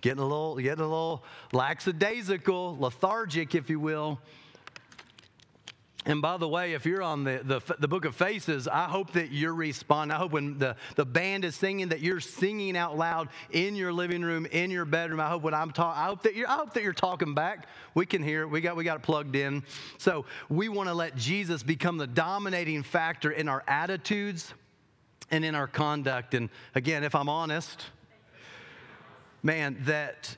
getting 0.00 0.18
a 0.18 0.26
little, 0.26 0.56
getting 0.56 0.82
a 0.82 0.88
little 0.88 1.22
lackadaisical, 1.52 2.76
lethargic, 2.76 3.54
if 3.54 3.70
you 3.70 3.78
will. 3.78 4.18
And 6.04 6.20
by 6.20 6.36
the 6.36 6.48
way, 6.48 6.72
if 6.72 6.84
you're 6.84 7.02
on 7.02 7.22
the, 7.22 7.40
the, 7.44 7.76
the, 7.78 7.86
book 7.86 8.04
of 8.04 8.16
Faces, 8.16 8.66
I 8.66 8.86
hope 8.86 9.12
that 9.12 9.30
you're 9.30 9.54
responding. 9.54 10.12
I 10.12 10.18
hope 10.18 10.32
when 10.32 10.58
the, 10.58 10.74
the 10.96 11.04
band 11.04 11.44
is 11.44 11.54
singing 11.54 11.90
that 11.90 12.00
you're 12.00 12.18
singing 12.18 12.76
out 12.76 12.98
loud 12.98 13.28
in 13.52 13.76
your 13.76 13.92
living 13.92 14.22
room, 14.22 14.46
in 14.46 14.72
your 14.72 14.84
bedroom. 14.84 15.20
I 15.20 15.28
hope 15.28 15.42
when 15.42 15.54
I'm 15.54 15.70
talking, 15.70 16.02
I 16.02 16.06
hope 16.06 16.24
that 16.24 16.34
you're 16.34 16.48
I 16.48 16.54
hope 16.54 16.74
that 16.74 16.82
you're 16.82 16.92
talking 16.92 17.34
back. 17.34 17.68
We 17.94 18.04
can 18.04 18.20
hear 18.20 18.42
it. 18.42 18.48
We 18.48 18.60
got 18.60 18.74
we 18.74 18.82
got 18.82 18.96
it 18.96 19.02
plugged 19.02 19.36
in. 19.36 19.62
So 19.98 20.24
we 20.48 20.68
want 20.68 20.88
to 20.88 20.94
let 20.94 21.14
Jesus 21.14 21.62
become 21.62 21.98
the 21.98 22.08
dominating 22.08 22.82
factor 22.82 23.30
in 23.30 23.48
our 23.48 23.62
attitudes 23.68 24.52
and 25.30 25.44
in 25.44 25.54
our 25.54 25.68
conduct. 25.68 26.34
And 26.34 26.50
again, 26.74 27.04
if 27.04 27.14
I'm 27.14 27.28
honest, 27.28 27.86
man, 29.44 29.78
that 29.82 30.36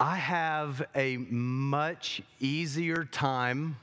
I 0.00 0.16
have 0.16 0.86
a 0.94 1.16
much 1.16 2.22
easier 2.40 3.04
time. 3.04 3.76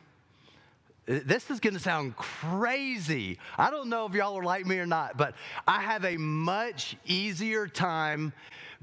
This 1.06 1.50
is 1.50 1.60
going 1.60 1.74
to 1.74 1.80
sound 1.80 2.15
crazy. 2.15 3.39
I 3.58 3.71
don't 3.71 3.89
know 3.89 4.06
if 4.06 4.13
y'all 4.13 4.38
are 4.38 4.43
like 4.43 4.65
me 4.65 4.78
or 4.78 4.86
not, 4.86 5.17
but 5.17 5.36
I 5.67 5.82
have 5.82 6.06
a 6.06 6.17
much 6.17 6.95
easier 7.06 7.67
time 7.67 8.34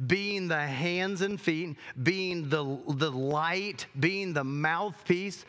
being 0.07 0.49
the 0.49 0.61
hands 0.61 1.23
and 1.23 1.41
feet, 1.41 1.77
being 2.03 2.49
the, 2.49 2.79
the 2.88 3.11
light, 3.11 3.87
being 3.99 4.33
the 4.33 4.45
mouthpiece, 4.45 5.45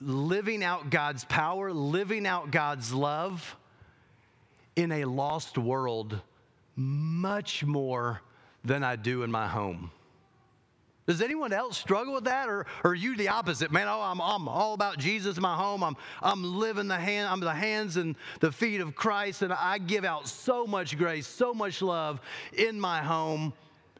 living 0.00 0.62
out 0.62 0.90
God's 0.90 1.24
power, 1.24 1.72
living 1.72 2.26
out 2.26 2.50
God's 2.50 2.92
love 2.92 3.56
in 4.76 4.92
a 4.92 5.04
lost 5.06 5.58
world 5.58 6.20
much 6.76 7.64
more 7.64 8.20
than 8.64 8.84
I 8.84 8.96
do 8.96 9.22
in 9.22 9.30
my 9.30 9.48
home. 9.48 9.90
Does 11.06 11.22
anyone 11.22 11.52
else 11.52 11.78
struggle 11.78 12.14
with 12.14 12.24
that? 12.24 12.48
Or, 12.48 12.66
or 12.82 12.90
are 12.90 12.94
you 12.94 13.16
the 13.16 13.28
opposite? 13.28 13.70
Man, 13.70 13.86
oh, 13.86 14.00
I'm, 14.00 14.20
I'm 14.20 14.48
all 14.48 14.74
about 14.74 14.98
Jesus 14.98 15.36
in 15.36 15.42
my 15.42 15.54
home. 15.54 15.84
I'm, 15.84 15.96
I'm 16.20 16.58
living 16.58 16.88
the 16.88 16.96
hand, 16.96 17.28
I'm 17.28 17.40
the 17.40 17.54
hands 17.54 17.96
and 17.96 18.16
the 18.40 18.50
feet 18.50 18.80
of 18.80 18.96
Christ, 18.96 19.42
and 19.42 19.52
I 19.52 19.78
give 19.78 20.04
out 20.04 20.26
so 20.26 20.66
much 20.66 20.98
grace, 20.98 21.26
so 21.26 21.54
much 21.54 21.80
love 21.80 22.20
in 22.52 22.80
my 22.80 23.02
home, 23.02 23.52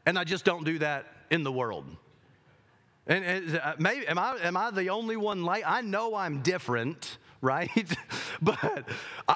and 0.04 0.18
I 0.18 0.24
just 0.24 0.44
don't 0.44 0.64
do 0.64 0.78
that 0.80 1.06
in 1.30 1.44
the 1.44 1.52
world. 1.52 1.84
And, 3.06 3.24
and 3.24 3.58
uh, 3.58 3.74
maybe 3.78 4.08
am 4.08 4.18
I 4.18 4.36
am 4.42 4.56
I 4.56 4.72
the 4.72 4.90
only 4.90 5.16
one 5.16 5.44
like 5.44 5.62
I 5.64 5.80
know 5.80 6.16
I'm 6.16 6.42
different, 6.42 7.18
right? 7.40 7.70
but 8.42 8.58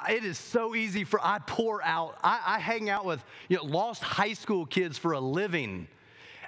it 0.09 0.25
is 0.25 0.39
so 0.39 0.75
easy 0.75 1.05
for 1.05 1.21
I 1.23 1.39
pour 1.39 1.81
out. 1.85 2.19
I, 2.25 2.41
I 2.45 2.59
hang 2.59 2.91
out 2.91 3.05
with 3.05 3.23
you 3.49 3.59
know 3.59 3.65
lost 3.65 4.03
high 4.03 4.33
school 4.33 4.67
kids 4.67 4.99
for 4.99 5.13
a 5.13 5.21
living 5.21 5.87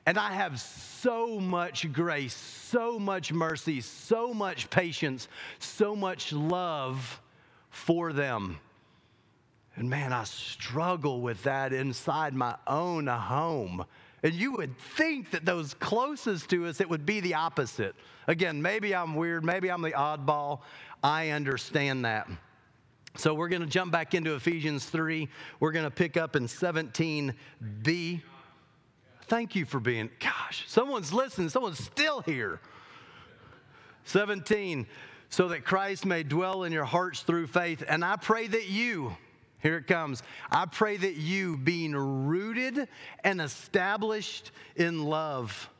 and 0.07 0.19
I 0.19 0.33
have 0.33 0.61
so 0.61 1.39
much 1.39 1.93
grace, 1.93 2.35
so 2.35 2.99
much 2.99 3.33
mercy, 3.33 3.81
so 3.81 4.35
much 4.35 4.69
patience, 4.71 5.29
so 5.59 5.95
much 5.95 6.33
love 6.33 7.21
for 7.71 8.13
them. 8.13 8.59
And 9.77 9.89
man, 9.89 10.13
I 10.13 10.25
struggle 10.25 11.21
with 11.21 11.43
that 11.45 11.73
inside 11.73 12.35
my 12.35 12.57
own 12.67 13.07
home. 13.07 13.85
And 14.23 14.35
you 14.35 14.53
would 14.53 14.77
think 14.79 15.31
that 15.31 15.45
those 15.45 15.75
closest 15.75 16.51
to 16.51 16.67
us, 16.67 16.81
it 16.81 16.89
would 16.89 17.07
be 17.07 17.21
the 17.21 17.35
opposite. 17.35 17.95
Again, 18.29 18.61
maybe 18.61 18.95
I'm 18.95 19.15
weird, 19.15 19.45
maybe 19.45 19.71
I'm 19.71 19.83
the 19.83 19.93
oddball. 19.93 20.61
I 21.03 21.31
understand 21.31 22.05
that. 22.05 22.29
So 23.17 23.35
we're 23.35 23.49
going 23.49 23.63
to 23.63 23.69
jump 23.69 23.93
back 23.93 24.15
into 24.15 24.35
Ephesians 24.35 24.87
3. 24.87 25.29
We're 25.61 25.73
going 25.73 25.85
to 25.85 25.91
pick 25.91 26.17
up 26.17 26.35
in 26.37 26.47
17b. 26.47 28.23
Thank 29.33 29.57
you 29.57 29.65
for 29.65 29.81
being, 29.81 30.11
gosh, 30.21 30.65
someone's 30.67 31.11
listening, 31.11 31.49
someone's 31.49 31.83
still 31.83 32.21
here. 32.21 32.61
17, 34.05 34.87
so 35.31 35.49
that 35.49 35.65
Christ 35.65 36.05
may 36.05 36.23
dwell 36.23 36.65
in 36.65 36.73
your 36.73 36.85
hearts 36.85 37.23
through 37.23 37.47
faith. 37.47 37.83
And 37.89 38.05
I 38.05 38.17
pray 38.17 38.47
that 38.47 38.69
you, 38.69 39.17
here 39.63 39.79
it 39.79 39.87
comes, 39.87 40.23
I 40.51 40.67
pray 40.67 40.99
that 40.99 41.17
you, 41.17 41.57
being 41.57 41.95
rooted 41.95 42.87
and 43.25 43.41
established 43.41 44.51
in 44.77 45.03
love, 45.03 45.71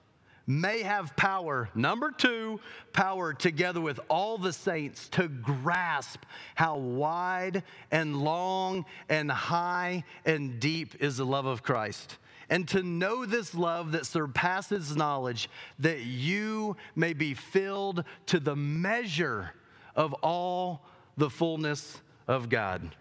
may 0.47 0.81
have 0.81 1.15
power, 1.17 1.69
number 1.75 2.11
two, 2.11 2.59
power 2.95 3.35
together 3.35 3.83
with 3.83 4.01
all 4.09 4.39
the 4.39 4.55
saints 4.55 5.11
to 5.11 5.29
grasp 5.29 6.25
how 6.55 6.79
wide 6.79 7.65
and 7.91 8.17
long 8.17 8.87
and 9.11 9.31
high 9.31 10.05
and 10.25 10.59
deep 10.59 10.95
is 11.03 11.19
the 11.19 11.27
love 11.27 11.45
of 11.45 11.63
Christ 11.63 12.17
and 12.49 12.67
to 12.69 12.83
know 12.83 13.25
this 13.27 13.55
love 13.55 13.93
that 13.93 14.07
surpasses 14.07 14.97
knowledge, 14.97 15.49
that 15.79 16.01
you 16.01 16.77
may 16.95 17.13
be 17.13 17.35
filled 17.35 18.05
to 18.27 18.41
the 18.41 18.57
measure 18.57 19.53
of 19.95 20.13
all 20.23 20.85
the 21.17 21.31
fullness 21.31 22.01
of 22.27 22.49
God. 22.49 22.95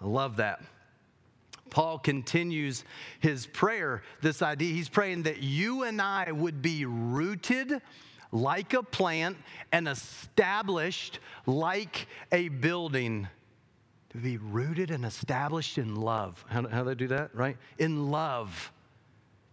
I 0.00 0.06
love 0.06 0.36
that. 0.36 0.62
Paul 1.70 1.98
continues 1.98 2.84
his 3.20 3.46
prayer, 3.46 4.02
this 4.20 4.42
idea. 4.42 4.74
He's 4.74 4.90
praying 4.90 5.22
that 5.22 5.38
you 5.42 5.84
and 5.84 6.02
I 6.02 6.30
would 6.30 6.60
be 6.60 6.84
rooted 6.84 7.80
like 8.30 8.74
a 8.74 8.82
plant 8.82 9.36
and 9.72 9.88
established 9.88 11.18
like 11.46 12.08
a 12.30 12.48
building 12.48 13.28
be 14.20 14.36
rooted 14.36 14.90
and 14.90 15.04
established 15.04 15.78
in 15.78 15.94
love. 15.94 16.44
How, 16.48 16.66
how 16.68 16.82
do 16.82 16.90
they 16.90 16.94
do 16.94 17.08
that, 17.08 17.34
right? 17.34 17.56
In 17.78 18.10
love. 18.10 18.72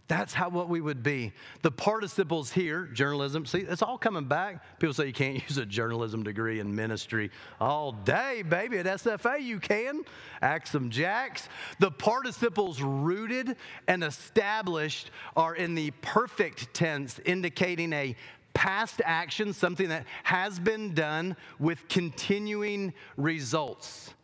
That's 0.10 0.34
how 0.34 0.50
what 0.50 0.70
we 0.70 0.82
would 0.82 1.04
be. 1.04 1.34
The 1.62 1.70
participles 1.70 2.52
here, 2.52 2.86
journalism, 2.88 3.46
see, 3.46 3.60
it's 3.60 3.84
all 3.84 4.00
coming 4.00 4.26
back. 4.26 4.80
People 4.80 4.96
say 4.96 5.06
you 5.06 5.14
can't 5.14 5.36
use 5.48 5.60
a 5.60 5.68
journalism 5.68 6.24
degree 6.24 6.60
in 6.60 6.76
ministry 6.76 7.30
all 7.62 7.92
day, 7.92 8.42
baby. 8.42 8.80
At 8.80 8.88
SFA, 8.88 9.40
you 9.40 9.60
can. 9.60 10.02
Axe 10.42 10.74
'em 10.74 10.90
Jacks. 10.90 11.48
The 11.78 11.92
participles 11.92 12.82
rooted 12.82 13.56
and 13.88 14.04
established 14.04 15.12
are 15.38 15.56
in 15.56 15.76
the 15.76 15.92
perfect 16.02 16.74
tense, 16.74 17.20
indicating 17.24 17.94
a 17.94 18.16
past 18.56 19.04
action, 19.06 19.54
something 19.54 19.90
that 19.90 20.06
has 20.24 20.60
been 20.60 20.96
done 20.96 21.36
with 21.60 21.88
continuing 21.88 22.94
results 23.16 24.16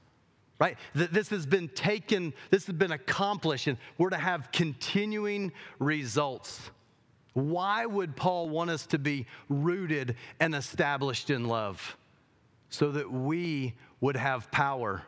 right? 0.60 0.78
This 0.94 1.30
has 1.30 1.46
been 1.46 1.68
taken, 1.70 2.34
this 2.50 2.66
has 2.68 2.76
been 2.76 2.92
accomplished, 2.92 3.68
and 3.68 3.78
we're 3.98 4.10
to 4.10 4.18
have 4.18 4.52
continuing 4.52 5.52
results. 5.80 6.72
Why 7.34 7.86
would 7.86 8.16
Paul 8.16 8.48
want 8.48 8.70
us 8.70 8.86
to 8.88 8.98
be 8.98 9.28
rooted 9.50 10.16
and 10.40 10.56
established 10.56 11.30
in 11.30 11.46
love? 11.48 11.98
So 12.70 12.92
that 12.92 13.12
we 13.12 13.74
would 14.00 14.16
have 14.16 14.50
power, 14.52 15.04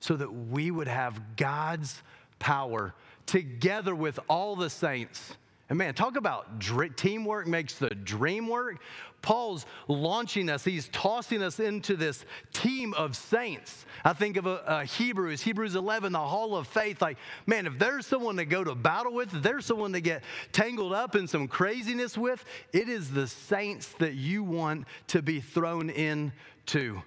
so 0.00 0.16
that 0.16 0.32
we 0.32 0.70
would 0.70 0.88
have 0.88 1.36
God's 1.36 2.02
power 2.38 2.94
together 3.26 3.94
with 3.94 4.18
all 4.28 4.56
the 4.56 4.70
saints. 4.70 5.36
And 5.68 5.76
man, 5.76 5.92
talk 5.92 6.16
about 6.16 6.58
dr- 6.58 6.96
teamwork 6.96 7.46
makes 7.46 7.74
the 7.74 7.90
dream 7.90 8.48
work. 8.48 8.78
Paul's 9.20 9.66
launching 9.88 10.48
us, 10.48 10.64
he's 10.64 10.88
tossing 10.88 11.42
us 11.42 11.60
into 11.60 11.96
this 11.96 12.24
team 12.52 12.94
of 12.94 13.16
saints. 13.16 13.84
I 14.04 14.12
think 14.12 14.36
of 14.36 14.46
a, 14.46 14.62
a 14.66 14.84
Hebrews, 14.84 15.42
Hebrews 15.42 15.74
11, 15.74 16.12
the 16.12 16.18
hall 16.18 16.56
of 16.56 16.68
faith. 16.68 17.02
Like, 17.02 17.18
man, 17.46 17.66
if 17.66 17.78
there's 17.78 18.06
someone 18.06 18.36
to 18.36 18.44
go 18.44 18.64
to 18.64 18.74
battle 18.74 19.12
with, 19.12 19.34
if 19.34 19.42
there's 19.42 19.66
someone 19.66 19.92
to 19.92 20.00
get 20.00 20.22
tangled 20.52 20.92
up 20.92 21.16
in 21.16 21.26
some 21.26 21.48
craziness 21.48 22.16
with, 22.16 22.42
it 22.72 22.88
is 22.88 23.10
the 23.10 23.26
saints 23.26 23.88
that 23.98 24.14
you 24.14 24.44
want 24.44 24.86
to 25.08 25.20
be 25.20 25.40
thrown 25.40 25.90
into. 25.90 27.02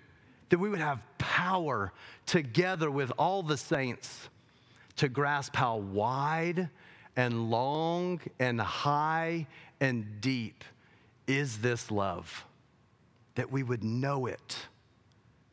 That 0.49 0.59
we 0.59 0.69
would 0.69 0.79
have 0.79 0.99
power 1.17 1.93
together 2.25 2.91
with 2.91 3.11
all 3.17 3.41
the 3.41 3.57
saints 3.57 4.29
to 4.97 5.07
grasp 5.07 5.55
how 5.55 5.77
wide 5.77 6.69
and 7.15 7.49
long 7.49 8.19
and 8.39 8.59
high 8.59 9.47
and 9.79 10.21
deep 10.21 10.63
is 11.27 11.59
this 11.59 11.91
love? 11.91 12.45
That 13.35 13.51
we 13.51 13.63
would 13.63 13.83
know 13.83 14.25
it. 14.25 14.57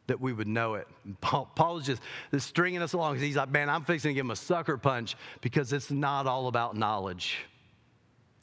That 0.06 0.20
we 0.20 0.32
would 0.32 0.48
know 0.48 0.74
it. 0.74 0.88
Paul, 1.20 1.50
Paul 1.54 1.78
is 1.78 1.86
just 1.86 2.02
stringing 2.38 2.82
us 2.82 2.92
along. 2.92 3.18
He's 3.18 3.36
like, 3.36 3.50
man, 3.50 3.68
I'm 3.68 3.84
fixing 3.84 4.10
to 4.10 4.14
give 4.14 4.24
him 4.24 4.30
a 4.30 4.36
sucker 4.36 4.76
punch 4.76 5.16
because 5.40 5.72
it's 5.72 5.90
not 5.90 6.26
all 6.26 6.48
about 6.48 6.76
knowledge. 6.76 7.38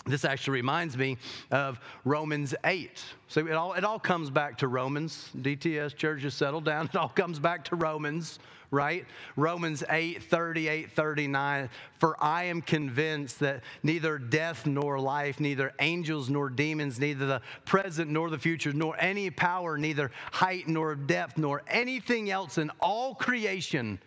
This 0.06 0.24
actually 0.24 0.54
reminds 0.60 0.96
me 0.96 1.18
of 1.50 1.80
Romans 2.04 2.54
8. 2.64 3.04
So 3.28 3.42
it 3.48 3.54
all, 3.54 3.74
it 3.74 3.84
all 3.84 3.98
comes 3.98 4.30
back 4.30 4.58
to 4.60 4.68
Romans. 4.68 5.32
DTS 5.36 5.96
churches 5.96 6.36
settle 6.36 6.62
down. 6.62 6.86
It 6.86 6.96
all 6.96 7.10
comes 7.10 7.40
back 7.40 7.64
to 7.66 7.76
Romans 7.76 8.38
right? 8.76 9.06
Romans 9.36 9.84
8 9.90 10.22
38, 10.22 10.92
39. 10.92 11.70
For 11.98 12.24
I 12.24 12.44
am 12.44 12.62
convinced 12.62 13.40
that 13.40 13.64
neither 13.82 14.20
death 14.20 14.68
nor 14.68 15.00
life, 15.00 15.40
neither 15.40 15.74
angels 15.80 16.30
nor 16.30 16.50
demons, 16.50 17.00
neither 17.00 17.26
the 17.26 17.42
present 17.64 18.12
nor 18.12 18.30
the 18.30 18.38
future, 18.38 18.74
nor 18.74 18.96
any 19.00 19.32
power, 19.32 19.78
neither 19.78 20.12
height 20.32 20.68
nor 20.68 20.94
depth, 20.94 21.38
nor 21.38 21.64
anything 21.68 22.30
else 22.30 22.58
in 22.58 22.70
all 22.80 23.16
creation 23.16 23.98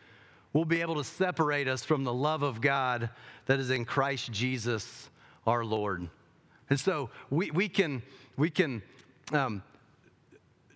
will 0.53 0.65
be 0.65 0.81
able 0.81 0.97
to 0.97 1.05
separate 1.05 1.67
us 1.67 1.85
from 1.85 2.05
the 2.05 2.13
love 2.13 2.43
of 2.43 2.61
God 2.61 3.11
that 3.47 3.59
is 3.59 3.71
in 3.71 3.85
Christ 3.85 4.31
Jesus 4.31 5.11
our 5.47 5.65
Lord. 5.65 6.09
And 6.71 6.79
so 6.79 7.11
we, 7.31 7.51
we 7.51 7.69
can, 7.69 8.03
we 8.37 8.51
can 8.51 8.83
um, 9.33 9.63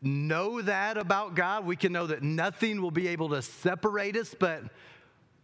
know 0.03 0.61
that 0.63 0.97
about 0.99 1.35
God. 1.35 1.65
We 1.65 1.77
can 1.77 1.93
know 1.93 2.07
that 2.09 2.23
nothing 2.23 2.83
will 2.83 2.91
be 2.91 3.09
able 3.09 3.31
to 3.31 3.43
separate 3.43 4.17
us, 4.17 4.35
but 4.39 4.65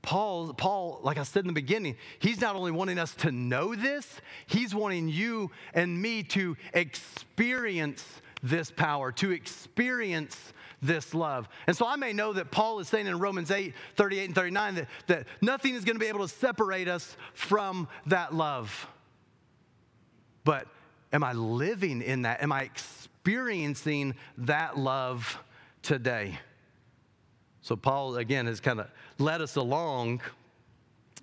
Paul, 0.03 0.55
Paul, 0.55 1.01
like 1.03 1.19
I 1.19 1.23
said 1.23 1.45
in 1.45 1.49
the 1.49 1.53
beginning, 1.53 1.97
he's 2.19 2.41
not 2.41 2.57
only 2.57 2.71
wanting 2.71 2.99
us 2.99 3.15
to 3.17 3.33
know 3.33 3.75
this, 3.75 4.21
he's 4.47 4.75
wanting 4.75 5.09
you 5.09 5.51
and 5.75 6.01
me 6.01 6.23
to 6.25 6.57
experience 6.73 8.05
this 8.43 8.71
power, 8.71 9.13
to 9.13 9.33
experience 9.33 10.53
this 10.81 11.13
love. 11.13 11.49
And 11.67 11.77
so 11.77 11.87
I 11.87 11.97
may 11.97 12.13
know 12.13 12.33
that 12.33 12.51
Paul 12.51 12.79
is 12.79 12.89
saying 12.89 13.07
in 13.07 13.19
Romans 13.19 13.51
8, 13.51 13.75
38 13.97 14.25
and 14.27 14.35
39 14.35 14.75
that, 14.77 14.89
that 15.09 15.27
nothing 15.41 15.75
is 15.75 15.85
going 15.85 15.97
to 15.97 16.01
be 16.01 16.07
able 16.07 16.27
to 16.27 16.33
separate 16.33 16.89
us 16.89 17.17
from 17.35 17.89
that 18.07 18.33
love. 18.35 18.87
But 20.45 20.69
am 21.13 21.25
I 21.25 21.33
living 21.33 22.01
in 22.01 22.23
that? 22.23 22.43
Am 22.43 22.53
I 22.53 22.63
experiencing 22.63 23.08
that 24.39 24.79
love 24.79 25.39
today? 25.83 26.39
So 27.61 27.77
Paul, 27.77 28.17
again, 28.17 28.47
has 28.47 28.61
kind 28.61 28.81
of 28.81 28.89
led 29.19 29.43
us 29.43 29.57
along. 29.57 30.23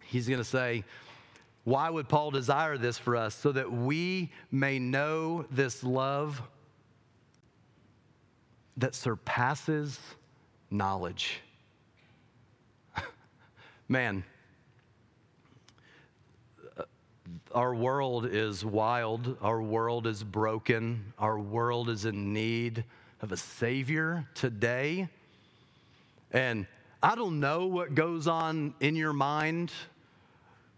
He's 0.03 0.27
going 0.27 0.39
to 0.39 0.43
say, 0.43 0.83
why 1.63 1.89
would 1.89 2.07
Paul 2.07 2.29
desire 2.29 2.77
this 2.77 2.99
for 2.99 3.15
us? 3.15 3.33
So 3.33 3.51
that 3.53 3.71
we 3.71 4.31
may 4.51 4.77
know 4.77 5.45
this 5.49 5.83
love 5.83 6.41
that 8.77 8.93
surpasses 8.93 9.99
knowledge. 10.69 11.41
Man, 13.87 14.23
our 17.53 17.73
world 17.73 18.25
is 18.25 18.65
wild. 18.65 19.37
Our 19.41 19.61
world 19.61 20.07
is 20.07 20.23
broken. 20.23 21.13
Our 21.17 21.39
world 21.39 21.89
is 21.89 22.05
in 22.05 22.33
need 22.33 22.83
of 23.21 23.31
a 23.31 23.37
Savior 23.37 24.27
today. 24.35 25.09
And 26.31 26.67
I 27.01 27.15
don't 27.15 27.39
know 27.39 27.67
what 27.67 27.95
goes 27.95 28.27
on 28.27 28.73
in 28.79 28.95
your 28.95 29.13
mind, 29.13 29.71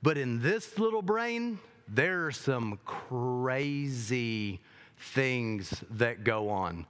but 0.04 0.18
in 0.18 0.42
this 0.42 0.78
little 0.78 1.02
brain, 1.02 1.60
there 1.88 2.26
are 2.26 2.32
some 2.32 2.80
crazy 2.86 4.60
things 5.00 5.84
that 5.92 6.24
go 6.24 6.50
on 6.50 6.86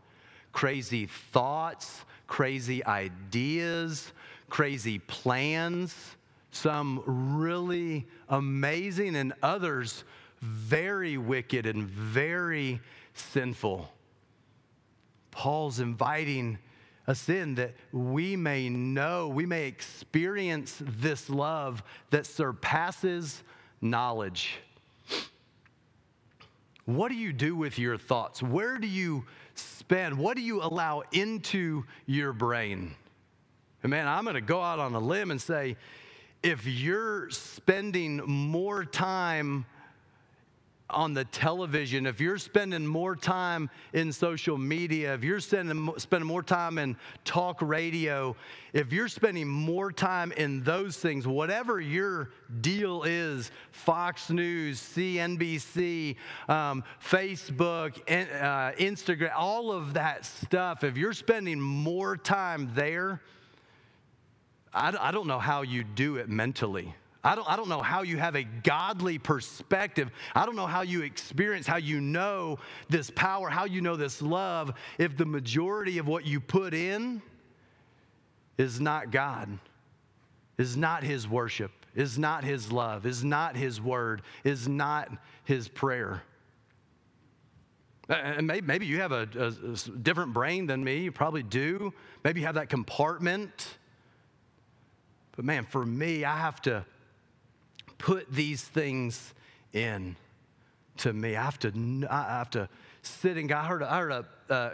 crazy 0.54 1.06
thoughts, 1.06 2.02
crazy 2.26 2.84
ideas, 2.84 4.12
crazy 4.50 4.98
plans, 4.98 6.17
some 6.58 7.04
really 7.06 8.08
amazing, 8.30 9.16
and 9.16 9.34
others 9.42 10.04
very 10.42 11.18
wicked 11.18 11.66
and 11.66 11.86
very 11.88 12.82
sinful. 13.14 13.92
Paul's 15.32 15.80
inviting 15.80 16.58
us 17.08 17.30
in 17.30 17.56
that 17.56 17.74
we 17.92 18.36
may 18.36 18.70
know, 18.70 19.30
we 19.30 19.46
may 19.46 19.68
experience 19.68 20.82
this 20.82 21.30
love 21.30 21.82
that 22.10 22.26
surpasses 22.26 23.44
knowledge. 23.82 24.60
What 26.86 27.10
do 27.10 27.16
you 27.16 27.34
do 27.34 27.56
with 27.56 27.78
your 27.78 27.98
thoughts? 27.98 28.42
Where 28.42 28.78
do 28.78 28.88
you 28.88 29.26
spend? 29.56 30.18
What 30.18 30.38
do 30.38 30.44
you 30.44 30.62
allow 30.62 31.04
into 31.12 31.84
your 32.06 32.34
brain? 32.34 32.96
And 33.84 33.90
man, 33.90 34.08
I'm 34.08 34.24
going 34.24 34.36
to 34.36 34.42
go 34.42 34.62
out 34.62 34.80
on 34.80 34.94
a 34.94 35.00
limb 35.00 35.32
and 35.32 35.42
say 35.42 35.78
if 36.44 36.66
you're 36.66 37.30
spending 37.30 38.18
more 38.26 38.86
time 38.86 39.66
on 40.90 41.14
the 41.14 41.26
television, 41.26 42.06
if 42.06 42.22
you're 42.22 42.38
spending 42.38 42.88
more 42.88 43.16
time 43.16 43.70
in 43.92 44.12
social 44.14 44.58
media, 44.58 45.14
if 45.14 45.24
you're 45.24 45.40
spending, 45.40 45.92
spending 45.98 46.28
more 46.28 46.44
time 46.44 46.78
in 46.78 46.96
talk 47.26 47.62
radio, 47.62 48.36
if 48.72 48.94
you're 48.94 49.10
spending 49.10 49.48
more 49.48 49.92
time 49.92 50.32
in 50.34 50.64
those 50.64 50.96
things, 50.98 51.28
whatever 51.28 51.82
your 51.82 52.30
deal 52.62 53.04
is 53.04 53.52
Fox 53.72 54.30
News, 54.30 54.80
CNBC, 54.80 56.16
um, 56.48 56.84
Facebook, 57.04 57.98
uh, 58.08 58.72
Instagram, 58.74 59.34
all 59.36 59.72
of 59.74 59.96
that 59.96 60.26
stuff, 60.26 60.86
if 60.86 60.96
you're 60.96 61.14
spending 61.14 61.60
more 61.60 62.16
time 62.16 62.72
there, 62.76 63.22
I, 64.78 65.10
I 65.10 65.12
don't 65.12 65.28
know 65.28 65.40
how 65.40 65.64
you 65.64 65.84
do 65.84 66.18
it 66.18 66.30
mentally. 66.30 66.94
I 67.24 67.36
don't, 67.36 67.50
I 67.50 67.56
don't 67.56 67.68
know 67.68 67.82
how 67.82 68.04
you 68.04 68.18
have 68.18 68.36
a 68.36 68.44
godly 68.44 69.18
perspective. 69.18 70.12
I 70.34 70.46
don't 70.46 70.56
know 70.56 70.68
how 70.68 70.82
you 70.82 71.02
experience, 71.02 71.68
how 71.68 71.78
you 71.78 72.00
know 72.00 72.60
this 72.88 73.10
power, 73.10 73.50
how 73.50 73.66
you 73.66 73.82
know 73.82 73.96
this 73.96 74.22
love, 74.22 74.74
if 74.98 75.18
the 75.18 75.26
majority 75.26 75.98
of 75.98 76.08
what 76.08 76.26
you 76.26 76.40
put 76.40 76.74
in 76.74 77.22
is 78.58 78.80
not 78.80 79.12
God, 79.12 79.50
is 80.58 80.78
not 80.78 81.04
His 81.04 81.28
worship, 81.28 81.72
is 81.96 82.18
not 82.18 82.44
His 82.44 82.72
love, 82.72 83.06
is 83.06 83.24
not 83.24 83.58
His 83.58 83.82
word, 83.82 84.22
is 84.44 84.68
not 84.68 85.10
His 85.44 85.68
prayer. 85.68 86.22
And 88.10 88.48
maybe 88.48 88.86
you 88.86 89.02
have 89.02 89.12
a, 89.12 89.28
a, 89.38 89.48
a 89.48 89.98
different 89.98 90.34
brain 90.34 90.66
than 90.66 90.82
me. 90.82 91.00
You 91.00 91.12
probably 91.12 91.44
do. 91.44 91.94
Maybe 92.24 92.40
you 92.40 92.46
have 92.46 92.56
that 92.56 92.70
compartment. 92.70 93.78
But 95.38 95.46
man, 95.46 95.66
for 95.66 95.86
me, 95.86 96.26
I 96.26 96.38
have 96.38 96.62
to 96.64 96.84
put 98.00 98.30
these 98.32 98.64
things 98.64 99.34
in 99.72 100.18
to 100.98 101.14
me. 101.14 101.36
I 101.36 101.44
have 101.44 101.60
to, 101.60 102.08
I 102.10 102.24
have 102.24 102.50
to 102.52 102.68
sit 103.04 103.38
and 103.38 103.50
I 103.52 103.66
heard, 103.66 103.84
I 103.84 104.00
heard 104.00 104.12
a, 104.12 104.26
a 104.50 104.72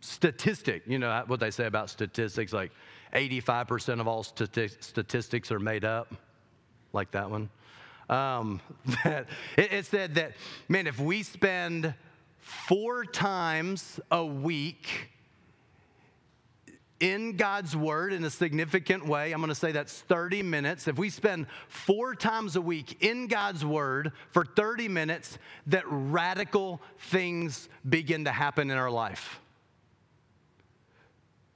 statistic, 0.00 0.82
you 0.86 0.98
know 0.98 1.22
what 1.26 1.40
they 1.40 1.50
say 1.50 1.66
about 1.66 1.90
statistics, 1.90 2.54
like 2.54 2.72
85% 3.12 4.00
of 4.00 4.08
all 4.08 4.24
stati- 4.24 4.82
statistics 4.82 5.52
are 5.52 5.60
made 5.60 5.84
up, 5.84 6.14
like 6.94 7.10
that 7.10 7.30
one. 7.30 7.50
Um, 8.08 8.62
that 9.04 9.26
it, 9.58 9.72
it 9.72 9.86
said 9.86 10.14
that, 10.14 10.32
man, 10.70 10.86
if 10.86 10.98
we 10.98 11.22
spend 11.22 11.94
four 12.38 13.04
times 13.04 14.00
a 14.10 14.24
week 14.24 15.11
in 17.02 17.36
God's 17.36 17.76
Word 17.76 18.12
in 18.12 18.24
a 18.24 18.30
significant 18.30 19.04
way. 19.04 19.32
I'm 19.32 19.40
going 19.40 19.48
to 19.48 19.56
say 19.56 19.72
that's 19.72 20.02
30 20.02 20.44
minutes. 20.44 20.86
If 20.86 20.96
we 20.96 21.10
spend 21.10 21.46
four 21.68 22.14
times 22.14 22.54
a 22.54 22.62
week 22.62 23.02
in 23.02 23.26
God's 23.26 23.64
Word 23.64 24.12
for 24.30 24.44
30 24.44 24.86
minutes, 24.86 25.36
that 25.66 25.82
radical 25.88 26.80
things 27.10 27.68
begin 27.86 28.24
to 28.26 28.30
happen 28.30 28.70
in 28.70 28.78
our 28.78 28.90
life. 28.90 29.40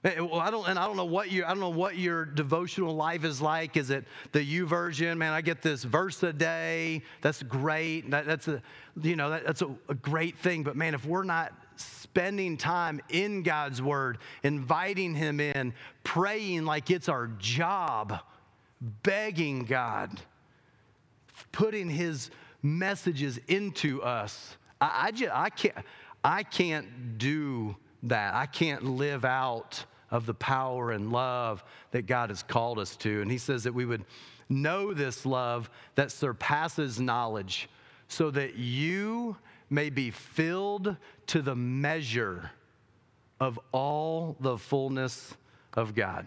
Eh, 0.02 0.18
well, 0.18 0.40
I 0.40 0.50
don't, 0.50 0.68
and 0.68 0.80
I 0.80 0.86
don't 0.86 0.96
know 0.96 1.04
what 1.04 1.30
your, 1.30 1.46
I 1.46 1.50
don't 1.50 1.60
know 1.60 1.68
what 1.68 1.96
your 1.96 2.24
devotional 2.24 2.96
life 2.96 3.24
is 3.24 3.40
like. 3.40 3.76
Is 3.76 3.90
it 3.90 4.04
the 4.32 4.40
YouVersion? 4.40 5.16
Man, 5.16 5.32
I 5.32 5.42
get 5.42 5.62
this 5.62 5.84
verse 5.84 6.24
a 6.24 6.32
day. 6.32 7.02
That's 7.22 7.44
great. 7.44 8.10
That, 8.10 8.26
that's 8.26 8.48
a, 8.48 8.60
you 9.00 9.14
know, 9.14 9.30
that, 9.30 9.46
that's 9.46 9.62
a, 9.62 9.72
a 9.88 9.94
great 9.94 10.36
thing. 10.38 10.64
But 10.64 10.74
man, 10.74 10.94
if 10.94 11.04
we're 11.04 11.22
not 11.22 11.52
spending 11.76 12.56
time 12.56 13.00
in 13.08 13.42
God's 13.42 13.80
Word, 13.80 14.18
inviting 14.42 15.14
Him 15.14 15.40
in, 15.40 15.74
praying 16.04 16.64
like 16.64 16.90
it's 16.90 17.08
our 17.08 17.28
job, 17.38 18.20
begging 19.02 19.64
God, 19.64 20.20
putting 21.52 21.88
His 21.88 22.30
messages 22.62 23.38
into 23.48 24.02
us. 24.02 24.56
I, 24.80 25.06
I, 25.06 25.10
just, 25.10 25.32
I, 25.34 25.50
can't, 25.50 25.76
I 26.24 26.42
can't 26.42 27.18
do 27.18 27.76
that. 28.04 28.34
I 28.34 28.46
can't 28.46 28.82
live 28.84 29.24
out 29.24 29.84
of 30.10 30.26
the 30.26 30.34
power 30.34 30.92
and 30.92 31.12
love 31.12 31.64
that 31.90 32.06
God 32.06 32.30
has 32.30 32.42
called 32.42 32.78
us 32.78 32.96
to. 32.96 33.22
And 33.22 33.30
He 33.30 33.38
says 33.38 33.64
that 33.64 33.74
we 33.74 33.84
would 33.84 34.04
know 34.48 34.94
this 34.94 35.26
love 35.26 35.70
that 35.96 36.12
surpasses 36.12 37.00
knowledge 37.00 37.68
so 38.08 38.30
that 38.30 38.54
you 38.54 39.36
may 39.68 39.90
be 39.90 40.10
filled 40.10 40.96
to 41.28 41.42
the 41.42 41.56
measure 41.56 42.50
of 43.40 43.58
all 43.72 44.36
the 44.40 44.56
fullness 44.56 45.34
of 45.74 45.94
God. 45.94 46.26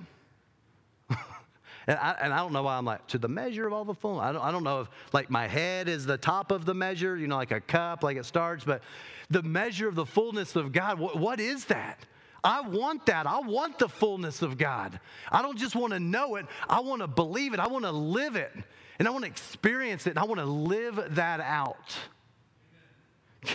and, 1.10 1.98
I, 1.98 2.16
and, 2.22 2.34
I, 2.34 2.38
don't 2.38 2.54
know 2.54 2.64
why 2.64 2.78
I'm 2.78 2.86
like, 2.86 3.08
to 3.08 3.18
the 3.18 3.28
measure 3.28 3.66
of 3.66 3.74
all 3.74 3.86
the 3.86 3.96
fullness. 3.96 4.24
I 4.24 4.32
don't, 4.32 4.42
I 4.42 4.52
don't 4.52 4.64
know 4.64 4.82
if 4.82 4.90
like 5.14 5.30
my 5.30 5.48
head 5.48 5.88
is 5.88 6.06
the 6.06 6.18
top 6.18 6.52
of 6.52 6.66
the 6.66 6.74
measure, 6.74 7.18
you 7.18 7.28
know, 7.28 7.38
like 7.38 7.52
a 7.52 7.62
cup, 7.62 8.04
like 8.04 8.18
it 8.18 8.26
starts, 8.26 8.64
but 8.64 8.84
the 9.30 9.42
measure 9.42 9.88
of 9.88 9.96
the 9.96 10.06
fullness 10.06 10.56
of 10.56 10.72
God, 10.72 11.00
what, 11.00 11.18
what 11.18 11.40
is 11.40 11.66
that? 11.66 12.06
I 12.44 12.62
want 12.62 13.06
that. 13.08 13.28
I 13.28 13.40
want 13.40 13.80
the 13.80 13.90
fullness 13.90 14.42
of 14.42 14.58
God. 14.58 15.00
I 15.32 15.42
don't 15.42 15.58
just 15.58 15.76
want 15.76 15.94
to 15.94 16.00
know 16.00 16.36
it, 16.36 16.46
I 16.70 16.80
want 16.80 17.02
to 17.02 17.08
believe 17.08 17.54
it. 17.54 17.60
I 17.60 17.68
want 17.68 17.86
to 17.86 17.92
live 17.92 18.36
it. 18.36 18.52
And 18.98 19.08
I 19.08 19.12
want 19.12 19.24
to 19.24 19.30
experience 19.30 20.08
it. 20.08 20.12
And 20.12 20.20
I 20.20 20.26
want 20.26 20.40
to 20.40 20.46
live 20.46 21.16
that 21.16 21.40
out. 21.40 21.98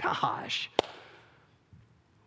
Gosh. 0.02 0.70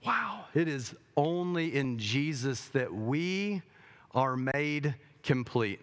Wow. 0.06 0.46
It 0.54 0.68
is 0.68 0.96
only 1.16 1.76
in 1.76 1.98
Jesus 2.00 2.66
that 2.70 2.94
we 2.94 3.62
are 4.14 4.38
made 4.38 4.96
complete. 5.24 5.82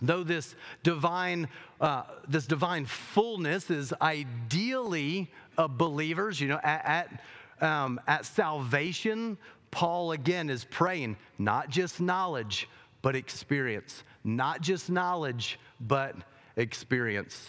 Though 0.00 0.22
this 0.22 0.54
divine, 0.82 1.48
uh, 1.80 2.04
this 2.28 2.46
divine 2.46 2.86
fullness 2.86 3.70
is 3.70 3.92
ideally 4.00 5.30
of 5.56 5.76
believers, 5.76 6.40
you 6.40 6.48
know, 6.48 6.60
at, 6.62 6.84
at 6.84 7.22
um, 7.60 8.00
at 8.06 8.24
salvation, 8.24 9.36
Paul 9.70 10.12
again 10.12 10.50
is 10.50 10.64
praying 10.64 11.16
not 11.38 11.68
just 11.70 12.00
knowledge, 12.00 12.68
but 13.02 13.16
experience. 13.16 14.04
Not 14.24 14.60
just 14.60 14.90
knowledge, 14.90 15.58
but 15.80 16.16
experience. 16.56 17.48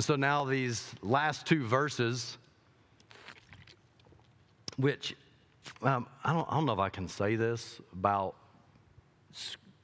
And 0.00 0.04
so 0.06 0.16
now 0.16 0.46
these 0.46 0.94
last 1.02 1.46
two 1.46 1.62
verses, 1.62 2.38
which 4.78 5.14
um, 5.82 6.06
I, 6.24 6.32
don't, 6.32 6.48
I 6.48 6.54
don't 6.54 6.64
know 6.64 6.72
if 6.72 6.78
I 6.78 6.88
can 6.88 7.06
say 7.06 7.36
this 7.36 7.82
about 7.92 8.34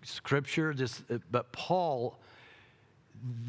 scripture, 0.00 0.72
just, 0.72 1.02
but 1.30 1.52
Paul, 1.52 2.18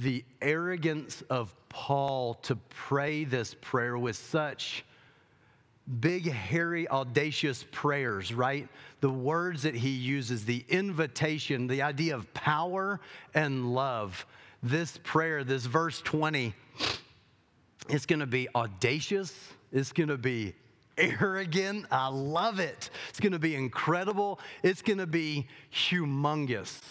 the 0.02 0.26
arrogance 0.42 1.24
of 1.30 1.56
Paul 1.70 2.34
to 2.34 2.58
pray 2.68 3.24
this 3.24 3.56
prayer 3.62 3.98
with 3.98 4.18
such 4.18 4.84
big, 6.02 6.30
hairy, 6.30 6.86
audacious 6.90 7.64
prayers, 7.72 8.34
right? 8.34 8.68
The 9.00 9.10
words 9.10 9.64
that 9.64 9.74
he 9.74 9.92
uses, 9.92 10.44
the 10.44 10.66
invitation, 10.68 11.68
the 11.68 11.84
idea 11.84 12.14
of 12.14 12.34
power 12.34 13.00
and 13.34 13.74
love. 13.74 14.26
This 14.64 14.98
prayer, 15.04 15.44
this 15.44 15.66
verse 15.66 16.02
20, 16.02 16.54
it's 17.90 18.06
going 18.06 18.20
to 18.20 18.26
be 18.28 18.48
audacious, 18.56 19.34
it's 19.72 19.92
going 19.92 20.10
to 20.10 20.18
be 20.18 20.54
arrogant. 20.98 21.86
I 21.92 22.08
love 22.08 22.60
it. 22.60 22.90
It's 23.10 23.20
going 23.20 23.34
to 23.34 23.40
be 23.40 23.56
incredible, 23.56 24.40
it's 24.64 24.82
going 24.82 24.98
to 24.98 25.08
be 25.08 25.48
humongous. 25.72 26.82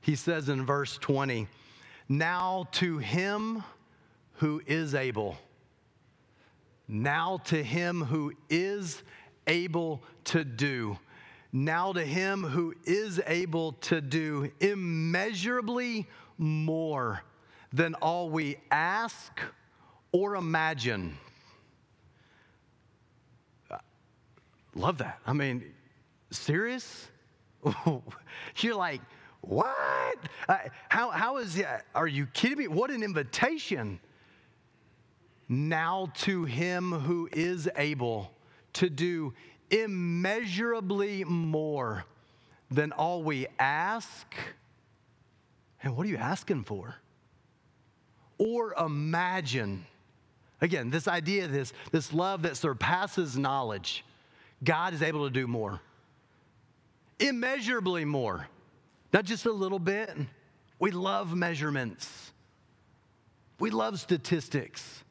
He 0.00 0.14
says 0.14 0.48
in 0.48 0.64
verse 0.64 0.96
20, 0.98 1.48
Now 2.08 2.68
to 2.72 2.98
him 2.98 3.64
who 4.34 4.62
is 4.66 4.94
able 4.94 5.36
now 6.88 7.38
to 7.46 7.62
him 7.62 8.02
who 8.02 8.32
is 8.48 9.02
able 9.46 10.02
to 10.24 10.44
do. 10.44 10.98
Now 11.52 11.92
to 11.92 12.04
him 12.04 12.42
who 12.42 12.74
is 12.84 13.20
able 13.26 13.72
to 13.72 14.00
do 14.00 14.52
immeasurably 14.60 16.06
more 16.38 17.22
than 17.72 17.94
all 17.94 18.30
we 18.30 18.56
ask 18.70 19.40
or 20.12 20.36
imagine. 20.36 21.16
Love 24.74 24.98
that. 24.98 25.18
I 25.26 25.32
mean, 25.32 25.64
serious? 26.30 27.08
You're 28.58 28.76
like, 28.76 29.00
what? 29.40 30.18
Uh, 30.48 30.58
how, 30.88 31.10
how 31.10 31.38
is 31.38 31.54
that? 31.56 31.86
Are 31.94 32.06
you 32.06 32.26
kidding 32.26 32.58
me? 32.58 32.68
What 32.68 32.90
an 32.90 33.02
invitation. 33.02 34.00
Now 35.48 36.12
to 36.18 36.44
him 36.44 36.92
who 36.92 37.28
is 37.32 37.68
able 37.76 38.32
to 38.74 38.90
do 38.90 39.32
immeasurably 39.70 41.24
more 41.24 42.04
than 42.70 42.92
all 42.92 43.22
we 43.22 43.46
ask. 43.58 44.26
And 45.86 45.96
what 45.96 46.04
are 46.04 46.10
you 46.10 46.16
asking 46.16 46.64
for? 46.64 46.96
Or 48.38 48.74
imagine. 48.74 49.86
Again, 50.60 50.90
this 50.90 51.06
idea, 51.06 51.46
this, 51.46 51.72
this 51.92 52.12
love 52.12 52.42
that 52.42 52.56
surpasses 52.56 53.38
knowledge, 53.38 54.04
God 54.64 54.94
is 54.94 55.02
able 55.02 55.26
to 55.26 55.30
do 55.30 55.46
more. 55.46 55.80
Immeasurably 57.20 58.04
more. 58.04 58.48
Not 59.12 59.26
just 59.26 59.46
a 59.46 59.52
little 59.52 59.78
bit. 59.78 60.10
We 60.80 60.90
love 60.90 61.36
measurements, 61.36 62.32
we 63.60 63.70
love 63.70 64.00
statistics 64.00 65.04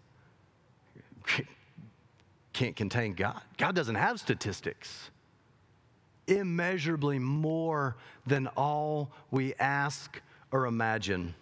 can't 2.53 2.75
contain 2.75 3.13
God. 3.13 3.41
God 3.57 3.75
doesn't 3.75 3.95
have 3.95 4.19
statistics. 4.19 5.11
Immeasurably 6.27 7.19
more 7.19 7.95
than 8.25 8.47
all 8.55 9.11
we 9.29 9.53
ask 9.55 10.21
or 10.55 10.67
imagine. 10.67 11.35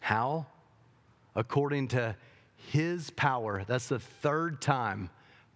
How? 0.00 0.46
According 1.34 1.88
to 1.88 2.14
His 2.70 3.10
power. 3.10 3.64
That's 3.66 3.88
the 3.88 3.98
third 3.98 4.62
time. 4.62 5.10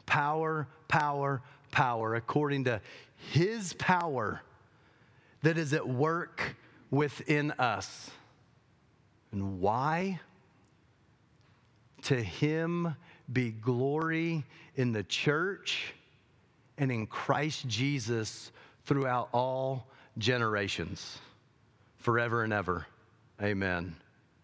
Power, 0.04 0.66
power, 0.88 1.42
power. 1.70 2.16
According 2.16 2.64
to 2.64 2.80
His 3.30 3.72
power 3.74 4.42
that 5.42 5.56
is 5.56 5.72
at 5.72 5.88
work 5.88 6.56
within 6.90 7.52
us. 7.52 8.10
And 9.30 9.60
why? 9.60 10.18
To 12.02 12.20
him 12.20 12.96
be 13.32 13.52
glory 13.52 14.42
in 14.74 14.90
the 14.90 15.04
church 15.04 15.94
and 16.78 16.90
in 16.90 17.06
Christ 17.06 17.68
Jesus 17.68 18.50
throughout 18.86 19.28
all 19.32 19.86
generations, 20.16 21.18
forever 21.98 22.42
and 22.42 22.52
ever. 22.52 22.86
Amen. 23.42 23.96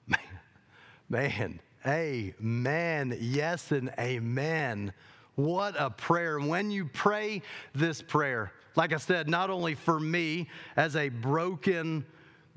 Man, 1.09 1.61
amen. 1.87 3.19
Yes, 3.21 3.73
and 3.73 3.93
amen. 3.99 4.93
What 5.35 5.75
a 5.79 5.91
prayer. 5.91 6.39
When 6.39 6.71
you 6.71 6.87
pray 6.87 7.43
this 7.75 8.01
prayer, 8.01 8.53
like 8.77 8.93
I 8.93 8.99
said, 8.99 9.29
not 9.29 9.51
only 9.51 9.75
for 9.75 9.99
me 9.99 10.49
as 10.77 10.97
a 10.97 11.09
broken, 11.09 12.07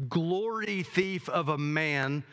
glory 0.09 0.83
thief 0.83 1.27
of 1.29 1.49
a 1.49 1.57
man 1.57 2.23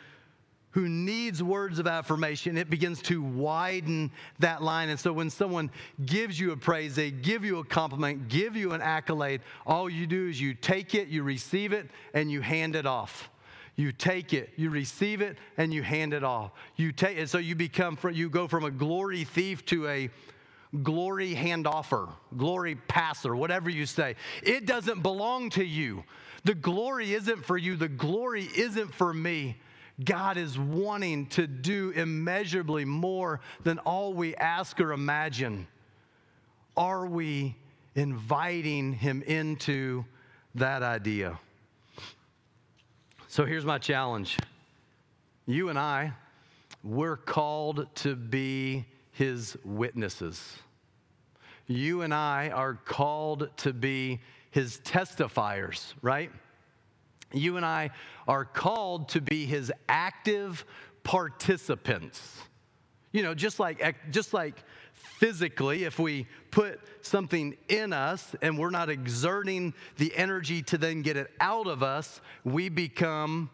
who 0.74 0.88
needs 0.88 1.40
words 1.40 1.78
of 1.78 1.86
affirmation, 1.86 2.58
it 2.58 2.68
begins 2.68 3.00
to 3.00 3.22
widen 3.22 4.10
that 4.40 4.60
line. 4.60 4.88
And 4.88 4.98
so 4.98 5.12
when 5.12 5.30
someone 5.30 5.70
gives 6.04 6.38
you 6.38 6.50
a 6.50 6.56
praise, 6.56 6.96
they 6.96 7.12
give 7.12 7.44
you 7.44 7.60
a 7.60 7.64
compliment, 7.64 8.26
give 8.26 8.56
you 8.56 8.72
an 8.72 8.82
accolade, 8.82 9.40
all 9.66 9.88
you 9.88 10.08
do 10.08 10.28
is 10.28 10.40
you 10.40 10.52
take 10.52 10.96
it, 10.96 11.06
you 11.06 11.22
receive 11.22 11.72
it, 11.72 11.88
and 12.12 12.28
you 12.28 12.40
hand 12.40 12.74
it 12.74 12.86
off. 12.86 13.30
You 13.76 13.92
take 13.92 14.32
it, 14.32 14.50
you 14.56 14.68
receive 14.68 15.20
it, 15.20 15.38
and 15.56 15.72
you 15.72 15.84
hand 15.84 16.12
it 16.12 16.24
off. 16.24 16.50
You 16.74 16.90
take 16.90 17.18
it, 17.18 17.28
so 17.28 17.38
you 17.38 17.54
become, 17.54 17.96
you 18.12 18.28
go 18.28 18.48
from 18.48 18.64
a 18.64 18.70
glory 18.72 19.22
thief 19.22 19.64
to 19.66 19.86
a 19.86 20.10
glory 20.82 21.36
handoffer, 21.36 22.08
glory 22.36 22.74
passer, 22.88 23.36
whatever 23.36 23.70
you 23.70 23.86
say. 23.86 24.16
It 24.42 24.66
doesn't 24.66 25.04
belong 25.04 25.50
to 25.50 25.64
you. 25.64 26.02
The 26.42 26.56
glory 26.56 27.14
isn't 27.14 27.44
for 27.44 27.56
you. 27.56 27.76
The 27.76 27.88
glory 27.88 28.48
isn't 28.56 28.92
for 28.92 29.14
me. 29.14 29.56
God 30.02 30.36
is 30.36 30.58
wanting 30.58 31.26
to 31.26 31.46
do 31.46 31.90
immeasurably 31.90 32.84
more 32.84 33.40
than 33.62 33.78
all 33.80 34.12
we 34.12 34.34
ask 34.34 34.80
or 34.80 34.92
imagine. 34.92 35.68
Are 36.76 37.06
we 37.06 37.54
inviting 37.94 38.92
Him 38.92 39.22
into 39.22 40.04
that 40.56 40.82
idea? 40.82 41.38
So 43.28 43.44
here's 43.44 43.64
my 43.64 43.78
challenge. 43.78 44.36
You 45.46 45.68
and 45.68 45.78
I, 45.78 46.12
we're 46.82 47.16
called 47.16 47.86
to 47.96 48.16
be 48.16 48.86
His 49.12 49.56
witnesses. 49.64 50.56
You 51.68 52.02
and 52.02 52.12
I 52.12 52.50
are 52.50 52.74
called 52.74 53.48
to 53.58 53.72
be 53.72 54.20
His 54.50 54.78
testifiers, 54.78 55.94
right? 56.02 56.30
You 57.36 57.56
and 57.56 57.66
I 57.66 57.90
are 58.26 58.44
called 58.44 59.10
to 59.10 59.20
be 59.20 59.46
his 59.46 59.72
active 59.88 60.64
participants. 61.02 62.40
You 63.12 63.22
know, 63.22 63.34
just 63.34 63.60
like, 63.60 64.10
just 64.10 64.34
like 64.34 64.62
physically, 64.92 65.84
if 65.84 65.98
we 65.98 66.26
put 66.50 66.80
something 67.02 67.56
in 67.68 67.92
us 67.92 68.34
and 68.42 68.58
we're 68.58 68.70
not 68.70 68.90
exerting 68.90 69.74
the 69.98 70.14
energy 70.16 70.62
to 70.62 70.78
then 70.78 71.02
get 71.02 71.16
it 71.16 71.30
out 71.40 71.66
of 71.66 71.82
us, 71.82 72.20
we 72.42 72.68
become 72.68 73.50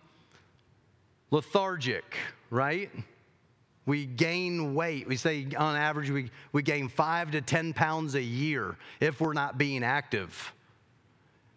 lethargic, 1.31 2.17
right? 2.49 2.91
We 3.87 4.07
gain 4.07 4.75
weight. 4.75 5.09
We 5.09 5.17
say 5.17 5.49
on 5.57 5.77
average 5.77 6.11
we, 6.11 6.31
we 6.53 6.63
gain 6.63 6.89
five 6.89 7.33
to 7.33 7.41
10 7.41 7.73
pounds 7.73 8.15
a 8.15 8.23
year 8.23 8.77
if 9.01 9.21
we're 9.21 9.33
not 9.33 9.59
being 9.59 9.83
active. 9.83 10.53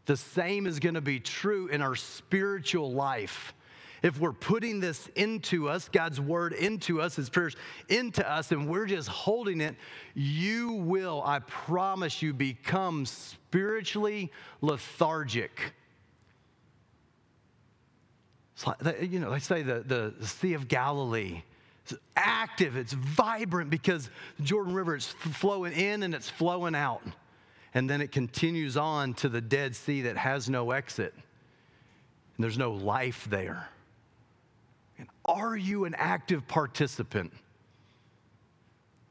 The 0.05 0.17
same 0.17 0.67
is 0.67 0.79
going 0.79 0.95
to 0.95 1.01
be 1.01 1.19
true 1.19 1.67
in 1.67 1.81
our 1.81 1.95
spiritual 1.95 2.91
life. 2.91 3.53
If 4.01 4.19
we're 4.19 4.33
putting 4.33 4.81
this 4.81 5.07
into 5.15 5.69
us, 5.69 5.87
God's 5.87 6.19
word 6.19 6.51
into 6.51 7.01
us, 7.01 7.15
His 7.15 7.29
prayers 7.29 7.55
into 7.87 8.29
us, 8.29 8.51
and 8.51 8.67
we're 8.67 8.85
just 8.85 9.07
holding 9.07 9.61
it, 9.61 9.75
you 10.13 10.73
will, 10.73 11.23
I 11.25 11.39
promise 11.39 12.21
you, 12.21 12.33
become 12.33 13.05
spiritually 13.05 14.29
lethargic. 14.59 15.73
Like, 18.65 19.09
you 19.09 19.19
know, 19.19 19.31
they 19.31 19.39
say 19.39 19.61
the, 19.61 20.13
the, 20.19 20.27
Sea 20.27 20.53
of 20.53 20.67
Galilee. 20.67 21.41
It's 21.83 21.93
active, 22.15 22.75
it's 22.75 22.93
vibrant 22.93 23.69
because 23.69 24.09
the 24.37 24.43
Jordan 24.43 24.73
River 24.73 24.95
is 24.95 25.07
flowing 25.07 25.73
in 25.73 26.03
and 26.03 26.13
it's 26.13 26.29
flowing 26.29 26.75
out 26.75 27.01
and 27.73 27.89
then 27.89 28.01
it 28.01 28.11
continues 28.11 28.77
on 28.77 29.13
to 29.15 29.29
the 29.29 29.41
Dead 29.41 29.75
Sea 29.75 30.03
that 30.03 30.17
has 30.17 30.49
no 30.49 30.71
exit. 30.71 31.13
And 31.15 32.43
there's 32.43 32.57
no 32.57 32.71
life 32.71 33.27
there. 33.29 33.69
And 34.97 35.07
are 35.25 35.55
you 35.55 35.85
an 35.85 35.95
active 35.95 36.47
participant? 36.47 37.33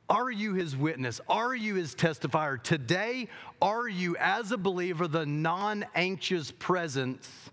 Are 0.09 0.31
you 0.31 0.55
his 0.55 0.77
witness? 0.77 1.21
Are 1.29 1.55
you 1.55 1.77
his 1.77 1.95
testifier? 1.95 2.63
Today, 2.63 3.29
are 3.61 3.89
you, 3.89 4.17
as 4.19 4.53
a 4.53 4.59
believer, 4.59 5.09
the 5.09 5.27
non 5.27 5.87
anxious 5.95 6.51
presence 6.51 7.51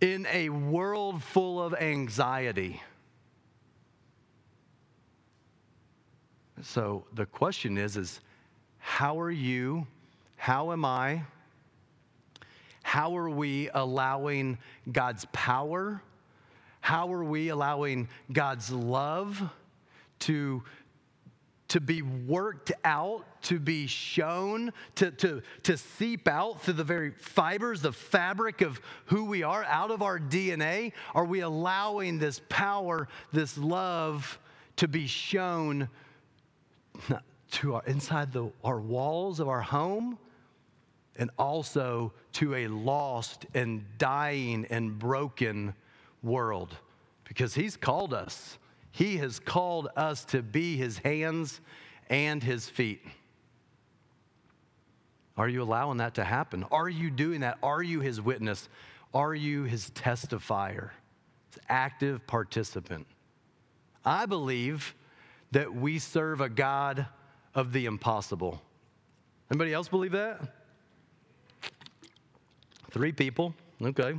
in 0.00 0.26
a 0.30 0.48
world 0.48 1.22
full 1.22 1.62
of 1.62 1.74
anxiety? 1.74 2.82
So 6.62 7.04
the 7.14 7.26
question 7.26 7.78
is, 7.78 7.96
is 7.96 8.20
how 8.86 9.18
are 9.18 9.32
you, 9.32 9.84
how 10.36 10.70
am 10.70 10.84
I, 10.84 11.24
how 12.84 13.16
are 13.16 13.28
we 13.28 13.68
allowing 13.74 14.58
God's 14.90 15.26
power? 15.32 16.00
How 16.80 17.12
are 17.12 17.24
we 17.24 17.48
allowing 17.48 18.08
God's 18.32 18.70
love 18.70 19.42
to, 20.20 20.62
to 21.66 21.80
be 21.80 22.00
worked 22.02 22.70
out, 22.84 23.26
to 23.42 23.58
be 23.58 23.88
shown, 23.88 24.72
to, 24.94 25.10
to, 25.10 25.42
to 25.64 25.76
seep 25.76 26.28
out 26.28 26.62
through 26.62 26.74
the 26.74 26.84
very 26.84 27.10
fibers, 27.10 27.82
the 27.82 27.92
fabric 27.92 28.60
of 28.60 28.80
who 29.06 29.24
we 29.24 29.42
are, 29.42 29.64
out 29.64 29.90
of 29.90 30.00
our 30.00 30.20
DNA? 30.20 30.92
Are 31.12 31.24
we 31.24 31.40
allowing 31.40 32.20
this 32.20 32.40
power, 32.48 33.08
this 33.32 33.58
love 33.58 34.38
to 34.76 34.86
be 34.86 35.08
shown 35.08 35.88
to 37.52 37.74
our, 37.74 37.82
inside 37.86 38.32
the, 38.32 38.50
our 38.64 38.80
walls 38.80 39.40
of 39.40 39.48
our 39.48 39.62
home? 39.62 40.18
and 41.18 41.30
also 41.38 42.12
to 42.32 42.54
a 42.54 42.68
lost 42.68 43.46
and 43.54 43.84
dying 43.98 44.66
and 44.70 44.98
broken 44.98 45.74
world 46.22 46.76
because 47.24 47.54
He's 47.54 47.76
called 47.76 48.12
us. 48.12 48.58
He 48.92 49.18
has 49.18 49.38
called 49.38 49.88
us 49.96 50.24
to 50.26 50.42
be 50.42 50.76
His 50.76 50.98
hands 50.98 51.60
and 52.08 52.42
His 52.42 52.68
feet. 52.68 53.02
Are 55.36 55.48
you 55.48 55.62
allowing 55.62 55.98
that 55.98 56.14
to 56.14 56.24
happen? 56.24 56.64
Are 56.70 56.88
you 56.88 57.10
doing 57.10 57.40
that? 57.40 57.58
Are 57.62 57.82
you 57.82 58.00
His 58.00 58.20
witness? 58.20 58.68
Are 59.12 59.34
you 59.34 59.64
His 59.64 59.90
testifier? 59.90 60.90
His 61.50 61.62
active 61.68 62.26
participant? 62.26 63.06
I 64.04 64.26
believe 64.26 64.94
that 65.50 65.74
we 65.74 65.98
serve 65.98 66.40
a 66.40 66.48
God 66.48 67.06
of 67.56 67.72
the 67.72 67.86
impossible. 67.86 68.62
Anybody 69.50 69.72
else 69.72 69.88
believe 69.88 70.12
that? 70.12 70.40
Three 72.90 73.12
people. 73.12 73.54
Okay. 73.82 74.14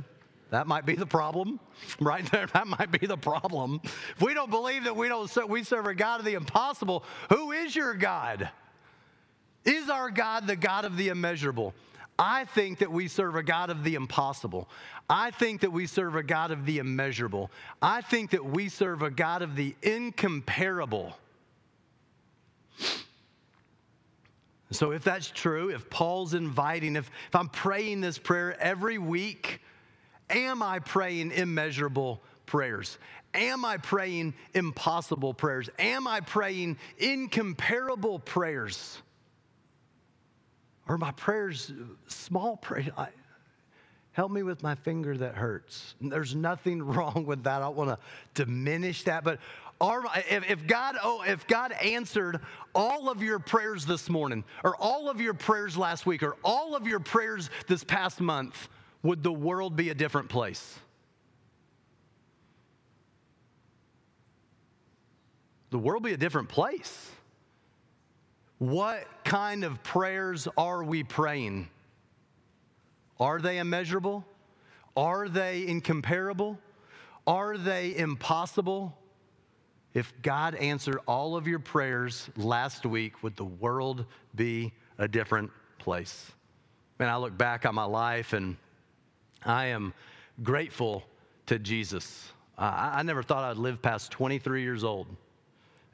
That 0.50 0.66
might 0.66 0.86
be 0.86 0.94
the 0.94 1.06
problem, 1.06 1.60
right 2.00 2.24
there. 2.30 2.46
That 2.46 2.66
might 2.66 2.90
be 2.90 3.06
the 3.06 3.16
problem. 3.16 3.80
If 3.84 4.20
we 4.20 4.34
don't 4.34 4.50
believe 4.50 4.84
that 4.84 4.96
we 4.96 5.08
don't 5.08 5.48
we 5.48 5.62
serve 5.62 5.86
a 5.86 5.94
God 5.94 6.20
of 6.20 6.26
the 6.26 6.34
impossible, 6.34 7.04
who 7.30 7.52
is 7.52 7.74
your 7.74 7.94
God? 7.94 8.50
Is 9.64 9.88
our 9.88 10.10
God 10.10 10.46
the 10.46 10.56
God 10.56 10.84
of 10.84 10.96
the 10.96 11.08
immeasurable? 11.08 11.74
I 12.18 12.46
think 12.46 12.78
that 12.78 12.90
we 12.90 13.06
serve 13.06 13.36
a 13.36 13.42
God 13.42 13.70
of 13.70 13.84
the 13.84 13.94
impossible. 13.94 14.68
I 15.08 15.30
think 15.30 15.60
that 15.60 15.70
we 15.70 15.86
serve 15.86 16.16
a 16.16 16.22
God 16.22 16.50
of 16.50 16.66
the 16.66 16.78
immeasurable. 16.78 17.50
I 17.80 18.00
think 18.00 18.30
that 18.30 18.44
we 18.44 18.68
serve 18.68 19.02
a 19.02 19.10
God 19.10 19.42
of 19.42 19.54
the 19.54 19.76
incomparable. 19.82 21.16
So, 24.70 24.90
if 24.90 25.02
that's 25.02 25.30
true, 25.30 25.70
if 25.70 25.88
Paul's 25.88 26.34
inviting, 26.34 26.96
if, 26.96 27.10
if 27.28 27.34
I'm 27.34 27.48
praying 27.48 28.02
this 28.02 28.18
prayer 28.18 28.60
every 28.60 28.98
week, 28.98 29.60
am 30.28 30.62
I 30.62 30.78
praying 30.78 31.30
immeasurable 31.32 32.22
prayers? 32.44 32.98
Am 33.34 33.64
I 33.64 33.78
praying 33.78 34.34
impossible 34.54 35.32
prayers? 35.32 35.70
Am 35.78 36.06
I 36.06 36.20
praying 36.20 36.76
incomparable 36.98 38.18
prayers? 38.18 38.98
Or 40.86 40.98
my 40.98 41.12
prayers 41.12 41.72
small 42.08 42.56
prayers? 42.56 42.88
help 44.18 44.32
me 44.32 44.42
with 44.42 44.64
my 44.64 44.74
finger 44.74 45.16
that 45.16 45.36
hurts. 45.36 45.94
There's 46.00 46.34
nothing 46.34 46.82
wrong 46.92 47.24
with 47.24 47.44
that. 47.44 47.62
I 47.62 47.66
don't 47.66 47.76
want 47.76 47.90
to 47.90 47.98
diminish 48.34 49.04
that, 49.04 49.22
but 49.22 49.38
our, 49.80 50.04
if, 50.28 50.50
if, 50.50 50.66
God, 50.66 50.96
oh, 51.02 51.22
if 51.22 51.46
God 51.46 51.72
answered 51.72 52.40
all 52.74 53.08
of 53.08 53.22
your 53.22 53.38
prayers 53.38 53.86
this 53.86 54.08
morning, 54.08 54.44
or 54.64 54.76
all 54.76 55.08
of 55.08 55.20
your 55.20 55.34
prayers 55.34 55.76
last 55.76 56.04
week, 56.04 56.22
or 56.22 56.36
all 56.42 56.74
of 56.74 56.86
your 56.86 57.00
prayers 57.00 57.48
this 57.68 57.84
past 57.84 58.20
month, 58.20 58.68
would 59.02 59.22
the 59.22 59.32
world 59.32 59.76
be 59.76 59.90
a 59.90 59.94
different 59.94 60.28
place? 60.28 60.78
The 65.70 65.78
world 65.78 66.02
be 66.02 66.12
a 66.12 66.16
different 66.16 66.48
place. 66.48 67.10
What 68.58 69.06
kind 69.22 69.62
of 69.62 69.82
prayers 69.84 70.48
are 70.56 70.82
we 70.82 71.04
praying? 71.04 71.68
Are 73.20 73.40
they 73.40 73.58
immeasurable? 73.58 74.24
Are 74.96 75.28
they 75.28 75.66
incomparable? 75.68 76.58
Are 77.26 77.56
they 77.56 77.94
impossible? 77.96 78.97
If 79.94 80.12
God 80.22 80.54
answered 80.56 80.98
all 81.06 81.36
of 81.36 81.46
your 81.46 81.58
prayers 81.58 82.28
last 82.36 82.84
week, 82.84 83.22
would 83.22 83.36
the 83.36 83.44
world 83.44 84.04
be 84.34 84.72
a 84.98 85.08
different 85.08 85.50
place? 85.78 86.30
Man, 86.98 87.08
I 87.08 87.16
look 87.16 87.36
back 87.36 87.64
on 87.64 87.74
my 87.74 87.84
life 87.84 88.32
and 88.32 88.56
I 89.44 89.66
am 89.66 89.94
grateful 90.42 91.04
to 91.46 91.58
Jesus. 91.58 92.32
Uh, 92.58 92.90
I, 92.94 93.02
never 93.02 93.22
thought 93.22 93.44
I'd 93.44 93.56
live 93.56 93.80
past 93.80 94.10
23 94.10 94.62
years 94.62 94.84
old. 94.84 95.06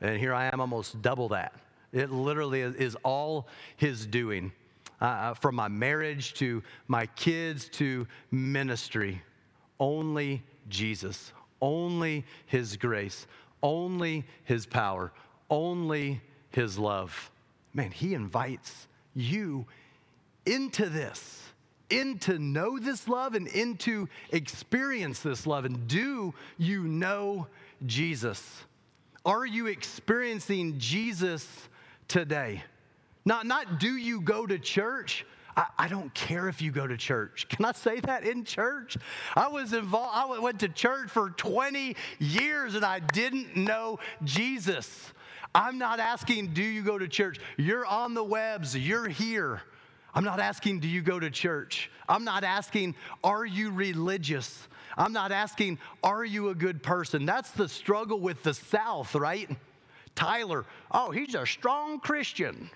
And 0.01 0.18
here 0.18 0.34
I 0.34 0.51
am, 0.53 0.61
almost 0.61 1.01
double 1.03 1.28
that. 1.28 1.53
It 1.92 2.11
literally 2.11 2.62
is, 2.62 2.74
is 2.74 2.97
all 3.05 3.47
His 3.76 4.07
doing. 4.07 4.51
Uh, 5.01 5.05
uh 5.05 5.34
from 5.34 5.55
my 5.55 5.68
marriage 5.68 6.34
to 6.34 6.62
my 6.88 7.07
kids 7.07 7.68
to 7.68 8.07
ministry, 8.30 9.22
only 9.78 10.42
Jesus, 10.68 11.32
only 11.61 12.24
His 12.47 12.76
grace, 12.76 13.26
only 13.64 14.24
His 14.44 14.66
power, 14.66 15.10
only 15.50 16.20
His 16.50 16.78
love. 16.78 17.32
Man, 17.72 17.90
He 17.90 18.14
invites 18.14 18.86
you 19.14 19.66
into 20.46 20.88
this, 20.88 21.42
into 21.90 22.38
know 22.38 22.78
this 22.78 23.08
love 23.08 23.34
and 23.34 23.48
into 23.48 24.08
experience 24.30 25.20
this 25.20 25.46
love. 25.46 25.64
And 25.64 25.88
do 25.88 26.34
you 26.58 26.84
know 26.84 27.48
Jesus? 27.86 28.62
Are 29.24 29.46
you 29.46 29.66
experiencing 29.66 30.78
Jesus 30.78 31.48
today? 32.06 32.62
Not, 33.24 33.46
not 33.46 33.80
do 33.80 33.96
you 33.96 34.20
go 34.20 34.46
to 34.46 34.58
church? 34.58 35.24
I, 35.57 35.66
I, 35.78 35.88
don't 35.88 36.12
care 36.14 36.48
if 36.48 36.61
you 36.61 36.70
go 36.70 36.86
to 36.86 36.96
church. 36.96 37.46
Can 37.50 37.64
I 37.64 37.72
say 37.72 38.00
that 38.00 38.24
in 38.24 38.44
church? 38.44 38.96
I 39.36 39.48
was 39.48 39.72
involved, 39.72 40.11
I 40.14 40.38
went 40.38 40.61
to 40.61 40.68
church 40.68 41.11
for 41.11 41.30
20 41.30 41.96
years 42.18 42.74
and 42.74 42.84
I 42.84 43.00
didn't 43.00 43.57
know 43.57 43.98
Jesus. 44.24 45.12
I'm 45.55 45.78
not 45.78 46.00
asking, 46.00 46.52
do 46.55 46.62
you 46.62 46.82
go 46.82 46.98
to 46.98 47.07
church? 47.07 47.38
You're 47.57 47.86
on 47.86 48.14
the 48.14 48.24
webs, 48.24 48.76
you're 48.76 49.09
here. 49.09 49.62
I'm 50.14 50.24
not 50.24 50.40
asking, 50.40 50.80
do 50.80 50.88
you 50.88 51.02
go 51.02 51.18
to 51.18 51.30
church? 51.30 51.90
I'm 52.09 52.24
not 52.24 52.44
asking, 52.44 52.94
are 53.22 53.44
you 53.44 53.70
religious? 53.70 54.68
I'm 54.96 55.12
not 55.12 55.32
asking, 55.32 55.78
are 56.02 56.24
you 56.24 56.50
a 56.50 56.55
good 56.55 56.82
person? 56.82 57.26
That's 57.26 57.50
the 57.50 57.68
struggle 57.68 58.20
with 58.20 58.42
the 58.42 58.55
South, 58.55 59.14
right? 59.14 59.48
Tyler, 60.14 60.64
oh, 60.92 61.11
he's 61.11 61.34
a 61.34 61.44
strong 61.46 61.98
Christian 61.98 62.70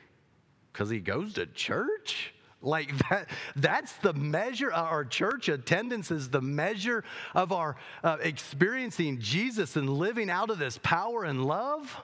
because 0.73 0.91
he 0.91 0.99
goes 0.99 1.35
to 1.35 1.47
church? 1.47 2.35
Like 2.61 2.97
that, 3.09 3.29
that's 3.57 3.93
the 3.95 4.13
measure. 4.13 4.73
Our 4.73 5.05
church 5.05 5.49
attendance 5.49 6.11
is 6.11 6.29
the 6.29 6.41
measure 6.41 7.05
of 7.35 7.53
our 7.53 7.77
uh, 8.03 8.19
experiencing 8.21 9.21
Jesus 9.21 9.77
and 9.77 9.89
living 9.89 10.31
out 10.31 10.51
of 10.51 10.59
this 10.59 10.79
power 10.83 11.25
and 11.25 11.45
love. 11.45 11.97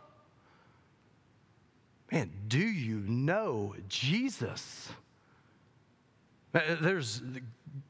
Man, 2.13 2.31
do 2.49 2.59
you 2.59 3.01
know 3.07 3.75
Jesus? 3.89 4.91
Uh, 6.55 6.61
there's 6.81 7.23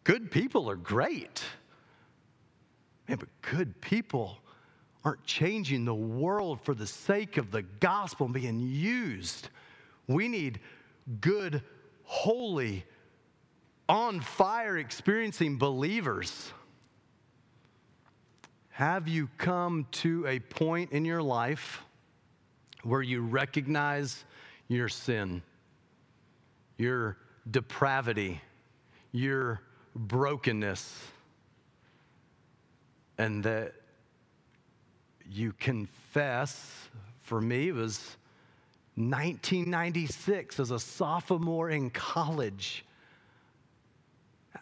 good 0.04 0.30
people 0.30 0.70
are 0.70 0.76
great. 0.76 1.42
Man, 3.08 3.18
but 3.18 3.28
good 3.42 3.78
people 3.82 4.38
aren't 5.04 5.24
changing 5.24 5.84
the 5.84 5.94
world 5.94 6.60
for 6.62 6.74
the 6.74 6.86
sake 6.86 7.36
of 7.36 7.50
the 7.50 7.62
gospel 7.62 8.26
being 8.26 8.60
used. 8.60 9.50
We 10.06 10.28
need 10.28 10.60
good 11.20 11.62
holy, 12.04 12.84
on 13.88 14.20
fire, 14.20 14.78
experiencing 14.78 15.58
believers. 15.58 16.52
Have 18.70 19.06
you 19.06 19.28
come 19.38 19.86
to 19.92 20.26
a 20.26 20.40
point 20.40 20.92
in 20.92 21.04
your 21.04 21.22
life 21.22 21.82
where 22.82 23.02
you 23.02 23.20
recognize 23.20 24.24
your 24.68 24.88
sin, 24.88 25.42
your 26.76 27.16
depravity, 27.50 28.40
your 29.12 29.60
brokenness, 29.94 30.98
and 33.16 33.44
that 33.44 33.74
you 35.30 35.52
confess? 35.52 36.88
For 37.20 37.40
me, 37.40 37.72
was 37.72 38.16
1996 38.96 40.60
as 40.60 40.70
a 40.70 40.78
sophomore 40.78 41.70
in 41.70 41.90
college. 41.90 42.84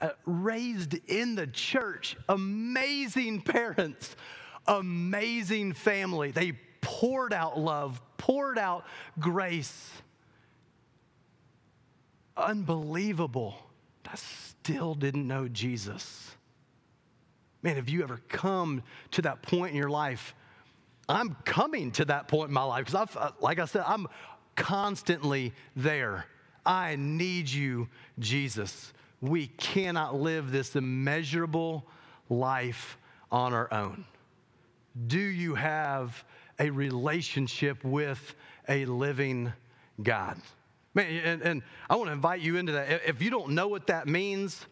Uh, 0.01 0.11
raised 0.25 0.95
in 1.07 1.35
the 1.35 1.47
church, 1.47 2.17
amazing 2.29 3.43
parents, 3.43 4.17
amazing 4.67 5.75
family. 5.75 6.31
They 6.31 6.53
poured 6.81 7.33
out 7.33 7.59
love, 7.59 8.01
poured 8.17 8.59
out 8.59 8.85
grace. 9.21 9.91
Unbelievable. 12.37 13.55
I 14.11 14.17
still 14.17 14.95
didn't 14.95 15.27
know 15.27 15.49
Jesus. 15.49 16.35
Man, 17.63 17.77
have 17.77 17.89
you 17.89 18.03
ever 18.03 18.21
come 18.29 18.83
to 19.13 19.23
that 19.23 19.43
point 19.43 19.71
in 19.71 19.77
your 19.77 19.91
life? 19.91 20.35
I'm 21.13 21.37
coming 21.45 21.91
to 21.93 22.05
that 22.07 22.29
point 22.29 22.49
in 22.49 22.55
my 22.55 22.63
life 22.63 22.87
because 22.87 22.95
I've, 22.95 23.17
uh, 23.17 23.31
like 23.41 23.59
I 23.59 23.67
said, 23.67 23.85
I'm 23.87 24.07
constantly 24.57 25.53
there. 25.77 26.27
I 26.65 26.97
need 26.97 27.49
you, 27.51 27.89
Jesus. 28.19 28.93
We 29.21 29.49
cannot 29.49 30.15
live 30.15 30.51
this 30.51 30.77
immeasurable 30.77 31.85
life 32.29 32.99
on 33.31 33.53
our 33.53 33.73
own. 33.73 34.05
Do 35.07 35.19
you 35.19 35.55
have 35.55 36.25
a 36.59 36.71
relationship 36.71 37.83
with 37.85 38.35
a 38.69 38.85
living 38.87 39.53
God? 40.03 40.39
Man, 40.95 41.07
and, 41.25 41.43
and 41.43 41.63
I 41.89 41.97
want 41.97 42.09
to 42.09 42.13
invite 42.13 42.41
you 42.41 42.57
into 42.57 42.73
that. 42.73 43.03
If 43.07 43.23
you 43.23 43.31
don't 43.31 43.51
know 43.51 43.69
what 43.69 43.87
that 43.87 44.07
means, 44.07 44.67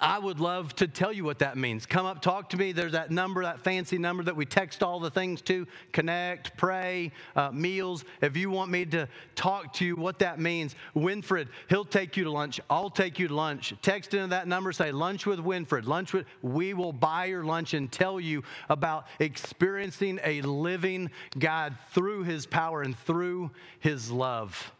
I 0.00 0.20
would 0.20 0.38
love 0.38 0.76
to 0.76 0.86
tell 0.86 1.12
you 1.12 1.24
what 1.24 1.40
that 1.40 1.56
means. 1.56 1.84
Come 1.84 2.06
up, 2.06 2.22
talk 2.22 2.50
to 2.50 2.56
me. 2.56 2.70
There's 2.70 2.92
that 2.92 3.10
number, 3.10 3.42
that 3.42 3.60
fancy 3.60 3.98
number 3.98 4.22
that 4.22 4.36
we 4.36 4.46
text 4.46 4.84
all 4.84 5.00
the 5.00 5.10
things 5.10 5.42
to 5.42 5.66
connect, 5.90 6.56
pray, 6.56 7.10
uh, 7.34 7.50
meals. 7.50 8.04
If 8.20 8.36
you 8.36 8.48
want 8.48 8.70
me 8.70 8.84
to 8.86 9.08
talk 9.34 9.72
to 9.74 9.84
you 9.84 9.96
what 9.96 10.20
that 10.20 10.38
means, 10.38 10.76
Winfred, 10.94 11.48
he'll 11.68 11.84
take 11.84 12.16
you 12.16 12.22
to 12.24 12.30
lunch. 12.30 12.60
I'll 12.70 12.90
take 12.90 13.18
you 13.18 13.26
to 13.26 13.34
lunch. 13.34 13.74
Text 13.82 14.14
into 14.14 14.28
that 14.28 14.46
number, 14.46 14.70
say 14.70 14.92
lunch 14.92 15.26
with 15.26 15.40
Winfred. 15.40 15.84
Lunch 15.84 16.12
with, 16.12 16.26
we 16.42 16.74
will 16.74 16.92
buy 16.92 17.24
your 17.24 17.42
lunch 17.42 17.74
and 17.74 17.90
tell 17.90 18.20
you 18.20 18.44
about 18.68 19.08
experiencing 19.18 20.20
a 20.22 20.42
living 20.42 21.10
God 21.36 21.76
through 21.90 22.22
his 22.22 22.46
power 22.46 22.82
and 22.82 22.96
through 22.96 23.50
his 23.80 24.12
love. 24.12 24.72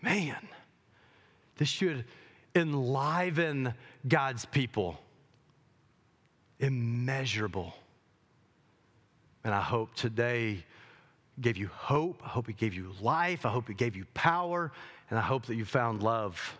Man, 0.00 0.48
this 1.58 1.68
should 1.68 2.06
enliven 2.58 3.74
God's 4.06 4.44
people. 4.44 4.98
Immeasurable. 6.58 7.74
And 9.44 9.54
I 9.54 9.62
hope 9.62 9.94
today 9.94 10.64
gave 11.40 11.56
you 11.56 11.68
hope. 11.68 12.20
I 12.24 12.28
hope 12.28 12.48
it 12.48 12.56
gave 12.56 12.74
you 12.74 12.92
life. 13.00 13.46
I 13.46 13.50
hope 13.50 13.70
it 13.70 13.76
gave 13.76 13.96
you 13.96 14.04
power. 14.14 14.72
And 15.08 15.18
I 15.18 15.22
hope 15.22 15.46
that 15.46 15.54
you 15.54 15.64
found 15.64 16.02
love. 16.02 16.58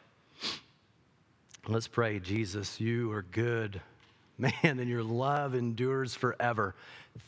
Let's 1.66 1.88
pray, 1.88 2.18
Jesus, 2.18 2.80
you 2.80 3.12
are 3.12 3.22
good. 3.22 3.80
Man, 4.38 4.53
and 4.62 4.88
your 4.88 5.03
love 5.03 5.55
endures 5.55 6.14
forever. 6.14 6.74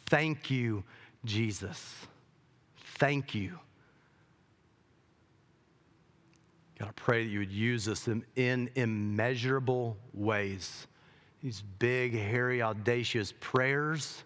Thank 0.06 0.50
you, 0.50 0.84
Jesus. 1.24 2.06
Thank 2.98 3.34
you. 3.34 3.58
God, 6.80 6.88
I 6.88 6.92
pray 6.92 7.24
that 7.24 7.30
you 7.30 7.40
would 7.40 7.52
use 7.52 7.88
us 7.88 8.08
in, 8.08 8.24
in 8.36 8.70
immeasurable 8.74 9.98
ways. 10.14 10.86
These 11.42 11.62
big, 11.78 12.14
hairy, 12.14 12.62
audacious 12.62 13.34
prayers. 13.38 14.24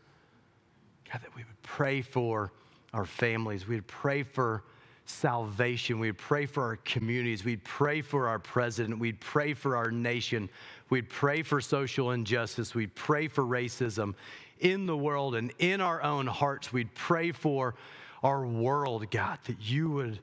God, 1.10 1.20
that 1.22 1.34
we 1.34 1.42
would 1.42 1.62
pray 1.62 2.00
for 2.00 2.52
our 2.92 3.06
families. 3.06 3.66
We'd 3.66 3.88
pray 3.88 4.22
for 4.22 4.62
salvation. 5.04 5.98
We'd 5.98 6.16
pray 6.16 6.46
for 6.46 6.62
our 6.62 6.76
communities. 6.76 7.44
We'd 7.44 7.64
pray 7.64 8.00
for 8.00 8.28
our 8.28 8.38
president. 8.38 9.00
We'd 9.00 9.20
pray 9.20 9.52
for 9.52 9.76
our 9.76 9.90
nation. 9.90 10.48
We'd 10.90 11.08
pray 11.08 11.42
for 11.42 11.60
social 11.60 12.12
injustice. 12.12 12.72
We'd 12.72 12.94
pray 12.94 13.26
for 13.26 13.42
racism 13.42 14.14
in 14.60 14.86
the 14.86 14.96
world 14.96 15.34
and 15.34 15.52
in 15.58 15.80
our 15.80 16.00
own 16.04 16.28
hearts. 16.28 16.72
We'd 16.72 16.94
pray 16.94 17.32
for 17.32 17.74
our 18.22 18.46
world, 18.46 19.10
God, 19.10 19.38
that 19.46 19.60
you 19.60 19.90
would 19.90 20.20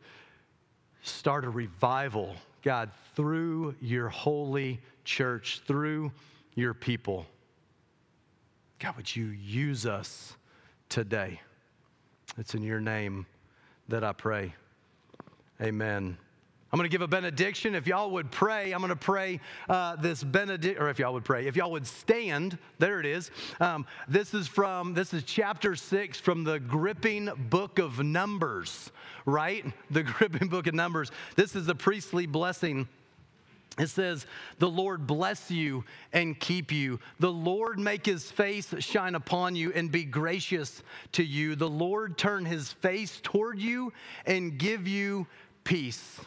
start 1.02 1.46
a 1.46 1.50
revival, 1.50 2.36
God, 2.62 2.92
through 3.16 3.76
your 3.82 4.10
holy 4.10 4.80
church, 5.04 5.62
through 5.66 6.12
your 6.56 6.74
people. 6.74 7.26
God, 8.80 8.96
would 8.98 9.16
you 9.16 9.26
use 9.26 9.86
us 9.86 10.36
today? 10.90 11.40
It's 12.38 12.56
in 12.56 12.64
your 12.64 12.80
name 12.80 13.26
that 13.90 14.04
I 14.04 14.14
pray. 14.14 14.54
Amen. 15.62 16.18
I'm 16.72 16.78
going 16.78 16.90
to 16.90 16.94
give 16.94 17.02
a 17.02 17.08
benediction. 17.08 17.76
If 17.76 17.86
y'all 17.86 18.12
would 18.12 18.32
pray, 18.32 18.72
I'm 18.72 18.80
going 18.80 18.90
to 18.90 18.96
pray 18.96 19.42
uh, 19.68 19.98
this 19.98 20.24
benediction, 20.24 20.82
or 20.82 20.90
if 20.90 21.00
y'all 21.00 21.12
would 21.14 21.26
pray, 21.26 21.48
if 21.48 21.58
y'all 21.58 21.72
would 21.72 21.86
stand, 21.86 22.58
there 22.80 23.02
it 23.02 23.06
is. 23.06 23.30
Um, 23.60 23.86
this 24.08 24.34
is 24.34 24.48
from, 24.48 24.94
this 24.94 25.14
is 25.14 25.24
chapter 25.24 25.76
six 25.76 26.18
from 26.18 26.46
the 26.46 26.62
gripping 26.62 27.30
book 27.50 27.78
of 27.78 28.00
Numbers, 28.00 28.92
right? 29.26 29.66
The 29.92 30.04
gripping 30.04 30.48
book 30.48 30.68
of 30.68 30.74
Numbers. 30.74 31.12
This 31.36 31.54
is 31.54 31.66
the 31.66 31.76
priestly 31.76 32.26
blessing. 32.26 32.88
It 33.78 33.88
says, 33.88 34.26
The 34.60 34.70
Lord 34.70 35.06
bless 35.06 35.52
you 35.52 35.84
and 36.14 36.40
keep 36.40 36.72
you. 36.72 37.02
The 37.20 37.32
Lord 37.32 37.78
make 37.78 38.06
his 38.06 38.32
face 38.32 38.74
shine 38.80 39.16
upon 39.16 39.58
you 39.58 39.74
and 39.74 39.92
be 39.92 40.06
gracious 40.06 40.82
to 41.14 41.24
you. 41.24 41.58
The 41.58 41.70
Lord 41.70 42.18
turn 42.18 42.46
his 42.46 42.72
face 42.72 43.20
toward 43.22 43.60
you 43.60 43.92
and 44.26 44.58
give 44.58 44.88
you 44.88 45.28
peace 45.66 46.22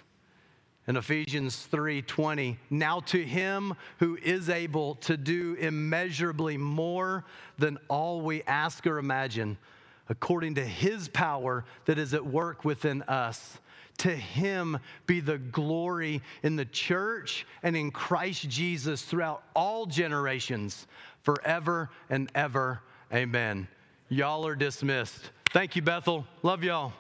in 0.87 0.97
Ephesians 0.97 1.67
3:20 1.71 2.59
now 2.71 3.01
to 3.01 3.25
him 3.25 3.75
who 3.99 4.17
is 4.23 4.51
able 4.51 4.97
to 4.97 5.17
do 5.17 5.55
immeasurably 5.55 6.57
more 6.57 7.25
than 7.59 7.79
all 7.89 8.21
we 8.21 8.43
ask 8.43 8.87
or 8.87 8.99
imagine 8.99 9.57
according 10.09 10.55
to 10.57 10.65
his 10.65 11.09
power 11.09 11.65
that 11.87 11.99
is 11.99 12.13
at 12.13 12.25
work 12.25 12.65
within 12.65 13.03
us. 13.03 13.59
To 13.99 14.11
him 14.11 14.79
be 15.07 15.21
the 15.21 15.39
glory 15.39 16.21
in 16.43 16.57
the 16.57 16.65
church 16.65 17.47
and 17.63 17.77
in 17.77 17.91
Christ 17.91 18.49
Jesus 18.49 19.03
throughout 19.03 19.45
all 19.55 19.87
generations 19.87 20.87
forever 21.23 21.91
and 22.11 22.31
ever. 22.35 22.81
Amen. 23.13 23.69
Y'all 24.09 24.47
are 24.47 24.57
dismissed. 24.57 25.31
Thank 25.53 25.77
you 25.77 25.83
Bethel. 25.83 26.27
Love 26.43 26.65
y'all 26.65 26.93